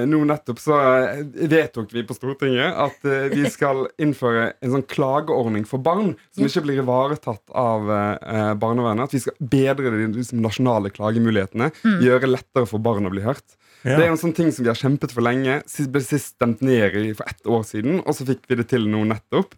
nå 0.08 0.18
nettopp 0.24 0.60
så 0.62 0.76
eh, 0.80 1.18
vedtok 1.52 1.90
vi 1.92 2.00
på 2.08 2.14
Stortinget 2.16 2.78
at 2.80 3.04
eh, 3.04 3.26
vi 3.28 3.44
skal 3.52 3.84
innføre 4.00 4.54
en 4.64 4.72
sånn 4.72 4.86
klageordning 4.88 5.66
for 5.68 5.84
barn 5.84 6.14
som 6.32 6.46
ikke 6.48 6.64
blir 6.64 6.80
ivaretatt 6.80 7.52
av 7.52 7.90
eh, 7.92 8.54
barnevernet. 8.56 9.10
At 9.10 9.16
vi 9.16 9.20
skal 9.26 9.36
bedre 9.52 9.92
de 9.92 10.08
liksom, 10.14 10.40
nasjonale 10.44 10.94
klagemulighetene. 10.96 11.68
Gjøre 11.84 12.24
det 12.24 12.32
lettere 12.32 12.70
for 12.70 12.80
barn 12.80 13.08
å 13.08 13.12
bli 13.12 13.26
hørt. 13.26 13.44
Ja. 13.82 13.98
Det 13.98 14.06
er 14.06 14.14
en 14.14 14.20
sånn 14.20 14.34
ting 14.36 14.48
som 14.54 14.64
vi 14.64 14.72
har 14.72 14.80
kjempet 14.80 15.12
for 15.12 15.26
lenge. 15.26 15.60
Sist, 15.68 15.92
ble 15.92 16.00
sist 16.02 16.32
stemt 16.32 16.64
ned 16.64 16.96
i 16.96 17.12
for 17.12 17.28
ett 17.28 17.44
år 17.44 17.68
siden, 17.68 18.00
og 18.00 18.16
så 18.16 18.24
fikk 18.28 18.48
vi 18.48 18.62
det 18.62 18.70
til 18.72 18.88
nå 18.90 19.04
nettopp. 19.12 19.52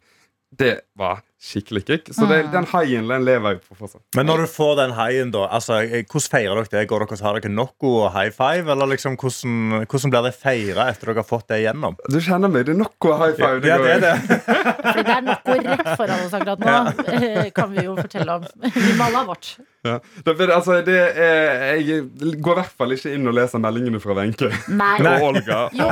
Det 0.59 0.75
var 0.99 1.23
skikkelig 1.39 1.85
kick. 1.87 2.09
Så 2.15 2.27
det, 2.27 2.41
den 2.51 2.67
haien 2.73 3.07
den 3.07 3.25
lever 3.27 3.55
jeg 3.55 3.61
på 3.63 3.77
fortsatt. 3.79 4.03
Men 4.19 4.27
når 4.27 4.43
du 4.43 4.47
får 4.51 4.73
den 4.81 4.95
haien, 4.97 5.31
da 5.35 5.45
altså, 5.55 5.79
eh, 5.85 6.03
hvordan 6.03 6.33
feirer 6.33 6.59
dere 6.59 6.73
det? 6.73 6.83
Går 6.91 7.05
dere 7.05 7.15
og 7.15 7.23
tar 7.23 7.39
dere 7.39 7.53
Nocco 7.55 7.93
og 8.03 8.09
high 8.17 8.33
five? 8.35 8.67
Eller 8.75 8.91
liksom, 8.95 9.15
hvordan, 9.21 9.87
hvordan 9.87 10.15
blir 10.15 10.27
det 10.27 10.35
feira 10.35 10.89
etter 10.91 11.13
dere 11.13 11.23
har 11.23 11.29
fått 11.29 11.47
det 11.53 11.61
igjennom? 11.63 11.99
Du 12.11 12.19
kjenner 12.19 12.51
meg. 12.51 12.67
Det 12.67 12.75
er 12.75 12.81
nok 12.83 13.07
å 13.07 13.15
high 13.23 13.39
five. 13.39 13.63
Ja, 13.63 13.79
det 13.79 13.95
er 13.95 14.03
går- 14.03 14.07
det. 14.09 14.41
Fordi 14.89 15.07
det 15.07 15.17
er 15.17 15.27
noe 15.29 15.59
rett 15.69 15.91
foran 15.95 16.27
oss 16.27 16.37
akkurat 16.41 16.65
nå, 16.67 16.77
ja. 16.77 17.49
kan 17.55 17.75
vi 17.75 17.87
jo 17.87 17.97
fortelle 18.01 18.39
om. 18.41 18.49
Vi 18.75 18.93
må 18.99 19.09
alle 19.09 19.23
ha 19.23 19.27
vårt. 19.31 19.53
Ja. 19.87 20.01
Det, 20.27 20.35
altså, 20.51 20.81
det 20.83 20.99
er, 20.99 21.79
jeg 21.79 22.09
går 22.43 22.59
i 22.59 22.61
hvert 22.65 22.75
fall 22.83 22.97
ikke 22.97 23.13
inn 23.15 23.31
og 23.31 23.37
leser 23.39 23.63
meldingene 23.63 24.03
fra 24.03 24.17
Wenche 24.19 24.51
og 24.51 25.29
Olga. 25.31 25.61
Jo, 25.79 25.87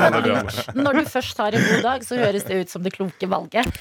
når 0.75 1.01
du 1.01 1.11
først 1.15 1.39
har 1.45 1.55
en 1.55 1.69
god 1.71 1.87
dag, 1.87 2.07
så 2.07 2.19
høres 2.19 2.49
det 2.51 2.65
ut 2.65 2.75
som 2.75 2.83
det 2.83 2.97
kloke 2.99 3.31
valget. 3.31 3.79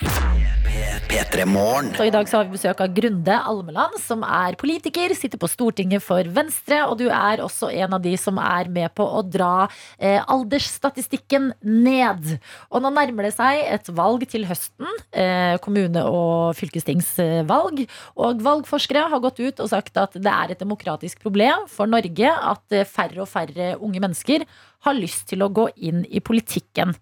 P3 1.10 1.46
Morgen. 1.56 1.94
Så 1.96 2.04
I 2.04 2.12
dag 2.12 2.28
så 2.28 2.40
har 2.40 2.48
vi 2.50 2.58
besøk 2.58 2.82
av 2.84 2.92
Grunde 2.96 3.36
Almeland, 3.48 3.96
som 4.04 4.24
er 4.28 4.58
politiker, 4.60 5.14
sitter 5.16 5.40
på 5.40 5.48
Stortinget 5.48 6.04
for 6.04 6.28
Venstre. 6.36 6.82
Og 6.90 6.98
du 7.00 7.06
er 7.08 7.44
også 7.44 7.70
en 7.72 7.96
av 7.96 8.04
de 8.04 8.12
som 8.20 8.40
er 8.44 8.68
med 8.74 8.92
på 8.98 9.06
å 9.08 9.22
dra 9.24 9.70
eh, 9.96 10.20
aldersstatistikken 10.20 11.54
ned. 11.64 12.34
Og 12.68 12.84
nå 12.84 12.92
nærmer 12.92 13.30
det 13.30 13.34
seg 13.38 13.62
et 13.78 13.88
valg 13.96 14.28
til 14.32 14.44
høsten. 14.50 14.92
Eh, 15.16 15.56
kommune- 15.64 16.04
og 16.10 16.60
fylkestingsvalg. 16.60 17.86
Og 18.20 18.46
valgforskere 18.50 19.08
har 19.16 19.24
gått 19.24 19.40
ut 19.40 19.64
og 19.64 19.72
sagt 19.72 19.96
at 20.02 20.20
det 20.20 20.36
er 20.36 20.52
et 20.52 20.64
demokratisk 20.64 21.24
problem 21.24 21.70
for 21.72 21.88
Norge 21.88 22.36
at 22.36 22.76
eh, 22.76 22.88
færre 22.90 23.24
og 23.24 23.32
færre 23.32 23.76
unge 23.80 24.04
mennesker 24.04 24.44
har 24.86 25.00
lyst 25.00 25.30
til 25.32 25.46
å 25.46 25.54
gå 25.54 25.70
inn 25.80 26.04
i 26.12 26.20
politikken. 26.20 26.98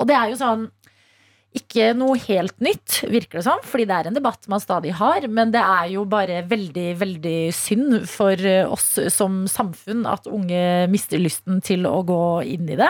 Og 0.00 0.08
det 0.10 0.18
er 0.18 0.32
jo 0.32 0.40
sånn 0.40 0.70
ikke 1.52 1.90
noe 1.96 2.16
helt 2.16 2.54
nytt, 2.64 3.02
virker 3.12 3.40
det 3.40 3.44
som, 3.44 3.60
fordi 3.68 3.84
det 3.90 3.96
er 3.98 4.06
en 4.08 4.16
debatt 4.16 4.46
man 4.48 4.62
stadig 4.62 4.94
har. 4.96 5.26
Men 5.28 5.52
det 5.52 5.60
er 5.60 5.90
jo 5.92 6.06
bare 6.08 6.40
veldig, 6.48 6.86
veldig 7.02 7.36
synd 7.56 7.98
for 8.08 8.32
eh, 8.40 8.64
oss 8.64 8.94
som 9.12 9.42
samfunn 9.50 10.06
at 10.08 10.28
unge 10.32 10.62
mister 10.92 11.20
lysten 11.20 11.60
til 11.64 11.84
å 11.88 11.98
gå 12.08 12.20
inn 12.54 12.70
i 12.72 12.78
det. 12.80 12.88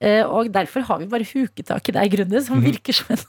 Eh, 0.00 0.22
Og 0.24 0.48
derfor 0.54 0.86
har 0.88 1.02
vi 1.02 1.10
bare 1.12 1.28
huketak 1.28 1.92
i 1.92 1.96
deg, 1.98 2.14
Grunde, 2.16 2.40
som 2.44 2.64
virker 2.64 2.96
som 2.96 3.12
en 3.12 3.26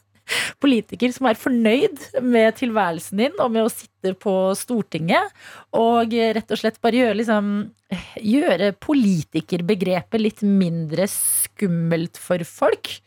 politiker 0.64 1.14
som 1.16 1.30
er 1.30 1.40
fornøyd 1.40 2.22
med 2.26 2.58
tilværelsen 2.60 3.24
din 3.24 3.42
og 3.42 3.54
med 3.56 3.66
å 3.66 3.74
sitte 3.74 4.14
på 4.20 4.34
Stortinget. 4.58 5.34
Og 5.78 6.14
rett 6.38 6.56
og 6.56 6.62
slett 6.62 6.80
bare 6.84 7.02
gjøre, 7.02 7.20
liksom, 7.22 7.52
gjøre 8.22 8.72
politikerbegrepet 8.82 10.24
litt 10.24 10.44
mindre 10.46 11.10
skummelt 11.12 12.20
for 12.22 12.46
folk. 12.48 13.00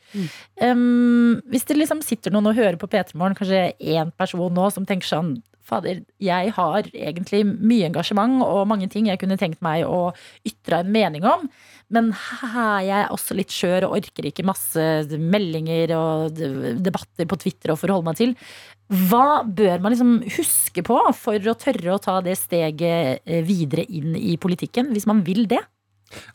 Um, 0.60 1.40
hvis 1.48 1.64
det 1.68 1.78
liksom 1.78 2.02
sitter 2.04 2.34
noen 2.34 2.50
og 2.50 2.58
hører 2.58 2.76
på 2.80 2.90
P3 2.90 3.16
Morgen, 3.16 3.36
kanskje 3.38 3.70
én 3.80 4.12
person 4.18 4.52
nå 4.52 4.68
som 4.74 4.84
tenker 4.88 5.08
sånn 5.08 5.38
Fader, 5.62 6.00
jeg 6.18 6.50
har 6.56 6.88
egentlig 6.90 7.44
mye 7.46 7.86
engasjement 7.86 8.42
og 8.42 8.66
mange 8.66 8.88
ting 8.90 9.06
jeg 9.06 9.20
kunne 9.20 9.38
tenkt 9.38 9.60
meg 9.62 9.84
å 9.86 10.10
ytre 10.48 10.80
en 10.82 10.90
mening 10.90 11.22
om. 11.22 11.46
Men 11.92 12.08
haha, 12.16 12.66
jeg 12.86 12.98
er 13.04 13.12
også 13.12 13.36
litt 13.36 13.52
skjør 13.52 13.88
og 13.88 13.98
orker 13.98 14.28
ikke 14.28 14.46
masse 14.48 14.84
meldinger 15.20 15.92
og 15.98 16.40
debatter 16.80 17.28
på 17.28 17.38
Twitter 17.42 17.74
å 17.74 17.78
forholde 17.78 18.08
meg 18.08 18.18
til. 18.20 18.34
Hva 19.10 19.42
bør 19.44 19.78
man 19.80 19.94
liksom 19.94 20.18
huske 20.38 20.84
på 20.84 20.98
for 21.16 21.52
å 21.52 21.56
tørre 21.60 21.94
å 21.94 22.02
ta 22.02 22.18
det 22.24 22.36
steget 22.40 23.22
eh, 23.24 23.44
videre 23.46 23.86
inn 23.88 24.16
i 24.16 24.36
politikken, 24.40 24.90
hvis 24.92 25.08
man 25.08 25.22
vil 25.24 25.46
det? 25.48 25.60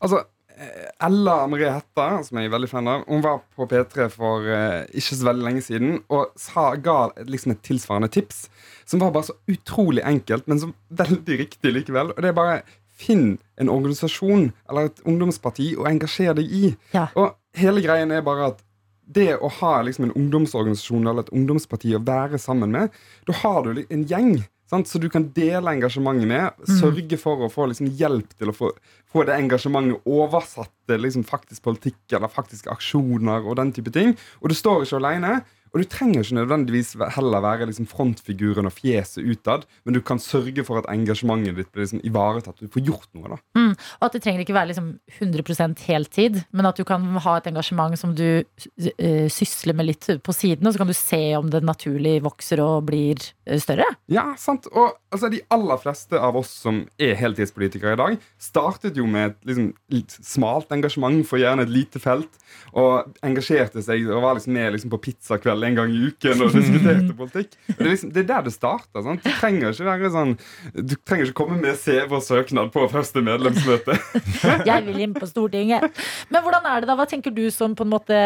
Altså, 0.01 0.23
eh, 0.53 0.87
Ella 1.05 1.39
Marie 1.49 1.73
Hetta, 1.73 2.07
som 2.25 2.39
jeg 2.39 2.49
er 2.49 2.55
veldig 2.55 2.71
fan 2.71 2.89
av, 2.93 3.05
hun 3.09 3.25
var 3.25 3.43
på 3.57 3.67
P3 3.69 4.07
for 4.13 4.49
eh, 4.49 4.85
ikke 4.93 5.19
så 5.19 5.29
veldig 5.29 5.47
lenge 5.49 5.65
siden 5.65 5.99
og 6.13 6.33
sa, 6.39 6.71
ga 6.81 6.99
liksom 7.25 7.53
et 7.53 7.65
tilsvarende 7.65 8.09
tips 8.13 8.47
som 8.89 9.01
var 9.03 9.13
bare 9.13 9.29
så 9.29 9.37
utrolig 9.51 10.05
enkelt, 10.07 10.45
men 10.49 10.61
så 10.61 10.71
veldig 11.01 11.41
riktig 11.43 11.73
likevel. 11.75 12.13
Og 12.15 12.21
det 12.23 12.31
er 12.31 12.37
bare 12.37 12.61
finn 12.97 13.37
en 13.61 13.71
organisasjon 13.71 14.49
eller 14.69 14.89
et 14.89 15.03
ungdomsparti 15.05 15.73
og 15.77 15.89
engasjer 15.89 16.37
deg 16.37 16.53
i. 16.53 16.71
Ja. 16.95 17.07
Og 17.15 17.37
hele 17.57 17.83
greien 17.85 18.13
er 18.13 18.25
bare 18.25 18.51
at 18.53 18.63
det 19.07 19.37
å 19.39 19.49
ha 19.61 19.77
liksom 19.87 20.09
en 20.09 20.15
ungdomsorganisasjon 20.19 21.07
eller 21.07 21.25
et 21.25 21.33
ungdomsparti 21.35 21.95
å 21.95 22.03
være 22.03 22.39
sammen 22.41 22.73
med, 22.75 22.95
da 23.27 23.35
har 23.41 23.63
du 23.63 23.85
en 23.87 24.05
gjeng. 24.09 24.37
Sant? 24.67 24.89
Så 24.91 24.99
du 24.99 25.07
kan 25.11 25.29
dele 25.31 25.71
engasjementet 25.71 26.27
med. 26.27 26.65
Sørge 26.67 27.19
for 27.21 27.45
å 27.45 27.51
få 27.51 27.69
liksom 27.71 27.87
hjelp 27.95 28.33
til 28.35 28.51
å 28.51 28.55
få, 28.55 28.73
få 29.07 29.23
det 29.27 29.37
engasjementet 29.39 30.09
oversatt 30.11 30.73
til 30.89 31.05
liksom 31.05 31.23
faktisk 31.27 31.63
politikk 31.69 32.17
eller 32.17 32.31
faktiske 32.31 32.71
aksjoner 32.73 33.47
og 33.47 33.55
den 33.61 33.71
type 33.75 33.93
ting. 33.95 34.11
Og 34.41 34.51
du 34.51 34.57
står 34.57 34.83
ikke 34.83 34.99
alene. 34.99 35.37
Og 35.73 35.81
du 35.81 35.87
trenger 35.89 36.23
ikke 36.23 36.39
nødvendigvis 36.39 36.93
heller 37.15 37.43
være 37.43 37.67
liksom 37.69 37.87
frontfiguren 37.89 38.69
og 38.69 38.75
fjeset 38.75 39.25
utad, 39.25 39.65
men 39.85 39.97
du 39.97 40.01
kan 40.05 40.21
sørge 40.21 40.65
for 40.67 40.81
at 40.81 40.89
engasjementet 40.91 41.57
ditt 41.57 41.71
blir 41.73 41.85
liksom 41.85 42.03
ivaretatt. 42.07 42.59
Du 42.61 42.71
får 42.71 42.85
gjort 42.87 43.09
noe, 43.17 43.35
da. 43.35 43.39
Mm, 43.57 43.73
og 43.75 44.07
at 44.07 44.17
det 44.17 44.23
trenger 44.25 44.43
ikke 44.43 44.57
være 44.57 44.71
liksom 44.71 44.89
100% 45.19 45.83
heltid, 45.87 46.41
men 46.55 46.69
at 46.69 46.79
du 46.79 46.85
kan 46.87 47.05
ha 47.25 47.37
et 47.37 47.49
engasjement 47.51 47.97
som 47.99 48.15
du 48.17 48.25
uh, 48.41 49.27
sysler 49.33 49.77
med 49.77 49.89
litt 49.91 50.09
på 50.23 50.35
siden, 50.35 50.67
og 50.67 50.75
så 50.75 50.83
kan 50.83 50.91
du 50.91 50.97
se 50.97 51.21
om 51.37 51.51
det 51.51 51.63
naturlig 51.65 52.17
vokser 52.25 52.61
og 52.63 52.87
blir 52.89 53.21
eh, 53.47 53.59
større. 53.61 53.87
Ja, 54.11 54.29
sant. 54.39 54.69
Og 54.71 54.95
altså, 55.13 55.29
de 55.33 55.43
aller 55.53 55.81
fleste 55.81 56.19
av 56.19 56.37
oss 56.39 56.51
som 56.63 56.83
er 57.01 57.17
heltidspolitikere 57.19 57.95
i 57.95 57.99
dag, 57.99 58.17
startet 58.41 58.99
jo 58.99 59.07
med 59.09 59.31
et 59.31 59.51
liksom, 59.51 59.71
litt 59.93 60.17
smalt 60.23 60.71
engasjement 60.73 61.23
for 61.27 61.41
gjerne 61.41 61.65
et 61.67 61.73
lite 61.73 62.01
felt, 62.01 62.39
og 62.77 63.17
engasjerte 63.25 63.83
seg 63.83 64.07
og 64.09 64.23
var 64.23 64.37
liksom 64.37 64.55
med 64.57 64.73
liksom, 64.75 64.91
på 64.93 65.01
pizzakveld 65.07 65.56
en 65.65 65.77
gang 65.77 65.93
i 65.93 66.01
uken 66.09 66.43
og 66.45 66.53
diskuterte 66.55 67.15
politikk. 67.17 67.57
Og 67.73 67.79
det, 67.79 67.85
er 67.85 67.91
liksom, 67.93 68.11
det 68.13 68.23
er 68.23 68.29
der 68.29 68.45
det 68.47 68.53
starter. 68.53 69.03
Sant? 69.05 69.25
Du 69.25 69.31
trenger 69.39 69.73
ikke 69.73 69.87
være 69.87 70.11
sånn 70.13 70.35
Du 70.75 70.95
trenger 71.07 71.29
ikke 71.29 71.39
komme 71.41 71.59
med 71.61 71.79
CV 71.81 72.17
og 72.19 72.23
søknad 72.25 72.71
på 72.75 72.85
første 72.91 73.23
medlemsmøte. 73.25 73.97
Jeg 74.69 74.85
vil 74.87 75.01
inn 75.05 75.15
på 75.17 75.29
Stortinget. 75.29 75.87
Men 76.33 76.45
hvordan 76.45 76.67
er 76.69 76.83
det 76.83 76.91
da? 76.91 76.97
Hva 76.99 77.07
tenker 77.09 77.33
du 77.33 77.45
som 77.53 77.75
på 77.77 77.85
en 77.87 77.93
måte 77.93 78.17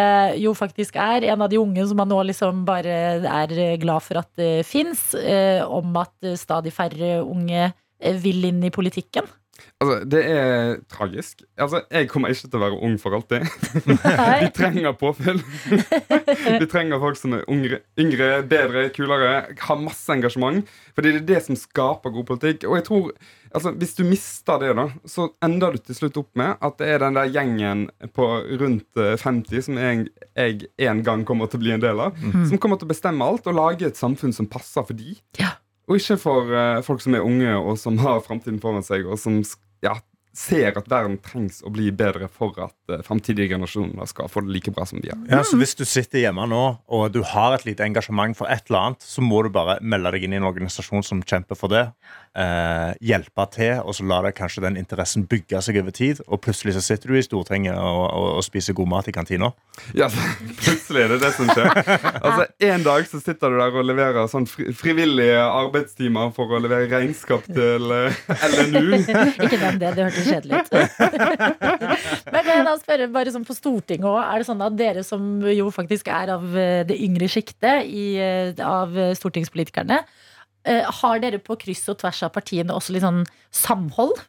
jo 0.41 0.53
faktisk 0.57 0.97
er 1.01 1.27
en 1.31 1.45
av 1.45 1.51
de 1.51 1.59
unge 1.61 1.85
som 1.87 1.99
man 2.01 2.11
nå 2.11 2.21
liksom 2.31 2.63
bare 2.67 2.97
er 3.21 3.77
glad 3.81 4.05
for 4.05 4.21
at 4.21 4.29
det 4.39 4.65
fins, 4.67 5.11
eh, 5.15 5.61
om 5.65 5.95
at 6.01 6.13
eh, 6.25 6.39
stadig 6.39 6.73
færre 6.75 7.19
unge 7.23 7.67
eh, 7.67 8.17
vil 8.21 8.49
inn 8.49 8.63
i 8.65 8.73
politikken? 8.73 9.27
Altså, 9.81 9.97
Det 10.05 10.21
er 10.29 10.75
tragisk. 10.91 11.41
Altså, 11.57 11.81
Jeg 11.91 12.09
kommer 12.11 12.29
ikke 12.29 12.49
til 12.49 12.59
å 12.59 12.63
være 12.63 12.79
ung 12.85 12.97
for 13.01 13.17
alltid. 13.17 13.47
Vi 14.43 14.49
trenger 14.53 14.93
påfyll. 14.99 15.41
Vi 16.61 16.67
trenger 16.69 17.01
folk 17.01 17.17
som 17.17 17.33
er 17.37 17.45
yngre, 17.49 17.81
yngre, 17.99 18.31
bedre, 18.47 18.87
kulere, 18.93 19.31
har 19.59 19.81
masse 19.81 20.09
engasjement. 20.13 20.67
Fordi 20.95 21.15
det 21.15 21.21
er 21.23 21.29
det 21.33 21.43
som 21.47 21.57
skaper 21.57 22.13
god 22.13 22.27
politikk. 22.29 22.67
Og 22.69 22.77
jeg 22.77 22.85
tror, 22.89 23.09
altså, 23.53 23.73
Hvis 23.81 23.95
du 23.97 24.03
mister 24.05 24.61
det, 24.61 24.75
da, 24.77 24.87
så 25.09 25.29
ender 25.43 25.73
du 25.77 25.81
til 25.87 25.97
slutt 25.97 26.21
opp 26.21 26.29
med 26.37 26.61
at 26.61 26.77
det 26.81 26.91
er 26.93 27.01
den 27.05 27.17
der 27.17 27.31
gjengen 27.33 27.87
på 28.13 28.27
rundt 28.61 29.01
eh, 29.01 29.17
50 29.17 29.65
som 29.65 29.81
jeg, 29.81 30.07
jeg 30.37 30.69
en 30.91 31.01
gang 31.05 31.25
kommer 31.27 31.49
til 31.49 31.61
å 31.61 31.65
bli 31.65 31.73
en 31.75 31.83
del 31.83 31.99
av, 32.05 32.17
som 32.49 32.61
kommer 32.61 32.77
til 32.79 32.89
å 32.89 32.93
bestemme 32.93 33.25
alt 33.25 33.49
og 33.49 33.57
lage 33.57 33.89
et 33.89 33.99
samfunn 33.99 34.33
som 34.35 34.49
passer 34.49 34.85
for 34.87 34.97
de. 34.97 35.17
Ja. 35.41 35.55
Og 35.91 35.99
ikke 35.99 36.15
for 36.21 36.53
uh, 36.55 36.79
folk 36.85 37.03
som 37.03 37.17
er 37.17 37.25
unge 37.27 37.51
og 37.59 37.75
som 37.81 37.99
har 37.99 38.23
framtiden 38.23 38.61
foran 38.63 38.85
seg, 38.85 39.03
og 39.03 39.19
som 39.19 39.41
ja, 39.83 39.97
ser 40.31 40.77
at 40.79 40.87
verden 40.87 41.17
trengs 41.19 41.59
å 41.67 41.71
bli 41.73 41.89
bedre 41.91 42.29
for 42.31 42.55
at 42.63 42.75
uh, 42.93 43.01
framtidige 43.03 43.51
generasjoner 43.51 44.07
skal 44.07 44.29
få 44.31 44.45
det 44.45 44.53
like 44.55 44.71
bra 44.71 44.85
som 44.87 45.01
de 45.03 45.11
har. 45.11 45.19
Ja, 45.27 45.41
så 45.43 45.59
Hvis 45.59 45.75
du 45.75 45.83
sitter 45.83 46.23
hjemme 46.23 46.47
nå 46.47 46.61
og 46.87 47.11
du 47.11 47.19
har 47.27 47.57
et 47.57 47.67
lite 47.67 47.83
engasjement 47.83 48.37
for 48.39 48.47
et 48.47 48.63
eller 48.71 48.85
annet, 48.85 49.03
så 49.03 49.23
må 49.25 49.43
du 49.43 49.51
bare 49.51 49.81
melde 49.83 50.15
deg 50.15 50.27
inn 50.27 50.37
i 50.37 50.39
en 50.39 50.47
organisasjon 50.47 51.03
som 51.03 51.23
kjemper 51.27 51.59
for 51.59 51.73
det. 51.73 51.89
Eh, 52.31 52.91
hjelpe 53.03 53.43
til, 53.51 53.81
og 53.83 53.91
så 53.91 54.05
lar 54.07 54.23
det 54.23 54.37
kanskje 54.37 54.61
den 54.63 54.77
interessen 54.79 55.25
bygge 55.27 55.59
seg 55.59 55.81
over 55.81 55.91
tid. 55.91 56.21
Og 56.31 56.39
plutselig 56.39 56.77
så 56.77 56.83
sitter 56.85 57.11
du 57.11 57.17
i 57.19 57.23
Stortinget 57.25 57.75
og, 57.75 58.05
og, 58.07 58.27
og 58.37 58.45
spiser 58.45 58.75
god 58.77 58.87
mat 58.87 59.09
i 59.11 59.13
kantina. 59.15 59.49
Ja, 59.97 60.07
Plutselig 60.61 61.03
er 61.03 61.11
det 61.11 61.17
det 61.25 61.31
som 61.35 61.51
skjer. 61.51 61.67
Altså, 62.21 62.45
En 62.69 62.85
dag 62.85 63.09
så 63.09 63.19
sitter 63.19 63.51
du 63.51 63.59
der 63.59 63.75
og 63.75 63.83
leverer 63.89 64.31
sånn 64.31 64.47
fri 64.47 64.71
frivillige 64.71 65.41
arbeidstimer 65.43 66.31
for 66.35 66.55
å 66.55 66.61
levere 66.63 66.87
regnskap 66.93 67.51
til 67.51 67.91
eh, 67.97 68.23
LNU. 68.47 68.95
Ikke 69.43 69.59
nevn 69.59 69.83
det, 69.83 69.91
det 69.99 70.07
hørtes 70.07 70.31
kjedelig 70.31 70.63
ut. 70.63 70.73
Men 72.31 72.51
jeg 72.53 72.65
da 72.69 72.79
spørre, 72.79 73.11
bare 73.11 73.35
sånn 73.35 73.47
på 73.47 73.59
Stortinget 73.59 74.07
òg, 74.07 74.21
er 74.23 74.39
det 74.39 74.47
sånn 74.47 74.63
at 74.63 74.79
dere 74.79 75.03
som 75.03 75.43
jo 75.51 75.67
faktisk 75.75 76.07
er 76.07 76.37
av 76.39 76.47
eh, 76.55 76.81
det 76.87 76.95
yngre 76.95 77.27
sjiktet 77.31 77.91
eh, 77.91 78.55
av 78.63 78.95
stortingspolitikerne, 79.19 79.99
har 80.65 81.21
dere 81.23 81.39
på 81.41 81.57
kryss 81.57 81.87
og 81.89 81.97
tvers 82.03 82.21
av 82.27 82.33
partiene 82.35 82.75
også 82.75 82.93
litt 82.93 83.05
sånn 83.05 83.23
samhold? 83.49 84.19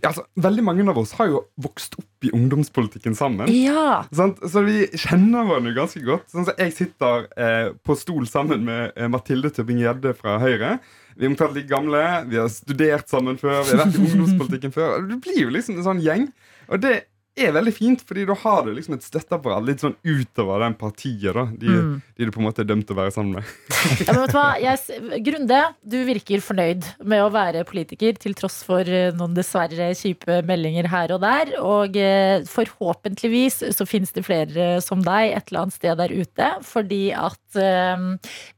Ja, 0.00 0.10
altså, 0.10 0.24
veldig 0.40 0.64
mange 0.64 0.84
av 0.90 0.98
oss 0.98 1.12
har 1.18 1.28
jo 1.30 1.40
vokst 1.60 1.96
opp 2.00 2.26
i 2.26 2.30
ungdomspolitikken 2.34 3.16
sammen. 3.18 3.50
Ja. 3.52 4.04
Så 4.10 4.64
vi 4.66 4.86
kjenner 4.96 5.46
hverandre 5.46 5.74
ganske 5.76 6.02
godt. 6.04 6.26
Sånn 6.32 6.48
som 6.48 6.60
Jeg 6.60 6.74
sitter 6.76 7.26
eh, 7.36 7.70
på 7.84 7.96
stol 7.98 8.26
sammen 8.30 8.64
med 8.66 8.96
eh, 8.96 9.10
Mathilde 9.12 9.52
Tøbbing-Gjedde 9.54 10.14
fra 10.18 10.38
Høyre. 10.42 10.78
Vi 11.14 11.26
er 11.26 11.30
omtrent 11.30 11.54
like 11.54 11.70
gamle, 11.70 12.02
vi 12.30 12.40
har 12.40 12.48
studert 12.50 13.10
sammen 13.12 13.36
før, 13.38 13.60
vi 13.62 13.76
har 13.76 13.84
vært 13.84 13.98
i 14.00 14.06
ungdomspolitikken 14.08 14.74
før. 14.74 15.04
Du 15.06 15.18
blir 15.22 15.44
jo 15.44 15.52
liksom 15.54 15.78
en 15.78 15.86
sånn 15.86 16.02
gjeng. 16.02 16.26
Og 16.72 16.80
det 16.82 16.96
er 17.36 17.50
veldig 17.56 17.72
fint, 17.74 18.02
fordi 18.06 18.22
da 18.28 18.34
har 18.44 18.60
du 18.62 18.68
liksom 18.76 18.94
et 18.94 19.02
støtteapparat 19.02 19.64
litt 19.66 19.82
sånn 19.82 19.96
utover 20.06 20.62
den 20.62 20.76
partiet 20.78 21.34
da, 21.34 21.42
de, 21.50 21.66
Mm. 21.74 21.94
de 22.16 22.24
du 22.28 22.30
på 22.30 22.38
en 22.38 22.46
måte 22.46 22.62
er 22.62 22.68
dømt 22.68 22.86
til 22.86 22.94
å 22.94 23.00
være 23.00 23.14
sammen 23.14 23.40
med. 23.40 23.44
Ja, 24.06 24.12
men 24.14 24.20
vet 24.22 24.30
du 24.30 24.38
hva? 24.38 24.44
Jeg, 24.62 25.00
Grunde, 25.26 25.58
du 25.82 25.96
virker 26.06 26.40
fornøyd 26.40 26.86
med 27.04 27.20
å 27.24 27.32
være 27.34 27.64
politiker, 27.68 28.14
til 28.22 28.36
tross 28.38 28.60
for 28.64 28.86
eh, 28.86 29.10
noen 29.18 29.34
dessverre 29.36 29.90
kjipe 29.98 30.38
meldinger 30.46 30.86
her 30.92 31.12
og 31.16 31.20
der. 31.24 31.52
Og 31.60 31.98
eh, 31.98 32.44
forhåpentligvis 32.48 33.60
så 33.76 33.86
finnes 33.88 34.14
det 34.14 34.24
flere 34.26 34.68
som 34.84 35.02
deg 35.04 35.34
et 35.34 35.50
eller 35.50 35.64
annet 35.64 35.76
sted 35.76 35.98
der 36.00 36.14
ute. 36.14 36.48
Fordi 36.64 37.02
at 37.18 37.58
eh, 37.60 38.06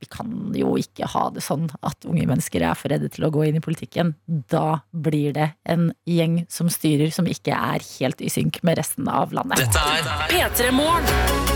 vi 0.03 0.11
kan 0.12 0.31
jo 0.57 0.77
ikke 0.81 1.09
ha 1.16 1.27
det 1.35 1.45
sånn 1.47 1.68
at 1.81 2.07
unge 2.09 2.27
mennesker 2.29 2.64
er 2.68 2.77
for 2.79 2.93
redde 2.93 3.11
til 3.14 3.27
å 3.27 3.33
gå 3.35 3.47
inn 3.49 3.59
i 3.61 3.64
politikken. 3.64 4.14
Da 4.53 4.83
blir 4.93 5.33
det 5.37 5.51
en 5.64 5.89
gjeng 6.09 6.43
som 6.53 6.70
styrer, 6.72 7.11
som 7.14 7.27
ikke 7.31 7.57
er 7.57 7.85
helt 7.97 8.20
i 8.24 8.31
synk 8.33 8.61
med 8.67 8.81
resten 8.81 9.09
av 9.09 9.35
landet. 9.37 9.62
Dette 9.62 9.79
er 9.79 10.27
P3 10.33 10.73
Morgen. 10.75 11.55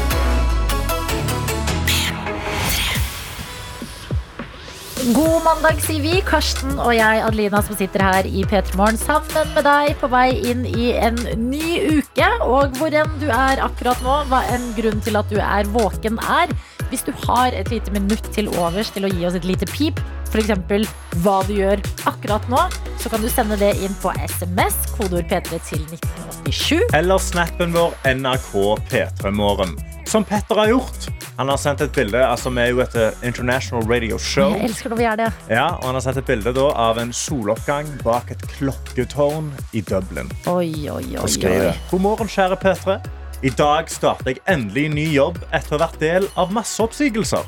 God 5.00 5.40
mandag, 5.42 5.78
sier 5.80 6.02
vi. 6.04 6.18
Karsten 6.28 6.74
og 6.76 6.92
jeg, 6.92 7.22
Adelina, 7.24 7.62
som 7.64 7.76
sitter 7.78 8.02
her 8.04 8.26
i 8.28 8.42
P3 8.44 8.76
Morgen 8.76 9.00
sammen 9.00 9.48
med 9.56 9.64
deg 9.64 9.94
på 9.98 10.10
vei 10.12 10.28
inn 10.50 10.66
i 10.68 10.90
en 10.92 11.16
ny 11.40 11.78
uke. 11.96 12.28
Og 12.44 12.76
hvor 12.76 12.94
enn 12.94 13.16
du 13.22 13.30
er 13.32 13.62
akkurat 13.64 14.02
nå, 14.04 14.18
hva 14.28 14.42
enn 14.52 14.68
grunnen 14.76 15.00
til 15.04 15.16
at 15.16 15.32
du 15.32 15.40
er 15.40 15.70
våken 15.72 16.20
er. 16.20 16.52
Hvis 16.92 17.06
du 17.06 17.14
har 17.24 17.56
et 17.56 17.72
lite 17.72 17.94
minutt 17.96 18.28
til 18.34 18.52
overs 18.60 18.92
til 18.92 19.08
å 19.08 19.12
gi 19.14 19.24
oss 19.24 19.38
et 19.40 19.48
lite 19.48 19.68
pip, 19.72 19.98
f.eks. 20.30 20.88
hva 21.24 21.40
du 21.48 21.54
gjør 21.56 21.80
akkurat 22.06 22.44
nå, 22.50 22.60
så 23.02 23.10
kan 23.10 23.22
du 23.22 23.28
sende 23.32 23.58
det 23.58 23.72
inn 23.82 23.94
på 24.02 24.12
SMS, 24.22 24.76
kodeord 24.94 25.26
P3 25.30 25.58
til 25.66 25.82
1987. 25.90 26.94
Eller 26.94 27.18
snappen 27.22 27.74
vår 27.74 27.96
NRK 28.14 28.52
P3 28.90 29.32
Morgen. 29.34 29.74
Som 30.10 30.24
Petter 30.26 30.58
har 30.58 30.70
gjort. 30.70 31.08
Han 31.38 31.48
har 31.48 31.58
sendt 31.58 31.80
et 31.84 31.92
bilde. 31.94 32.18
altså 32.26 32.50
Vi 32.50 32.60
er 32.60 32.72
jo 32.72 32.80
et 32.82 32.94
eh, 32.98 33.20
international 33.26 33.86
radio 33.90 34.18
show. 34.18 34.50
Jeg 34.58 34.70
elsker 34.70 34.90
når 34.90 34.98
vi 34.98 35.06
gjør 35.06 35.20
det. 35.20 35.28
Ja, 35.48 35.68
og 35.76 35.84
Han 35.86 35.94
har 35.94 36.04
sendt 36.06 36.18
et 36.22 36.26
bilde 36.26 36.52
da, 36.56 36.66
av 36.88 36.98
en 36.98 37.12
soloppgang 37.14 37.86
bak 38.04 38.30
et 38.34 38.42
klokketårn 38.56 39.52
i 39.72 39.82
Dublin. 39.86 40.30
Oi, 40.50 40.90
oi, 40.90 41.04
oi. 41.14 41.22
Oi. 41.22 41.72
God 41.90 42.06
morgen, 42.06 42.30
kjære 42.30 42.58
P3. 42.58 42.98
I 43.40 43.48
dag 43.56 43.86
starter 43.88 44.34
jeg 44.34 44.42
endelig 44.52 44.82
ny 44.92 45.04
jobb 45.14 45.38
etter 45.56 45.80
vært 45.80 45.94
del 46.02 46.26
av 46.36 46.50
masseoppsigelser. 46.52 47.46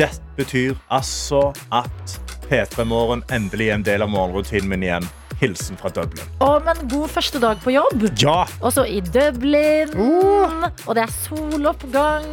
Det 0.00 0.08
betyr 0.38 0.78
altså 0.88 1.50
at 1.68 2.14
P3 2.46 2.86
Morgen 2.88 3.20
endelig 3.28 3.66
er 3.68 3.74
en 3.76 3.84
del 3.84 4.06
av 4.06 4.08
morgenrutinen 4.08 4.70
min 4.72 4.86
igjen. 4.86 5.08
Hilsen 5.40 5.76
fra 5.78 5.90
Dublin. 5.94 6.24
Å, 6.42 6.48
men 6.66 6.80
god 6.90 7.10
første 7.14 7.38
dag 7.42 7.60
på 7.62 7.70
jobb. 7.76 8.08
Ja! 8.18 8.40
Og 8.60 8.72
så 8.74 8.82
i 8.90 8.98
Dublin. 9.00 9.92
Og 9.98 10.94
det 10.98 11.04
er 11.06 11.12
soloppgang. 11.14 12.26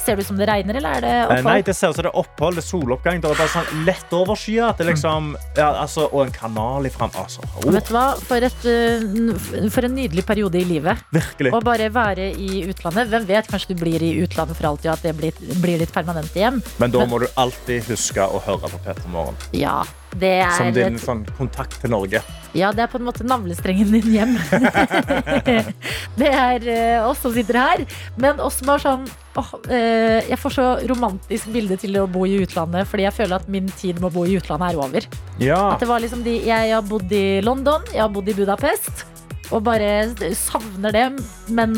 Ser 0.00 0.16
det 0.16 0.24
ut 0.24 0.28
som 0.30 0.38
det 0.40 0.46
regner, 0.48 0.78
eller 0.80 0.94
er 0.96 1.02
det 1.04 1.08
Eh, 1.12 1.24
opphold? 1.28 1.44
Nei, 1.44 1.60
det 1.62 1.74
ser 1.76 1.90
ut 1.92 1.96
som 1.98 2.04
det 2.06 2.08
er 2.10 2.16
opphold, 2.22 2.56
det 2.56 2.62
er 2.62 2.66
soloppgang. 2.70 3.18
Det 3.20 3.28
er 3.28 3.36
bare 3.36 3.52
sånn 3.52 3.82
lett 3.84 4.14
overskyet. 4.16 4.80
Er 4.80 4.88
liksom, 4.88 5.26
ja, 5.58 5.66
altså, 5.82 6.06
og 6.08 6.22
en 6.24 6.32
kanal 6.32 6.88
i 6.88 6.92
fram. 6.94 7.12
Altså, 7.20 7.44
oh, 7.60 7.68
Vet 7.74 7.90
du 7.90 7.92
hva? 7.94 8.06
For, 8.24 8.40
et, 8.48 8.64
uh, 8.64 9.68
for 9.70 9.84
en 9.90 9.94
nydelig 9.98 10.24
periode 10.26 10.56
i 10.56 10.64
livet. 10.64 11.04
virkelig. 11.12 11.52
Å 11.52 11.60
bare 11.62 11.90
være 11.92 12.30
i 12.32 12.64
utlandet. 12.72 13.12
Hvem 13.12 13.28
vet, 13.28 13.52
kanskje 13.52 13.74
du 13.76 13.84
blir 13.84 14.00
i 14.02 14.14
utlandet 14.24 14.56
for 14.56 14.70
alltid, 14.72 14.88
og 14.90 14.96
at 14.96 15.02
det 15.04 15.14
blir, 15.20 15.36
blir 15.60 15.78
litt 15.84 15.92
permanent 15.92 16.32
hjem. 16.34 16.62
Men 16.80 16.90
da 16.96 17.04
Men- 17.04 17.10
må 17.12 17.20
du 17.20 17.28
alltid 17.36 17.84
huske 17.92 18.24
å 18.24 18.40
høre 18.40 18.72
på 18.72 18.80
P3 18.88 19.06
Morgen. 19.12 19.36
Ja, 19.52 19.82
er, 20.18 20.50
Som 20.56 20.72
din 20.74 20.98
sånn, 20.98 21.24
kontakt 21.38 21.76
til 21.80 21.92
Norge. 21.92 22.20
ja, 22.56 22.72
det 22.74 22.82
er 22.82 22.90
på 22.90 22.98
en 22.98 23.06
måte 23.06 23.24
navlestrengen 23.24 23.92
din 23.94 24.08
hjem. 24.10 24.32
det 26.20 26.30
er 26.30 26.66
uh, 26.66 27.08
oss 27.10 27.22
som 27.22 27.34
sitter 27.34 27.58
her. 27.60 27.84
Men 28.20 28.42
også 28.42 28.66
bare 28.66 28.82
sånn 28.82 29.04
åh, 29.38 29.52
eh, 29.70 30.26
Jeg 30.26 30.38
får 30.42 30.56
så 30.56 30.66
romantisk 30.90 31.52
bilde 31.54 31.78
til 31.80 32.00
å 32.00 32.08
bo 32.10 32.24
i 32.26 32.40
utlandet, 32.42 32.88
fordi 32.90 33.06
jeg 33.06 33.16
føler 33.20 33.38
at 33.38 33.46
min 33.48 33.70
tid 33.78 34.00
med 34.00 34.10
å 34.10 34.14
bo 34.18 34.26
i 34.26 34.34
utlandet 34.40 34.72
er 34.72 34.82
over. 34.82 35.06
Ja. 35.38 35.60
At 35.74 35.84
det 35.84 35.88
var 35.90 36.02
liksom 36.02 36.24
de, 36.26 36.40
jeg 36.48 36.74
har 36.74 36.82
bodd 36.86 37.12
i 37.14 37.40
London, 37.46 37.86
jeg 37.94 38.02
har 38.02 38.10
bodd 38.12 38.28
i 38.28 38.36
Budapest. 38.36 39.06
Og 39.50 39.64
bare 39.66 40.10
savner 40.38 40.94
det, 40.94 41.06
men 41.50 41.72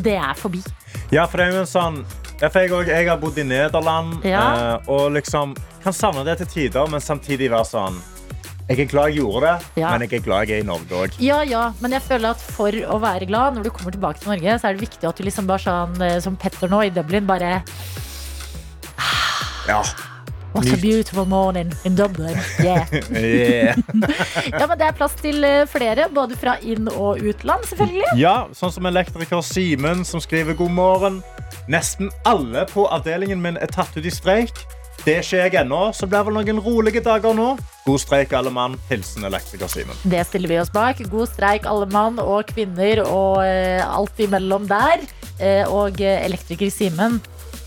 det 0.00 0.16
er 0.16 0.36
forbi. 0.38 0.62
ja, 1.12 1.26
for 1.26 1.40
det 1.40 1.48
er 1.48 1.58
jo 1.58 1.64
en 1.64 1.68
sånn 1.68 1.98
jeg, 2.40 2.70
også, 2.72 2.90
jeg 2.90 3.08
har 3.08 3.16
bodd 3.16 3.38
i 3.38 3.44
Nederland 3.48 4.24
Ja. 4.24 4.42
eh, 4.76 4.90
og 4.92 5.12
liksom 5.16 5.54
kan 5.82 5.92
savne 5.92 6.24
det 6.24 6.38
til 6.42 6.46
tider, 6.46 6.86
men 6.90 7.00
samtidig 7.00 7.50
være 7.50 7.64
sånn 7.64 7.96
Jeg 8.68 8.80
er 8.82 8.88
glad 8.90 9.12
jeg 9.12 9.20
gjorde 9.22 9.40
det, 9.46 9.66
Ja. 9.78 9.90
men 9.92 10.00
jeg 10.08 10.12
er 10.18 10.24
glad 10.24 10.48
jeg 10.48 10.58
er 10.58 10.64
i 10.64 10.66
Norge 10.66 10.90
òg. 10.90 11.12
Ja, 11.22 11.42
ja, 11.46 11.72
men 11.80 11.92
jeg 11.92 12.02
føler 12.02 12.30
at 12.34 12.40
for 12.40 12.72
å 12.74 12.98
være 13.00 13.26
glad 13.28 13.54
når 13.54 13.62
du 13.62 13.70
kommer 13.70 13.92
tilbake 13.94 14.18
til 14.18 14.28
Norge, 14.32 14.56
så 14.58 14.68
er 14.68 14.74
det 14.74 14.82
viktig 14.88 15.06
at 15.08 15.16
du 15.16 15.22
liksom 15.22 15.46
bare 15.46 15.62
sånn 15.62 16.02
eh, 16.02 16.18
som 16.20 16.34
Petter 16.36 16.68
nå 16.68 16.80
i 16.84 16.90
Dublin, 16.90 17.24
bare 17.26 17.62
Ja. 19.68 19.82
What 20.56 20.72
a 20.72 20.76
beautiful 20.80 21.26
morning 21.28 21.72
in 21.84 21.96
Dublin. 21.98 22.36
Yeah. 22.64 22.86
Yeah. 23.12 23.76
Ja, 24.56 24.66
men 24.66 24.78
det 24.78 24.86
er 24.86 24.94
plass 24.96 25.14
til 25.20 25.44
eh, 25.44 25.64
flere, 25.68 26.06
både 26.14 26.36
fra 26.38 26.54
inn- 26.64 26.88
og 26.92 27.20
utland, 27.20 27.66
selvfølgelig. 27.68 28.14
ja, 28.20 28.36
sånn 28.56 28.72
som 28.72 28.86
elektriker 28.88 29.42
Simen, 29.44 30.04
som 30.08 30.22
skriver 30.22 30.56
god 30.56 30.72
morgen. 30.72 31.18
Nesten 31.70 32.08
alle 32.28 32.64
på 32.70 32.86
avdelingen 32.94 33.42
min 33.42 33.58
er 33.60 33.70
tatt 33.72 33.96
ut 33.98 34.06
i 34.06 34.12
streik. 34.14 34.54
Det 35.06 35.18
skjer 35.22 35.44
jeg 35.46 35.58
ennå, 35.60 35.92
så 35.94 36.06
blir 36.08 36.18
det 36.24 36.26
vel 36.30 36.38
noen 36.40 36.62
rolige 36.64 37.02
dager 37.04 37.34
nå. 37.36 37.50
God 37.84 38.00
streik, 38.02 38.32
alle 38.34 38.50
mann. 38.50 38.74
Hilsen 38.88 39.26
elektriker 39.28 39.68
Simen. 39.70 39.98
Det 40.08 40.24
stiller 40.26 40.50
vi 40.50 40.58
oss 40.62 40.72
bak. 40.74 40.98
God 41.12 41.28
streik, 41.30 41.68
alle 41.70 41.86
mann 41.92 42.18
og 42.22 42.48
kvinner 42.50 43.04
og 43.04 43.44
eh, 43.44 43.84
alt 43.86 44.18
imellom 44.24 44.66
der. 44.70 45.04
Eh, 45.38 45.62
og 45.68 46.00
eh, 46.00 46.24
elektriker 46.26 46.72
Simen, 46.72 47.20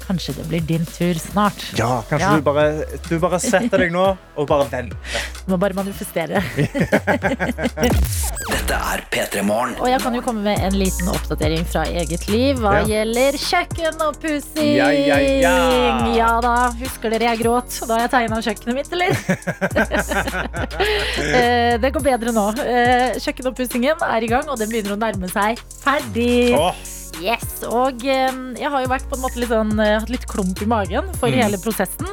kanskje 0.10 0.34
det 0.40 0.46
blir 0.50 0.64
din 0.66 0.86
tur 0.90 1.14
snart. 1.22 1.62
Ja, 1.78 2.02
kanskje 2.10 2.26
Ja. 2.26 2.36
Du, 2.36 2.42
bare, 2.42 2.66
du 3.08 3.16
bare 3.22 3.40
setter 3.40 3.78
deg 3.86 3.94
nå 3.94 4.06
og 4.36 4.48
bare 4.50 4.66
venter. 4.72 4.98
Du 5.46 5.54
må 5.54 5.58
bare 5.62 5.78
manifestere. 5.78 6.42
Dette 8.50 8.78
er 8.78 9.04
P3 9.14 9.42
Morgen. 9.46 9.76
Og 9.82 9.88
jeg 9.90 10.02
kan 10.04 10.16
jo 10.18 10.22
komme 10.26 10.42
med 10.46 10.62
en 10.66 10.76
liten 10.78 11.08
oppdatering 11.14 11.64
fra 11.70 11.84
eget 11.90 12.26
liv 12.30 12.58
hva 12.62 12.74
Ja. 12.80 12.86
gjelder 12.90 13.38
kjøkkenoppussing. 13.44 14.72
Ja, 14.78 14.90
ja, 14.94 15.18
ja. 15.20 15.56
Ja 16.18 16.30
da, 16.44 16.56
husker 16.80 17.14
dere 17.14 17.30
jeg 17.32 17.42
gråt 17.44 17.80
da 17.90 18.02
jeg 18.04 18.12
tegna 18.14 18.42
kjøkkenet 18.46 18.76
mitt, 18.82 18.94
eller? 18.94 19.10
Eh, 21.30 21.76
det 21.82 21.92
går 21.94 22.02
bedre 22.04 22.32
nå. 22.34 22.46
Eh, 22.64 23.18
Kjøkkenoppussingen 23.22 24.02
er 24.06 24.24
i 24.26 24.30
gang, 24.32 24.48
og 24.50 24.58
den 24.60 24.70
begynner 24.72 24.96
å 24.96 25.00
nærme 25.00 25.30
seg 25.32 25.60
ferdig. 25.84 26.56
Åh, 26.58 26.76
Yes, 27.20 27.62
og 27.68 28.04
eh, 28.08 28.32
jeg 28.60 28.72
har 28.72 28.84
jo 28.86 28.92
vært 28.92 29.08
på 29.12 29.18
en 29.20 29.26
måte 29.26 29.42
litt 29.42 29.52
sånn, 29.52 29.76
eh, 29.84 29.98
hatt 30.00 30.10
litt 30.14 30.28
klump 30.30 30.62
i 30.64 30.70
magen 30.70 31.10
for 31.20 31.28
Mm. 31.30 31.42
hele 31.44 31.58
prosessen. 31.62 32.08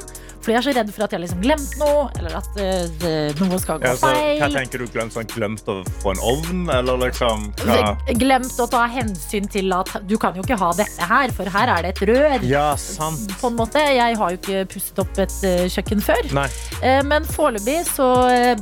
Fordi 0.47 0.55
jeg 0.55 0.61
er 0.61 0.65
så 0.67 0.73
redd 0.77 0.91
for 0.95 1.03
at 1.03 1.11
jeg 1.11 1.19
har 1.19 1.23
liksom 1.25 1.41
glemt 1.43 1.73
noe, 1.81 2.03
eller 2.21 2.35
at 2.39 2.51
uh, 2.55 3.41
noe 3.43 3.57
skal 3.59 3.81
gå 3.83 3.89
ja, 3.89 3.95
så, 3.99 4.13
hva 4.39 4.47
tenker 4.55 4.79
du? 4.79 4.85
Glemt, 4.95 5.11
sånn, 5.17 5.27
glemt 5.33 5.67
å 5.73 5.75
få 6.05 6.13
en 6.13 6.21
ovn, 6.23 6.61
eller 6.71 7.01
liksom 7.03 7.49
hva? 7.65 7.97
Glemt 8.15 8.55
å 8.63 8.67
ta 8.71 8.85
hensyn 8.87 9.49
til 9.51 9.75
at 9.75 9.91
du 10.07 10.15
kan 10.23 10.39
jo 10.39 10.45
ikke 10.47 10.55
ha 10.61 10.69
dette 10.79 11.09
her, 11.11 11.33
for 11.35 11.51
her 11.51 11.73
er 11.75 11.83
det 11.83 11.91
et 11.97 12.03
rør. 12.13 12.47
Ja, 12.47 12.69
sant. 12.79 13.27
På 13.41 13.51
en 13.51 13.59
måte, 13.59 13.83
Jeg 13.97 14.15
har 14.21 14.37
jo 14.37 14.39
ikke 14.39 14.63
pusset 14.77 15.01
opp 15.03 15.19
et 15.19 15.35
uh, 15.43 15.65
kjøkken 15.67 16.05
før. 16.07 16.31
Nei. 16.39 16.47
Uh, 16.79 17.03
men 17.11 17.27
foreløpig 17.27 17.81
så 17.91 18.07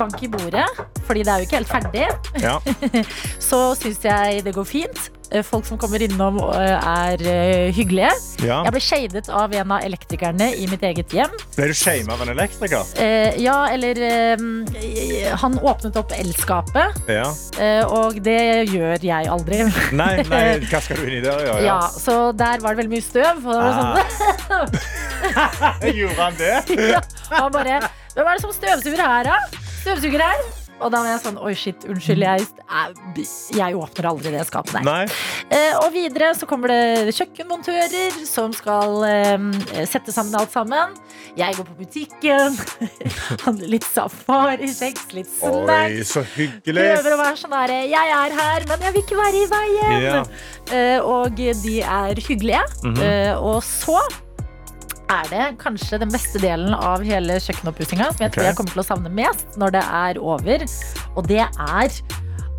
bank 0.01 0.23
i 0.25 0.33
bordet, 0.33 0.65
fordi 1.05 1.27
det 1.29 1.35
er 1.35 1.45
jo 1.45 1.51
ikke 1.51 1.61
helt 1.61 1.75
ferdig. 1.75 2.09
Ja. 2.41 2.57
Så 3.51 3.61
syns 3.77 4.01
jeg 4.09 4.41
det 4.49 4.57
går 4.57 4.65
fint. 4.65 5.11
Eh, 5.33 5.43
Folk 5.43 5.67
som 5.67 5.79
kommer 5.81 6.03
innom 6.05 6.37
eh, 6.53 6.75
er 6.89 7.23
eh, 7.27 7.73
hyggelige. 7.75 8.11
Ja. 8.45 8.61
Jeg 8.67 8.75
ble 8.75 8.81
shadet 8.85 9.29
av 9.33 9.53
en 9.57 9.73
av 9.73 9.85
elektrikerne 9.87 10.51
i 10.61 10.67
mitt 10.71 10.83
eget 10.85 11.13
hjem. 11.17 11.33
Ble 11.57 11.69
du 11.71 11.75
shama 11.79 12.13
av 12.15 12.23
en 12.27 12.33
elektriker? 12.35 12.85
Eh, 13.01 13.39
ja, 13.43 13.57
eller 13.73 13.99
eh, 14.05 15.35
Han 15.43 15.57
åpnet 15.65 15.97
opp 16.01 16.13
elskapet, 16.19 17.01
Ja. 17.11 17.27
eh, 17.59 17.83
og 17.89 18.21
det 18.25 18.39
gjør 18.71 19.01
jeg 19.05 19.31
aldri. 19.33 19.63
Nei, 19.97 20.13
nei, 20.33 20.45
hva 20.69 20.81
skal 20.85 21.01
du 21.01 21.07
inn 21.09 21.19
i 21.19 21.25
der 21.25 21.45
Ja? 21.49 21.57
Ja, 21.65 21.79
så 21.91 22.33
der 22.37 22.61
var 22.65 22.75
det 22.77 22.85
veldig 22.85 22.95
mye 22.95 23.05
støv. 23.05 23.45
Og 23.49 23.55
var 23.59 23.73
sånn, 24.49 24.79
Gjorde 25.99 26.21
han 26.21 26.37
det? 26.39 26.55
ja, 26.95 27.01
han 27.33 27.53
bare 27.55 27.81
Hvem 28.15 28.29
er 28.29 28.37
det 28.37 28.43
som 28.45 28.53
støvsuger 28.55 29.01
her, 29.03 29.27
da? 29.27 29.39
Støvsuger 29.81 30.23
her? 30.23 30.45
Og 30.83 30.91
da 30.91 31.01
var 31.01 31.11
jeg 31.13 31.23
sånn 31.23 31.39
Oi, 31.45 31.53
shit, 31.59 31.85
unnskyld. 31.89 32.25
Jeg, 32.25 32.47
jeg, 33.55 33.77
åpner 33.79 34.09
aldri 34.11 34.33
det 34.35 34.43
skapet 34.49 34.75
der. 34.79 34.87
Nei. 34.87 35.05
Eh, 35.55 35.77
og 35.81 35.91
videre 35.95 36.33
så 36.37 36.49
kommer 36.51 36.73
det 36.73 37.15
kjøkkenmontører 37.15 38.19
som 38.27 38.55
skal 38.57 39.05
eh, 39.07 39.85
sette 39.91 40.15
sammen 40.15 40.35
alt 40.39 40.55
sammen. 40.55 40.97
Jeg 41.39 41.57
går 41.59 41.69
på 41.69 41.79
butikken, 41.79 42.59
handler 43.47 43.73
litt 43.77 43.87
safarikjeks, 43.87 45.07
litt 45.17 45.31
Oi, 45.45 45.55
snacks. 45.63 46.13
så 46.17 46.25
hyggelig. 46.35 46.89
Prøver 46.95 47.17
å 47.17 47.23
være 47.23 47.41
sånn 47.41 47.57
herre 47.59 47.81
Jeg 47.91 48.13
er 48.19 48.37
her, 48.41 48.69
men 48.71 48.87
jeg 48.87 48.97
vil 48.97 49.07
ikke 49.07 49.21
være 49.21 49.41
i 49.41 49.49
veien. 49.55 50.37
Eh, 50.75 50.99
og 51.01 51.35
de 51.39 51.81
er 51.83 52.23
hyggelige. 52.29 52.63
Mm 52.85 52.95
-hmm. 52.95 53.37
og 53.39 53.63
så 53.65 54.01
er 55.13 55.27
det 55.31 55.47
kanskje 55.61 55.99
den 56.01 56.13
beste 56.13 56.41
delen 56.43 56.75
av 56.75 57.03
hele 57.05 57.37
kjøkkenoppussinga, 57.43 58.11
som 58.15 58.25
jeg 58.25 58.33
tror 58.35 58.47
jeg 58.49 58.57
kommer 58.59 58.75
til 58.77 58.83
å 58.83 58.87
savne 58.87 59.11
mest 59.13 59.59
når 59.61 59.75
det 59.77 59.83
er 59.85 60.21
over. 60.23 60.65
Og 61.15 61.27
det 61.29 61.43
er 61.45 61.99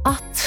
at 0.05 0.43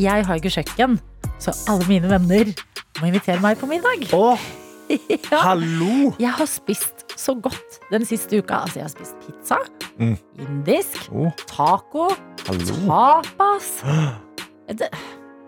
jeg 0.00 0.26
har 0.28 0.40
ikke 0.40 0.52
kjøkken, 0.52 0.98
så 1.42 1.54
alle 1.72 1.86
mine 1.88 2.10
venner 2.12 2.52
må 3.00 3.08
invitere 3.08 3.40
meg 3.44 3.58
på 3.60 3.68
middag. 3.70 4.08
Åh, 4.16 4.48
Ja. 5.32 5.38
hallo! 5.46 6.10
Jeg 6.20 6.34
har 6.36 6.48
spist 6.50 7.04
så 7.16 7.32
godt 7.40 7.78
den 7.92 8.04
siste 8.04 8.42
uka. 8.42 8.58
Altså, 8.66 8.80
jeg 8.82 8.88
har 8.88 8.92
spist 8.92 9.16
pizza, 9.24 9.58
Mm. 10.00 10.16
indisk, 10.40 11.06
oh. 11.12 11.28
taco, 11.46 12.08
hallo. 12.46 12.76
tapas. 12.88 13.72
Det, 14.72 14.88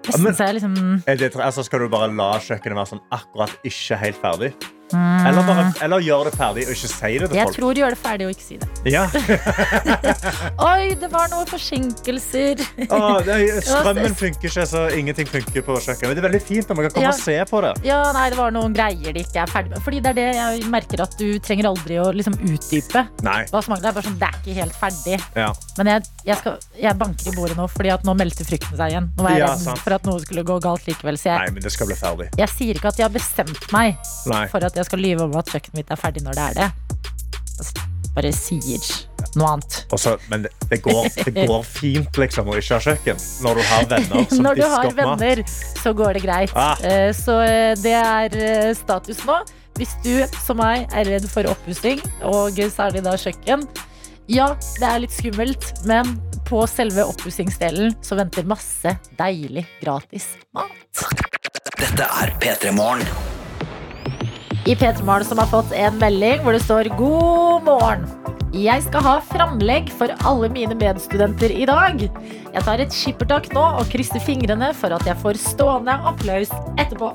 nesten 0.05 0.35
så 0.37 0.45
jeg 0.51 0.55
liksom 0.59 0.75
det, 1.07 1.31
altså, 1.41 1.63
skal 1.65 1.81
du 1.81 1.89
bare 1.89 2.11
la 2.13 2.35
kjøkkenet 2.45 2.77
være 2.77 2.91
sånn 2.91 3.01
akkurat 3.15 3.55
ikke 3.65 3.97
helt 4.03 4.19
ferdig? 4.21 4.51
Eller, 4.95 5.43
bare, 5.49 5.65
eller 5.85 6.05
gjør 6.05 6.29
det 6.31 6.35
ferdig 6.39 6.67
og 6.69 6.75
ikke 6.77 6.91
si 6.93 7.13
det 7.19 7.29
til 7.31 7.37
Jeg 7.39 7.49
folk. 7.49 7.57
tror 7.59 7.81
gjør 7.81 7.95
det 7.97 8.01
ferdig 8.05 8.27
og 8.29 8.35
ikke 8.35 8.47
si 8.47 8.59
det. 8.61 8.69
Ja. 8.93 9.05
Oi, 10.65 10.95
det 11.01 11.09
var 11.13 11.31
noen 11.33 11.47
forsinkelser. 11.49 12.63
Å, 12.89 13.01
er, 13.25 13.45
strømmen 13.67 14.15
funker 14.19 14.49
ikke, 14.51 14.67
så 14.69 14.85
ingenting 14.97 15.29
funker 15.31 15.65
på 15.67 15.77
kjøkkenet. 15.81 16.11
Men 16.11 16.17
det 16.19 16.23
er 16.23 16.29
veldig 16.29 16.43
fint 16.45 16.71
om 16.73 16.79
man 16.81 16.87
kan 16.89 16.95
komme 16.97 17.07
Ja. 17.09 17.13
og 17.15 17.21
se 17.21 17.37
på 17.51 17.63
det. 17.65 17.73
Ja, 17.87 18.01
nei, 18.17 18.27
det 18.33 18.39
var 18.39 18.55
noen 18.55 18.75
greier 18.77 19.15
de 19.17 19.25
ikke 19.25 19.43
er 19.45 19.51
ferdig 19.53 19.73
med. 19.75 19.83
Fordi 19.85 20.01
det 20.05 20.13
er 20.15 20.19
det 20.21 20.27
jeg 20.39 20.69
merker 20.73 21.05
at 21.05 21.17
du 21.21 21.27
trenger 21.45 21.71
aldri 21.73 21.99
å 22.03 22.09
liksom 22.15 22.37
utdype. 22.41 23.05
Nei. 23.27 23.41
Hva 23.53 23.63
som 23.65 23.75
mangler. 23.75 23.85
Det 23.85 23.91
er 23.93 23.97
bare 23.99 24.09
sånn, 24.09 24.19
det 24.21 24.29
er 24.31 24.39
ikke 24.41 24.59
helt 24.61 24.79
ferdig. 24.81 25.19
Ja. 25.39 25.51
Men 25.79 25.91
jeg, 25.93 26.07
jeg, 26.31 26.39
skal, 26.41 26.59
jeg 26.81 26.99
banker 27.01 27.31
i 27.33 27.35
bordet 27.37 27.59
nå, 27.59 27.67
fordi 27.73 27.93
at 27.95 28.05
nå 28.07 28.15
meldte 28.19 28.47
frykten 28.49 28.79
seg 28.79 28.95
igjen. 28.95 29.11
Nå 29.19 29.27
var 29.27 29.35
jeg 29.37 29.43
Ja, 29.45 29.51
redd 29.55 29.83
for 29.85 29.97
at 29.99 30.07
noe 30.09 30.23
skulle 30.25 30.45
gå 30.47 30.59
galt 30.65 30.87
likevel. 30.89 31.19
Så 31.21 31.35
Nei, 31.35 31.51
men 31.57 31.65
det 31.65 31.73
skal 31.75 31.89
bli 31.91 31.97
ferdig. 31.99 32.29
jeg 32.39 32.53
sier 32.55 32.79
ikke 32.79 32.91
at 32.95 33.01
jeg 33.01 33.07
har 33.09 33.15
bestemt 33.15 33.67
meg 33.75 33.99
Nei. 34.31 34.45
for 34.53 34.65
at 34.65 34.77
jeg 34.79 34.84
skal 34.89 35.03
lyve 35.05 35.27
om 35.27 35.35
at 35.41 35.51
kjøkkenet 35.53 35.81
mitt 35.81 35.91
er 35.93 36.01
ferdig 36.01 36.23
når 36.25 36.39
det 36.39 36.47
er 36.51 36.61
det. 36.63 36.71
Bare 38.15 38.31
sier 38.35 38.85
noe 39.35 39.49
annet. 39.57 39.81
Også, 39.95 40.15
men 40.31 40.45
det, 40.47 40.79
går, 40.85 41.09
det 41.35 41.47
går 41.49 41.65
fint 41.67 42.21
liksom, 42.21 42.51
å 42.53 42.59
ikke 42.61 42.77
ha 42.77 42.85
kjøkken 42.85 43.19
når 43.43 43.59
du 43.59 43.65
har 43.71 43.89
venner 43.91 44.29
som 44.31 44.43
Når 44.47 44.61
du 44.61 44.65
har 44.71 44.91
venner, 45.01 45.43
så 45.83 45.95
går 45.97 46.19
det 46.19 46.23
greit. 46.27 46.55
Ah. 46.55 46.79
Eh, 46.87 47.11
Så 47.17 47.41
eh, 47.43 47.73
det 47.83 47.97
er 47.99 48.39
eh, 48.39 48.71
status 48.79 49.25
nå. 49.27 49.41
Hvis 49.75 49.97
du, 50.05 50.13
som 50.45 50.61
meg, 50.63 50.87
er 50.95 51.09
redd 51.11 51.27
for 51.27 51.49
oppussing, 51.51 51.99
og 52.23 52.55
særlig 52.71 53.03
da 53.03 53.17
kjøkken, 53.19 53.67
ja, 54.31 54.53
det 54.79 54.87
er 54.87 55.03
litt 55.03 55.13
skummelt, 55.13 55.73
men 55.85 56.15
på 56.47 56.63
selve 56.71 57.09
oppussingsdelen 57.11 57.97
så 58.05 58.17
venter 58.21 58.47
masse 58.47 58.95
deilig 59.19 59.67
gratis 59.83 60.31
mat. 60.55 61.07
Dette 61.81 62.07
er 62.23 62.37
P3 62.39 62.71
Morgen. 62.79 63.34
I 64.65 64.73
P3 64.75 65.03
Morgen 65.05 65.25
som 65.29 65.39
har 65.39 65.49
fått 65.51 65.73
en 65.77 65.99
melding 66.01 66.39
hvor 66.41 66.55
det 66.57 66.63
står 66.65 66.89
God 66.97 67.67
morgen. 67.67 68.07
Jeg 68.57 68.81
skal 68.87 69.05
ha 69.05 69.15
framlegg 69.29 69.91
for 69.93 70.09
alle 70.25 70.49
mine 70.55 70.73
medstudenter 70.81 71.53
i 71.53 71.67
dag. 71.69 72.01
Jeg 72.01 72.63
tar 72.65 72.81
et 72.81 72.97
skippertak 72.97 73.51
nå 73.53 73.65
og 73.83 73.91
krysser 73.93 74.25
fingrene 74.25 74.71
for 74.79 74.95
at 74.97 75.05
jeg 75.05 75.21
får 75.21 75.37
stående 75.43 75.99
applaus 76.09 76.55
etterpå. 76.81 77.13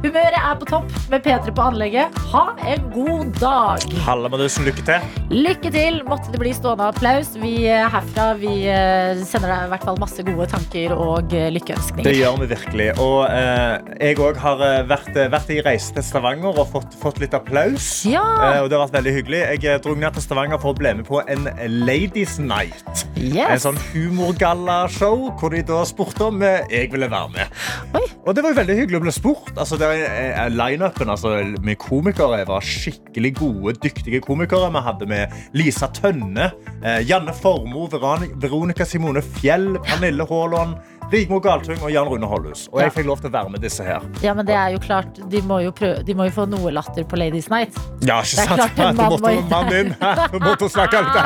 Humøret 0.00 0.32
er 0.40 0.54
på 0.56 0.64
topp 0.64 0.92
med 1.12 1.20
P3 1.26 1.52
på 1.52 1.60
anlegget. 1.60 2.14
Ha 2.32 2.42
en 2.72 2.86
god 2.94 3.34
dag. 3.36 3.82
Halla, 4.06 4.30
Madusen, 4.32 4.64
lykke 4.64 4.80
til. 4.86 5.02
Lykke 5.28 5.68
til. 5.74 5.98
Måtte 6.08 6.32
det 6.32 6.38
bli 6.40 6.54
stående 6.56 6.86
applaus. 6.88 7.34
Vi 7.36 7.50
eh, 7.68 7.84
herfra 7.92 8.30
vi 8.40 8.54
eh, 8.72 9.20
sender 9.28 9.52
deg 9.52 9.66
i 9.66 9.70
hvert 9.74 9.84
fall 9.84 9.98
masse 10.00 10.24
gode 10.24 10.46
tanker 10.48 10.94
og 10.96 11.34
lykkeønskninger. 11.52 12.08
Det 12.08 12.14
gjør 12.16 12.38
vi 12.40 12.48
virkelig. 12.54 12.86
Og 13.04 13.26
eh, 13.28 13.74
jeg 14.06 14.16
òg 14.24 14.40
har 14.40 14.64
eh, 14.64 14.78
vært, 14.88 15.10
eh, 15.20 15.28
vært 15.36 15.52
i 15.52 15.58
reise 15.68 15.92
til 15.98 16.06
Stavanger 16.08 16.56
og 16.64 16.72
fått, 16.72 16.96
fått 17.02 17.20
litt 17.20 17.36
applaus. 17.36 17.90
Ja. 18.08 18.24
Eh, 18.54 18.62
og 18.64 18.70
det 18.72 18.78
har 18.80 18.86
vært 18.86 18.96
veldig 19.02 19.14
hyggelig. 19.18 19.42
Jeg 19.58 19.68
eh, 19.74 19.82
dro 19.84 19.98
ned 20.00 20.16
til 20.16 20.24
Stavanger 20.30 20.62
for 20.64 20.72
å 20.72 20.80
bli 20.80 20.94
med 21.02 21.10
på 21.12 21.20
en 21.26 21.44
Ladies 21.84 22.38
Night. 22.40 23.04
En 23.20 23.28
Yes. 23.36 23.66
sånn 23.66 23.76
humorgallashow 23.92 25.26
hvor 25.36 25.52
de 25.52 25.60
da 25.68 25.82
spurte 25.84 26.30
om 26.30 26.40
eh, 26.46 26.62
jeg 26.72 26.88
ville 26.96 27.10
være 27.12 27.34
med. 27.36 27.60
Oi. 28.00 28.06
Og 28.24 28.32
det 28.36 28.46
var 28.48 28.56
veldig 28.56 28.78
hyggelig 28.80 28.96
å 29.02 29.04
bli 29.04 29.12
spurt. 29.12 29.52
Altså, 29.60 29.76
det 29.76 29.89
eh, 29.89 29.89
Line-upen 30.50 31.10
altså, 31.12 31.34
med 31.64 31.78
komikere 31.80 32.42
var 32.48 32.64
skikkelig 32.64 33.34
gode, 33.38 33.74
dyktige 33.82 34.20
komikere. 34.24 34.70
Vi 34.72 34.84
hadde 34.86 35.08
med 35.10 35.34
Lisa 35.56 35.90
Tønne, 35.94 36.50
eh, 36.84 37.00
Janne 37.08 37.34
Formoe, 37.36 37.90
Veronica 38.40 38.84
Simone 38.84 39.22
Fjell, 39.22 39.74
Pernille 39.86 40.26
Haaland, 40.30 40.78
Rigmor 41.10 41.40
Galtung 41.42 41.80
og 41.82 41.90
Jan 41.92 42.06
Rune 42.10 42.26
Holdhus. 42.30 42.68
Og 42.72 42.80
jeg 42.84 42.92
fikk 42.94 43.06
lov 43.08 43.18
til 43.22 43.30
å 43.30 43.34
være 43.34 43.50
med 43.54 43.60
disse 43.64 43.82
her. 43.86 44.04
Ja, 44.22 44.34
men 44.38 44.46
det 44.46 44.54
er 44.54 44.70
jo 44.76 44.80
klart, 44.82 45.18
de 45.32 45.40
må 45.46 45.58
jo, 45.64 45.72
prøve, 45.74 46.04
de 46.06 46.14
må 46.14 46.28
jo 46.28 46.34
få 46.36 46.44
noe 46.50 46.70
latter 46.74 47.04
på 47.08 47.18
Ladies 47.18 47.48
Night. 47.50 47.74
Ja, 48.06 48.20
ikke 48.22 48.44
sant? 48.46 48.50
Det 48.50 48.54
er 48.54 48.74
klart 48.76 48.78
en 48.90 48.96
mann 49.00 49.12
måtte 49.16 49.22
må- 49.26 49.48
mannen 49.50 49.74
inn. 49.80 49.90
Du 50.34 50.38
måtte 50.44 50.68
snakke 50.70 51.00
litt. 51.02 51.16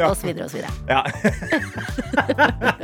Ja. 0.00 0.08
Og 0.10 0.16
så 0.18 0.26
videre 0.26 0.44
og 0.44 0.50
så 0.50 0.56
videre. 0.58 0.72
Ja. 0.90 1.02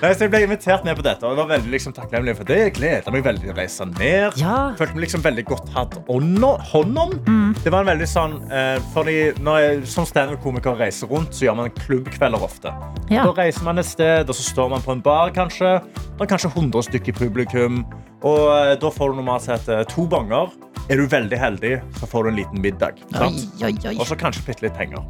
Nei, 0.00 0.10
så 0.14 0.24
jeg 0.26 0.32
ble 0.32 0.40
invitert 0.44 0.84
med 0.86 0.98
på 0.98 1.04
dette, 1.04 1.22
og 1.26 1.32
jeg 1.34 1.38
var 1.40 1.48
veldig 1.54 1.70
liksom, 1.74 1.94
takknemlig 1.96 2.34
for 2.38 2.48
det. 2.48 2.58
Jeg 2.64 2.74
gleda 2.78 3.12
meg 3.14 3.24
veldig 3.26 3.44
til 3.44 3.52
å 3.54 3.56
reise 3.58 3.86
ned. 3.92 4.38
Ja. 4.40 4.56
Følte 4.78 4.96
meg 4.96 5.04
liksom 5.06 5.24
veldig 5.24 5.44
godt 5.48 5.70
hatt 5.76 5.96
hånd 6.08 6.98
om. 7.04 7.14
Det 7.60 7.70
var 7.72 7.84
en 7.84 7.90
veldig 7.92 8.08
sånn 8.08 8.34
eh, 8.52 8.78
fordi 8.94 9.16
Når 9.44 9.56
jeg 9.60 9.80
som 9.90 10.06
standup-komiker 10.08 10.76
reiser 10.80 11.10
rundt, 11.10 11.34
så 11.36 11.46
gjør 11.46 11.56
man 11.60 11.72
klubbkvelder 11.76 12.40
ofte. 12.46 12.72
Ja. 13.12 13.24
Da 13.26 13.34
reiser 13.36 13.64
man 13.66 13.80
et 13.82 13.88
sted, 13.88 14.28
og 14.30 14.34
så 14.38 14.44
står 14.46 14.68
man 14.72 14.80
på 14.84 14.92
en 14.96 15.02
bar, 15.04 15.19
kanskje. 15.36 15.80
Det 16.16 16.24
er 16.24 16.30
kanskje 16.32 16.50
100 16.54 16.82
stykker 16.88 17.12
i 17.12 17.18
publikum. 17.18 17.84
Og 18.26 18.42
eh, 18.52 18.74
da 18.80 18.90
får 18.92 19.12
du 19.12 19.20
normalt 19.20 19.46
sett 19.46 19.68
eh, 19.68 19.84
to 19.88 20.06
banger. 20.10 20.52
Er 20.90 20.98
du 20.98 21.06
veldig 21.06 21.38
heldig, 21.38 21.76
så 22.00 22.08
får 22.10 22.24
du 22.24 22.30
en 22.32 22.40
liten 22.40 22.60
middag. 22.64 22.98
Og 23.14 24.06
så 24.08 24.16
kanskje 24.18 24.42
bitte 24.48 24.66
litt 24.66 24.74
penger. 24.74 25.04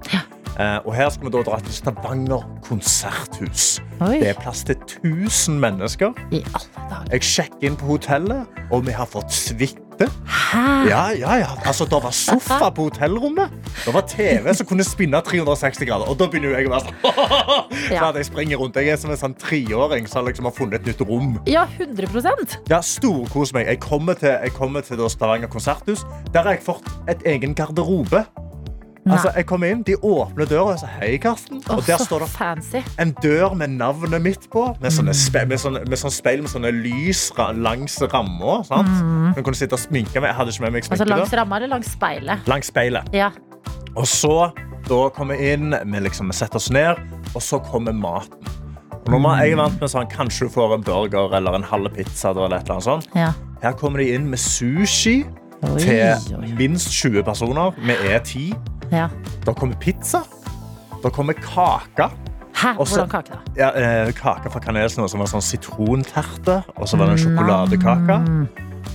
Uh, 0.61 0.77
og 0.85 0.93
her 0.93 1.09
skal 1.09 1.29
vi 1.29 1.31
da 1.33 1.41
dra 1.47 1.57
til 1.65 1.73
Stavanger 1.73 2.43
konserthus. 2.67 3.79
Oi. 4.05 4.19
Det 4.21 4.33
er 4.35 4.41
plass 4.43 4.65
til 4.69 4.77
1000 4.77 5.57
mennesker. 5.63 6.13
I 6.37 6.43
alle 6.43 6.85
dager. 6.91 7.07
Jeg 7.15 7.25
sjekker 7.25 7.71
inn 7.71 7.79
på 7.81 7.95
hotellet, 7.95 8.61
og 8.69 8.85
vi 8.85 8.93
har 8.93 9.09
fått 9.09 9.33
suite. 9.33 9.90
Hæ? 10.07 10.63
Ja, 10.89 11.03
ja, 11.15 11.35
ja. 11.43 11.49
Altså, 11.65 11.85
det 11.85 12.01
var 12.03 12.15
sofa 12.15 12.71
på 12.75 12.89
hotellrommet. 12.89 13.53
Det 13.85 13.95
var 13.95 14.05
TV 14.09 14.55
som 14.55 14.67
kunne 14.67 14.85
spinne 14.87 15.21
360 15.27 15.87
grader. 15.87 16.09
Og 16.11 16.19
da 16.21 16.29
begynner 16.31 16.57
jeg 16.59 16.71
å 16.71 16.75
være 16.75 16.89
sånn 16.89 16.99
Ja. 17.97 18.11
Jeg 18.17 18.29
springer 18.31 18.61
rundt. 18.61 18.79
Jeg 18.81 18.95
er 18.95 19.01
som 19.01 19.13
en 19.13 19.21
sånn 19.21 19.37
treåring 19.41 20.09
som 20.11 20.27
liksom 20.29 20.49
har 20.49 20.57
funnet 20.57 20.81
et 20.81 20.91
nytt 20.93 21.05
rom. 21.09 21.35
Ja, 21.51 21.67
100 21.79 22.61
Ja, 22.71 22.81
Storkos 22.85 23.55
meg. 23.57 23.69
Jeg 23.71 23.81
kommer 23.85 24.19
til, 24.19 24.33
jeg 24.33 24.55
kommer 24.57 24.85
til 24.87 25.03
Stavanger 25.11 25.51
konserthus. 25.53 26.05
Der 26.35 26.43
har 26.47 26.57
jeg 26.57 26.65
fått 26.67 26.89
et 27.09 27.27
egen 27.27 27.55
garderobe. 27.55 28.25
Altså, 29.09 29.31
jeg 29.37 29.47
kom 29.49 29.63
inn, 29.65 29.83
De 29.87 29.95
åpner 29.97 30.49
døra 30.49 30.75
og 30.75 30.81
sier 30.83 30.91
hei, 31.01 31.15
Karsten. 31.23 31.63
Og 31.73 31.81
der 31.87 31.97
står 32.03 32.25
det 32.27 32.29
fancy. 32.35 32.83
en 33.01 33.15
dør 33.23 33.55
med 33.57 33.73
navnet 33.81 34.23
mitt 34.23 34.49
på, 34.53 34.67
med 34.81 34.93
sånne, 34.93 35.15
spe, 35.17 35.47
med 35.49 35.61
sånne, 35.63 35.85
med 35.89 35.99
sånne 35.99 36.13
speil 36.13 36.43
med 36.45 36.53
sånne 36.53 36.73
lys 36.83 37.31
langs 37.57 37.97
ramma. 38.13 38.61
sant? 38.69 38.91
Man 39.37 39.45
kunne 39.45 39.57
sitte 39.57 39.79
og 39.79 39.81
sminke 39.81 40.21
meg. 40.21 40.31
Jeg 40.31 40.37
hadde 40.41 40.53
ikke 40.53 40.67
med 40.67 40.73
meg 40.77 40.91
Altså 40.91 41.05
langs 41.09 41.31
da. 41.31 41.41
ramma 41.41 41.57
eller 41.57 41.69
langs 41.69 41.93
speilet? 41.93 42.47
langs 42.47 42.67
speilet. 42.67 43.09
Ja. 43.17 43.31
Og 43.97 44.07
så 44.07 44.51
da 44.89 45.09
kommer 45.15 45.37
vi 45.37 45.53
inn, 45.53 45.75
vi, 45.85 46.01
liksom, 46.01 46.33
setter 46.33 46.57
oss 46.57 46.71
ned, 46.71 46.99
og 47.35 47.43
så 47.45 47.61
kommer 47.63 47.93
maten. 47.93 48.39
Og 49.01 49.15
når 49.15 49.21
man, 49.23 49.39
jeg 49.41 49.53
er 49.55 49.57
vant 49.57 49.81
med 49.81 49.91
sånn, 49.91 50.09
Kanskje 50.13 50.47
du 50.49 50.53
får 50.53 50.75
en 50.77 50.83
burger 50.85 51.37
eller 51.39 51.57
en 51.57 51.65
halv 51.65 51.89
pizza. 51.95 52.31
Eller 52.35 52.61
eller 52.61 53.07
ja. 53.17 53.33
Her 53.63 53.73
kommer 53.73 53.99
de 54.03 54.11
inn 54.15 54.29
med 54.31 54.39
sushi 54.39 55.25
Oi, 55.63 55.79
til 55.79 56.55
minst 56.59 56.91
20 56.93 57.23
personer. 57.27 57.71
Vi 57.85 57.93
er 58.09 58.19
10. 58.25 58.55
ja. 58.93 59.09
Da 59.47 59.53
kommer 59.53 59.77
pizza. 59.81 60.23
Da 61.03 61.09
kommer 61.09 61.33
kake. 61.33 62.11
Hæ? 62.57 62.75
Også- 62.79 62.97
Hvordan 62.97 63.09
kake, 63.09 63.33
da? 63.33 63.39
Ja, 63.57 63.69
eh, 64.07 64.13
kake 64.13 64.51
fra 64.51 64.61
Kanelsnø 64.61 65.09
som 65.09 65.21
var 65.21 65.27
sånn 65.27 65.41
sitronterte. 65.43 66.63
Og 66.77 66.89
så 66.89 66.97
var 66.99 67.07
det 67.07 67.13
en 67.13 67.25
sjokoladekake. 67.25 68.49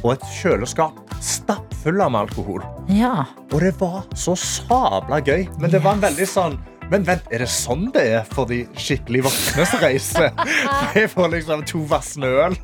Og 0.04 0.12
et 0.14 0.22
kjøleskap 0.42 0.92
stappfull 1.22 2.02
av 2.02 2.12
med 2.12 2.20
alkohol. 2.28 2.62
Ja. 2.90 3.24
Og 3.54 3.60
det 3.62 3.74
var 3.80 4.04
så 4.14 4.36
sabla 4.38 5.20
gøy. 5.22 5.48
Men 5.60 5.72
det 5.72 5.82
var 5.84 5.94
en 5.94 6.02
veldig 6.02 6.28
sånn 6.28 6.60
men 6.92 7.06
vent, 7.08 7.26
er 7.34 7.42
det 7.44 7.48
sånn 7.52 7.88
det 7.96 8.04
er 8.20 8.26
for 8.30 8.46
de 8.50 8.62
skikkelig 8.80 9.24
voksne 9.26 9.66
som 9.70 9.82
reiser? 9.84 10.30
Jeg 10.98 11.10
får 11.14 11.32
liksom 11.34 11.64
to 11.70 11.84
vassende 11.90 12.28
øl. 12.46 12.58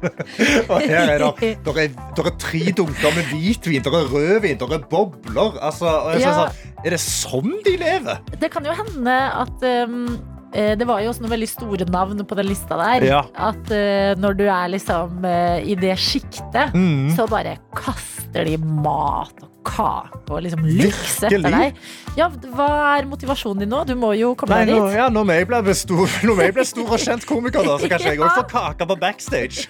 Og 0.69 0.76
her 0.82 1.13
er 1.15 1.24
det, 1.26 1.51
der 1.65 1.80
er, 1.86 1.95
der 2.17 2.30
er 2.32 2.36
tre 2.41 2.63
dunker 2.78 3.15
med 3.17 3.32
hvitvin, 3.34 3.82
der 3.86 3.97
er 4.01 4.11
rødvin, 4.11 4.59
der 4.61 4.76
er 4.78 4.84
bobler. 4.91 5.57
Altså, 5.61 5.95
Ja. 6.22 6.36
sånn, 6.38 6.76
er 6.86 6.95
det 6.95 7.01
sånn 7.03 7.55
de 7.65 7.78
lever? 7.82 8.22
Det 8.41 8.51
kan 8.53 8.65
jo 8.65 8.74
hende 8.78 9.15
at 9.41 9.65
um, 9.86 10.05
eh, 10.53 10.74
det 10.80 10.88
var 10.89 11.01
jo 11.03 11.11
også 11.11 11.24
noen 11.26 11.34
veldig 11.36 11.49
store 11.51 11.86
navn 11.91 12.22
på 12.28 12.38
den 12.39 12.49
lista 12.49 12.78
der. 12.80 13.05
Ja. 13.07 13.22
At 13.36 13.72
eh, 13.74 14.13
når 14.22 14.38
du 14.39 14.45
er 14.47 14.72
liksom 14.74 15.26
eh, 15.26 15.61
i 15.72 15.76
det 15.80 15.97
sjiktet, 16.01 16.74
Mm. 16.78 17.11
så 17.17 17.26
bare 17.30 17.57
kaster 17.78 18.45
de 18.47 18.57
mat 18.61 19.41
og 19.43 19.50
kake 19.68 20.32
og 20.32 20.41
liksom 20.45 20.64
lykse 20.66 21.28
etter 21.28 21.43
deg. 21.45 21.80
Ja, 22.18 22.28
hva 22.55 22.68
er 22.97 23.07
motivasjonen 23.09 23.64
din 23.64 23.72
nå? 23.72 23.82
Du 23.88 23.93
må 23.99 24.12
jo 24.18 24.34
komme 24.39 24.55
Nei, 24.57 24.66
deg 24.68 24.76
nå, 24.80 24.88
dit. 24.89 24.97
ja, 24.99 25.07
når 25.14 25.32
jeg 25.36 25.47
blir 25.49 25.76
stor, 25.78 26.66
stor 26.72 26.93
og 26.95 27.03
kjent 27.03 27.26
komiker, 27.30 27.66
da, 27.68 27.78
så 27.80 27.89
kanskje 27.91 28.14
jeg 28.16 28.22
også 28.24 28.43
får 28.43 28.49
kake 28.51 28.88
på 28.91 28.97
backstage. 29.01 29.66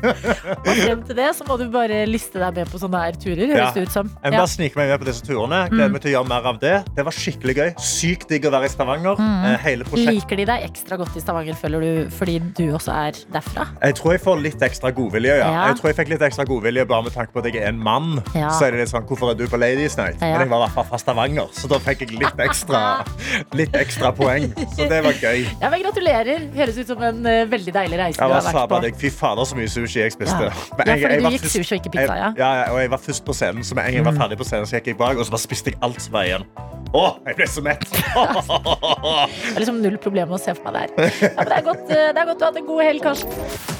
Og 0.60 0.70
frem 0.76 1.02
til 1.06 1.16
det 1.18 1.28
så 1.38 1.46
må 1.48 1.56
du 1.60 1.66
bare 1.72 2.02
liste 2.08 2.40
deg 2.40 2.60
med 2.60 2.70
på 2.70 2.80
sånne 2.80 3.00
her 3.04 3.18
turer, 3.20 3.44
høres 3.50 3.60
Ja. 3.60 3.70
det 3.76 3.86
ut 3.88 3.94
som. 3.94 4.10
Jeg 4.22 4.34
må 4.34 4.40
bare 4.40 4.52
snike 4.54 4.78
meg 4.80 4.92
med 4.92 5.02
på 5.02 5.08
disse 5.10 5.26
turene. 5.26 5.60
Gleder 5.72 5.92
meg 5.94 6.04
til 6.04 6.12
å 6.12 6.14
gjøre 6.18 6.30
mer 6.30 6.48
av 6.50 6.60
det. 6.62 6.74
Det 6.96 7.06
var 7.06 7.16
skikkelig 7.16 7.56
gøy. 7.58 7.70
Sykt 7.90 8.28
digg 8.30 8.46
å 8.48 8.52
være 8.54 8.68
i 8.70 8.72
Stavanger. 8.72 9.20
Mm. 9.20 9.48
Prosjektet. 9.90 10.14
Liker 10.14 10.40
de 10.40 10.46
deg 10.50 10.66
ekstra 10.68 10.98
godt 11.00 11.16
i 11.18 11.22
Stavanger 11.24 11.58
føler 11.58 11.84
du, 11.84 11.90
fordi 12.14 12.38
du 12.58 12.64
også 12.76 12.94
er 12.94 13.20
derfra? 13.34 13.66
Jeg 13.80 13.96
tror 14.00 14.14
jeg 14.16 14.22
får 14.24 14.42
litt 14.44 14.64
ekstra 14.70 14.92
godvilje. 14.96 15.36
Ja. 15.40 15.50
Ja. 15.50 15.66
Jeg 15.70 15.80
tror 15.80 15.90
jeg 15.92 15.98
fikk 16.00 16.12
litt 16.14 16.24
ekstra 16.26 16.46
godvilje 16.48 16.86
Bare 16.90 17.06
med 17.06 17.14
tanke 17.14 17.34
på 17.34 17.42
at 17.42 17.48
jeg 17.50 17.60
er 17.62 17.70
en 17.72 17.80
mann. 17.82 18.20
Så 18.34 18.66
er 18.68 18.74
det 18.74 18.84
litt 18.84 18.92
sånn, 18.92 19.06
Hvorfor 19.08 19.29
enn 19.34 19.38
du 19.40 19.46
på 19.50 19.58
Ladies 19.60 19.96
Night. 19.98 20.20
Men 20.20 20.40
jeg 20.44 20.50
var 20.50 20.60
i 20.60 20.64
hvert 20.66 20.74
fall 20.78 20.86
fra 20.90 20.98
Stavanger, 21.02 21.48
så 21.56 21.70
da 21.70 21.78
fikk 21.82 22.04
jeg 22.06 22.18
litt 22.20 22.42
ekstra, 22.44 22.80
litt 23.60 23.76
ekstra 23.78 24.10
poeng. 24.16 24.48
Så 24.76 24.88
det 24.90 25.00
var 25.06 25.16
gøy. 25.20 25.44
Ja, 25.60 25.70
men 25.72 25.82
Gratulerer. 25.84 26.46
Høres 26.56 26.78
ut 26.82 26.90
som 26.92 27.02
en 27.06 27.20
uh, 27.26 27.44
veldig 27.50 27.74
deilig 27.74 27.98
reise 28.00 28.20
Jeg 28.20 28.28
du 28.30 28.34
har 28.36 28.46
vært 28.50 28.70
på. 28.74 28.80
deg. 28.86 28.98
Fy 29.00 29.10
fader, 29.14 29.48
så 29.48 29.58
mye 29.58 29.70
sushi 29.72 30.02
jeg 30.04 30.12
spiste. 30.16 30.50
Ja. 30.50 30.50
Jeg- 30.50 30.76
fordi 30.80 30.90
jeg 30.96 31.20
du 31.20 31.24
var 31.28 31.36
gikk 31.36 31.46
først- 31.46 31.56
sushi 31.60 31.74
og 31.76 31.80
ikke 31.84 31.94
pizza, 31.98 32.18
ja. 32.20 32.50
Og 32.72 32.80
jeg 32.82 32.90
var 32.96 33.04
først 33.06 33.24
på 33.24 33.36
scenen, 33.36 33.64
så 33.66 33.74
med 33.78 33.84
en 33.86 33.92
gang 33.94 34.00
jeg 34.04 34.08
var 34.10 34.18
ferdig 34.24 34.38
på 34.40 34.46
scenen, 34.48 34.66
så 34.70 34.78
gikk 34.80 34.92
jeg 34.94 35.00
bak, 35.00 35.16
og 35.16 35.24
så 35.26 35.34
bare 35.36 35.44
spiste 35.46 35.72
jeg 35.74 35.78
alt 35.82 36.00
som 36.02 36.12
var 36.18 36.28
igjen. 36.28 36.44
Å, 36.90 37.04
jeg 37.28 37.36
ble 37.38 37.46
så 37.46 37.62
mett! 37.62 37.84
Det 37.90 39.54
er 39.54 39.60
liksom 39.62 39.78
null 39.82 39.98
problem 40.02 40.32
å 40.34 40.38
se 40.42 40.54
for 40.58 40.70
meg 40.74 40.90
der. 40.96 41.12
Ja, 41.22 41.30
men 41.36 41.46
det, 41.52 41.58
er 41.60 41.66
godt, 41.66 41.86
eh, 41.94 42.08
det 42.14 42.22
er 42.22 42.26
godt 42.32 42.40
du 42.40 42.44
har 42.44 42.50
hatt 42.52 42.58
en 42.62 42.66
god 42.66 42.82
helg, 42.86 43.04
Karsten. 43.04 43.79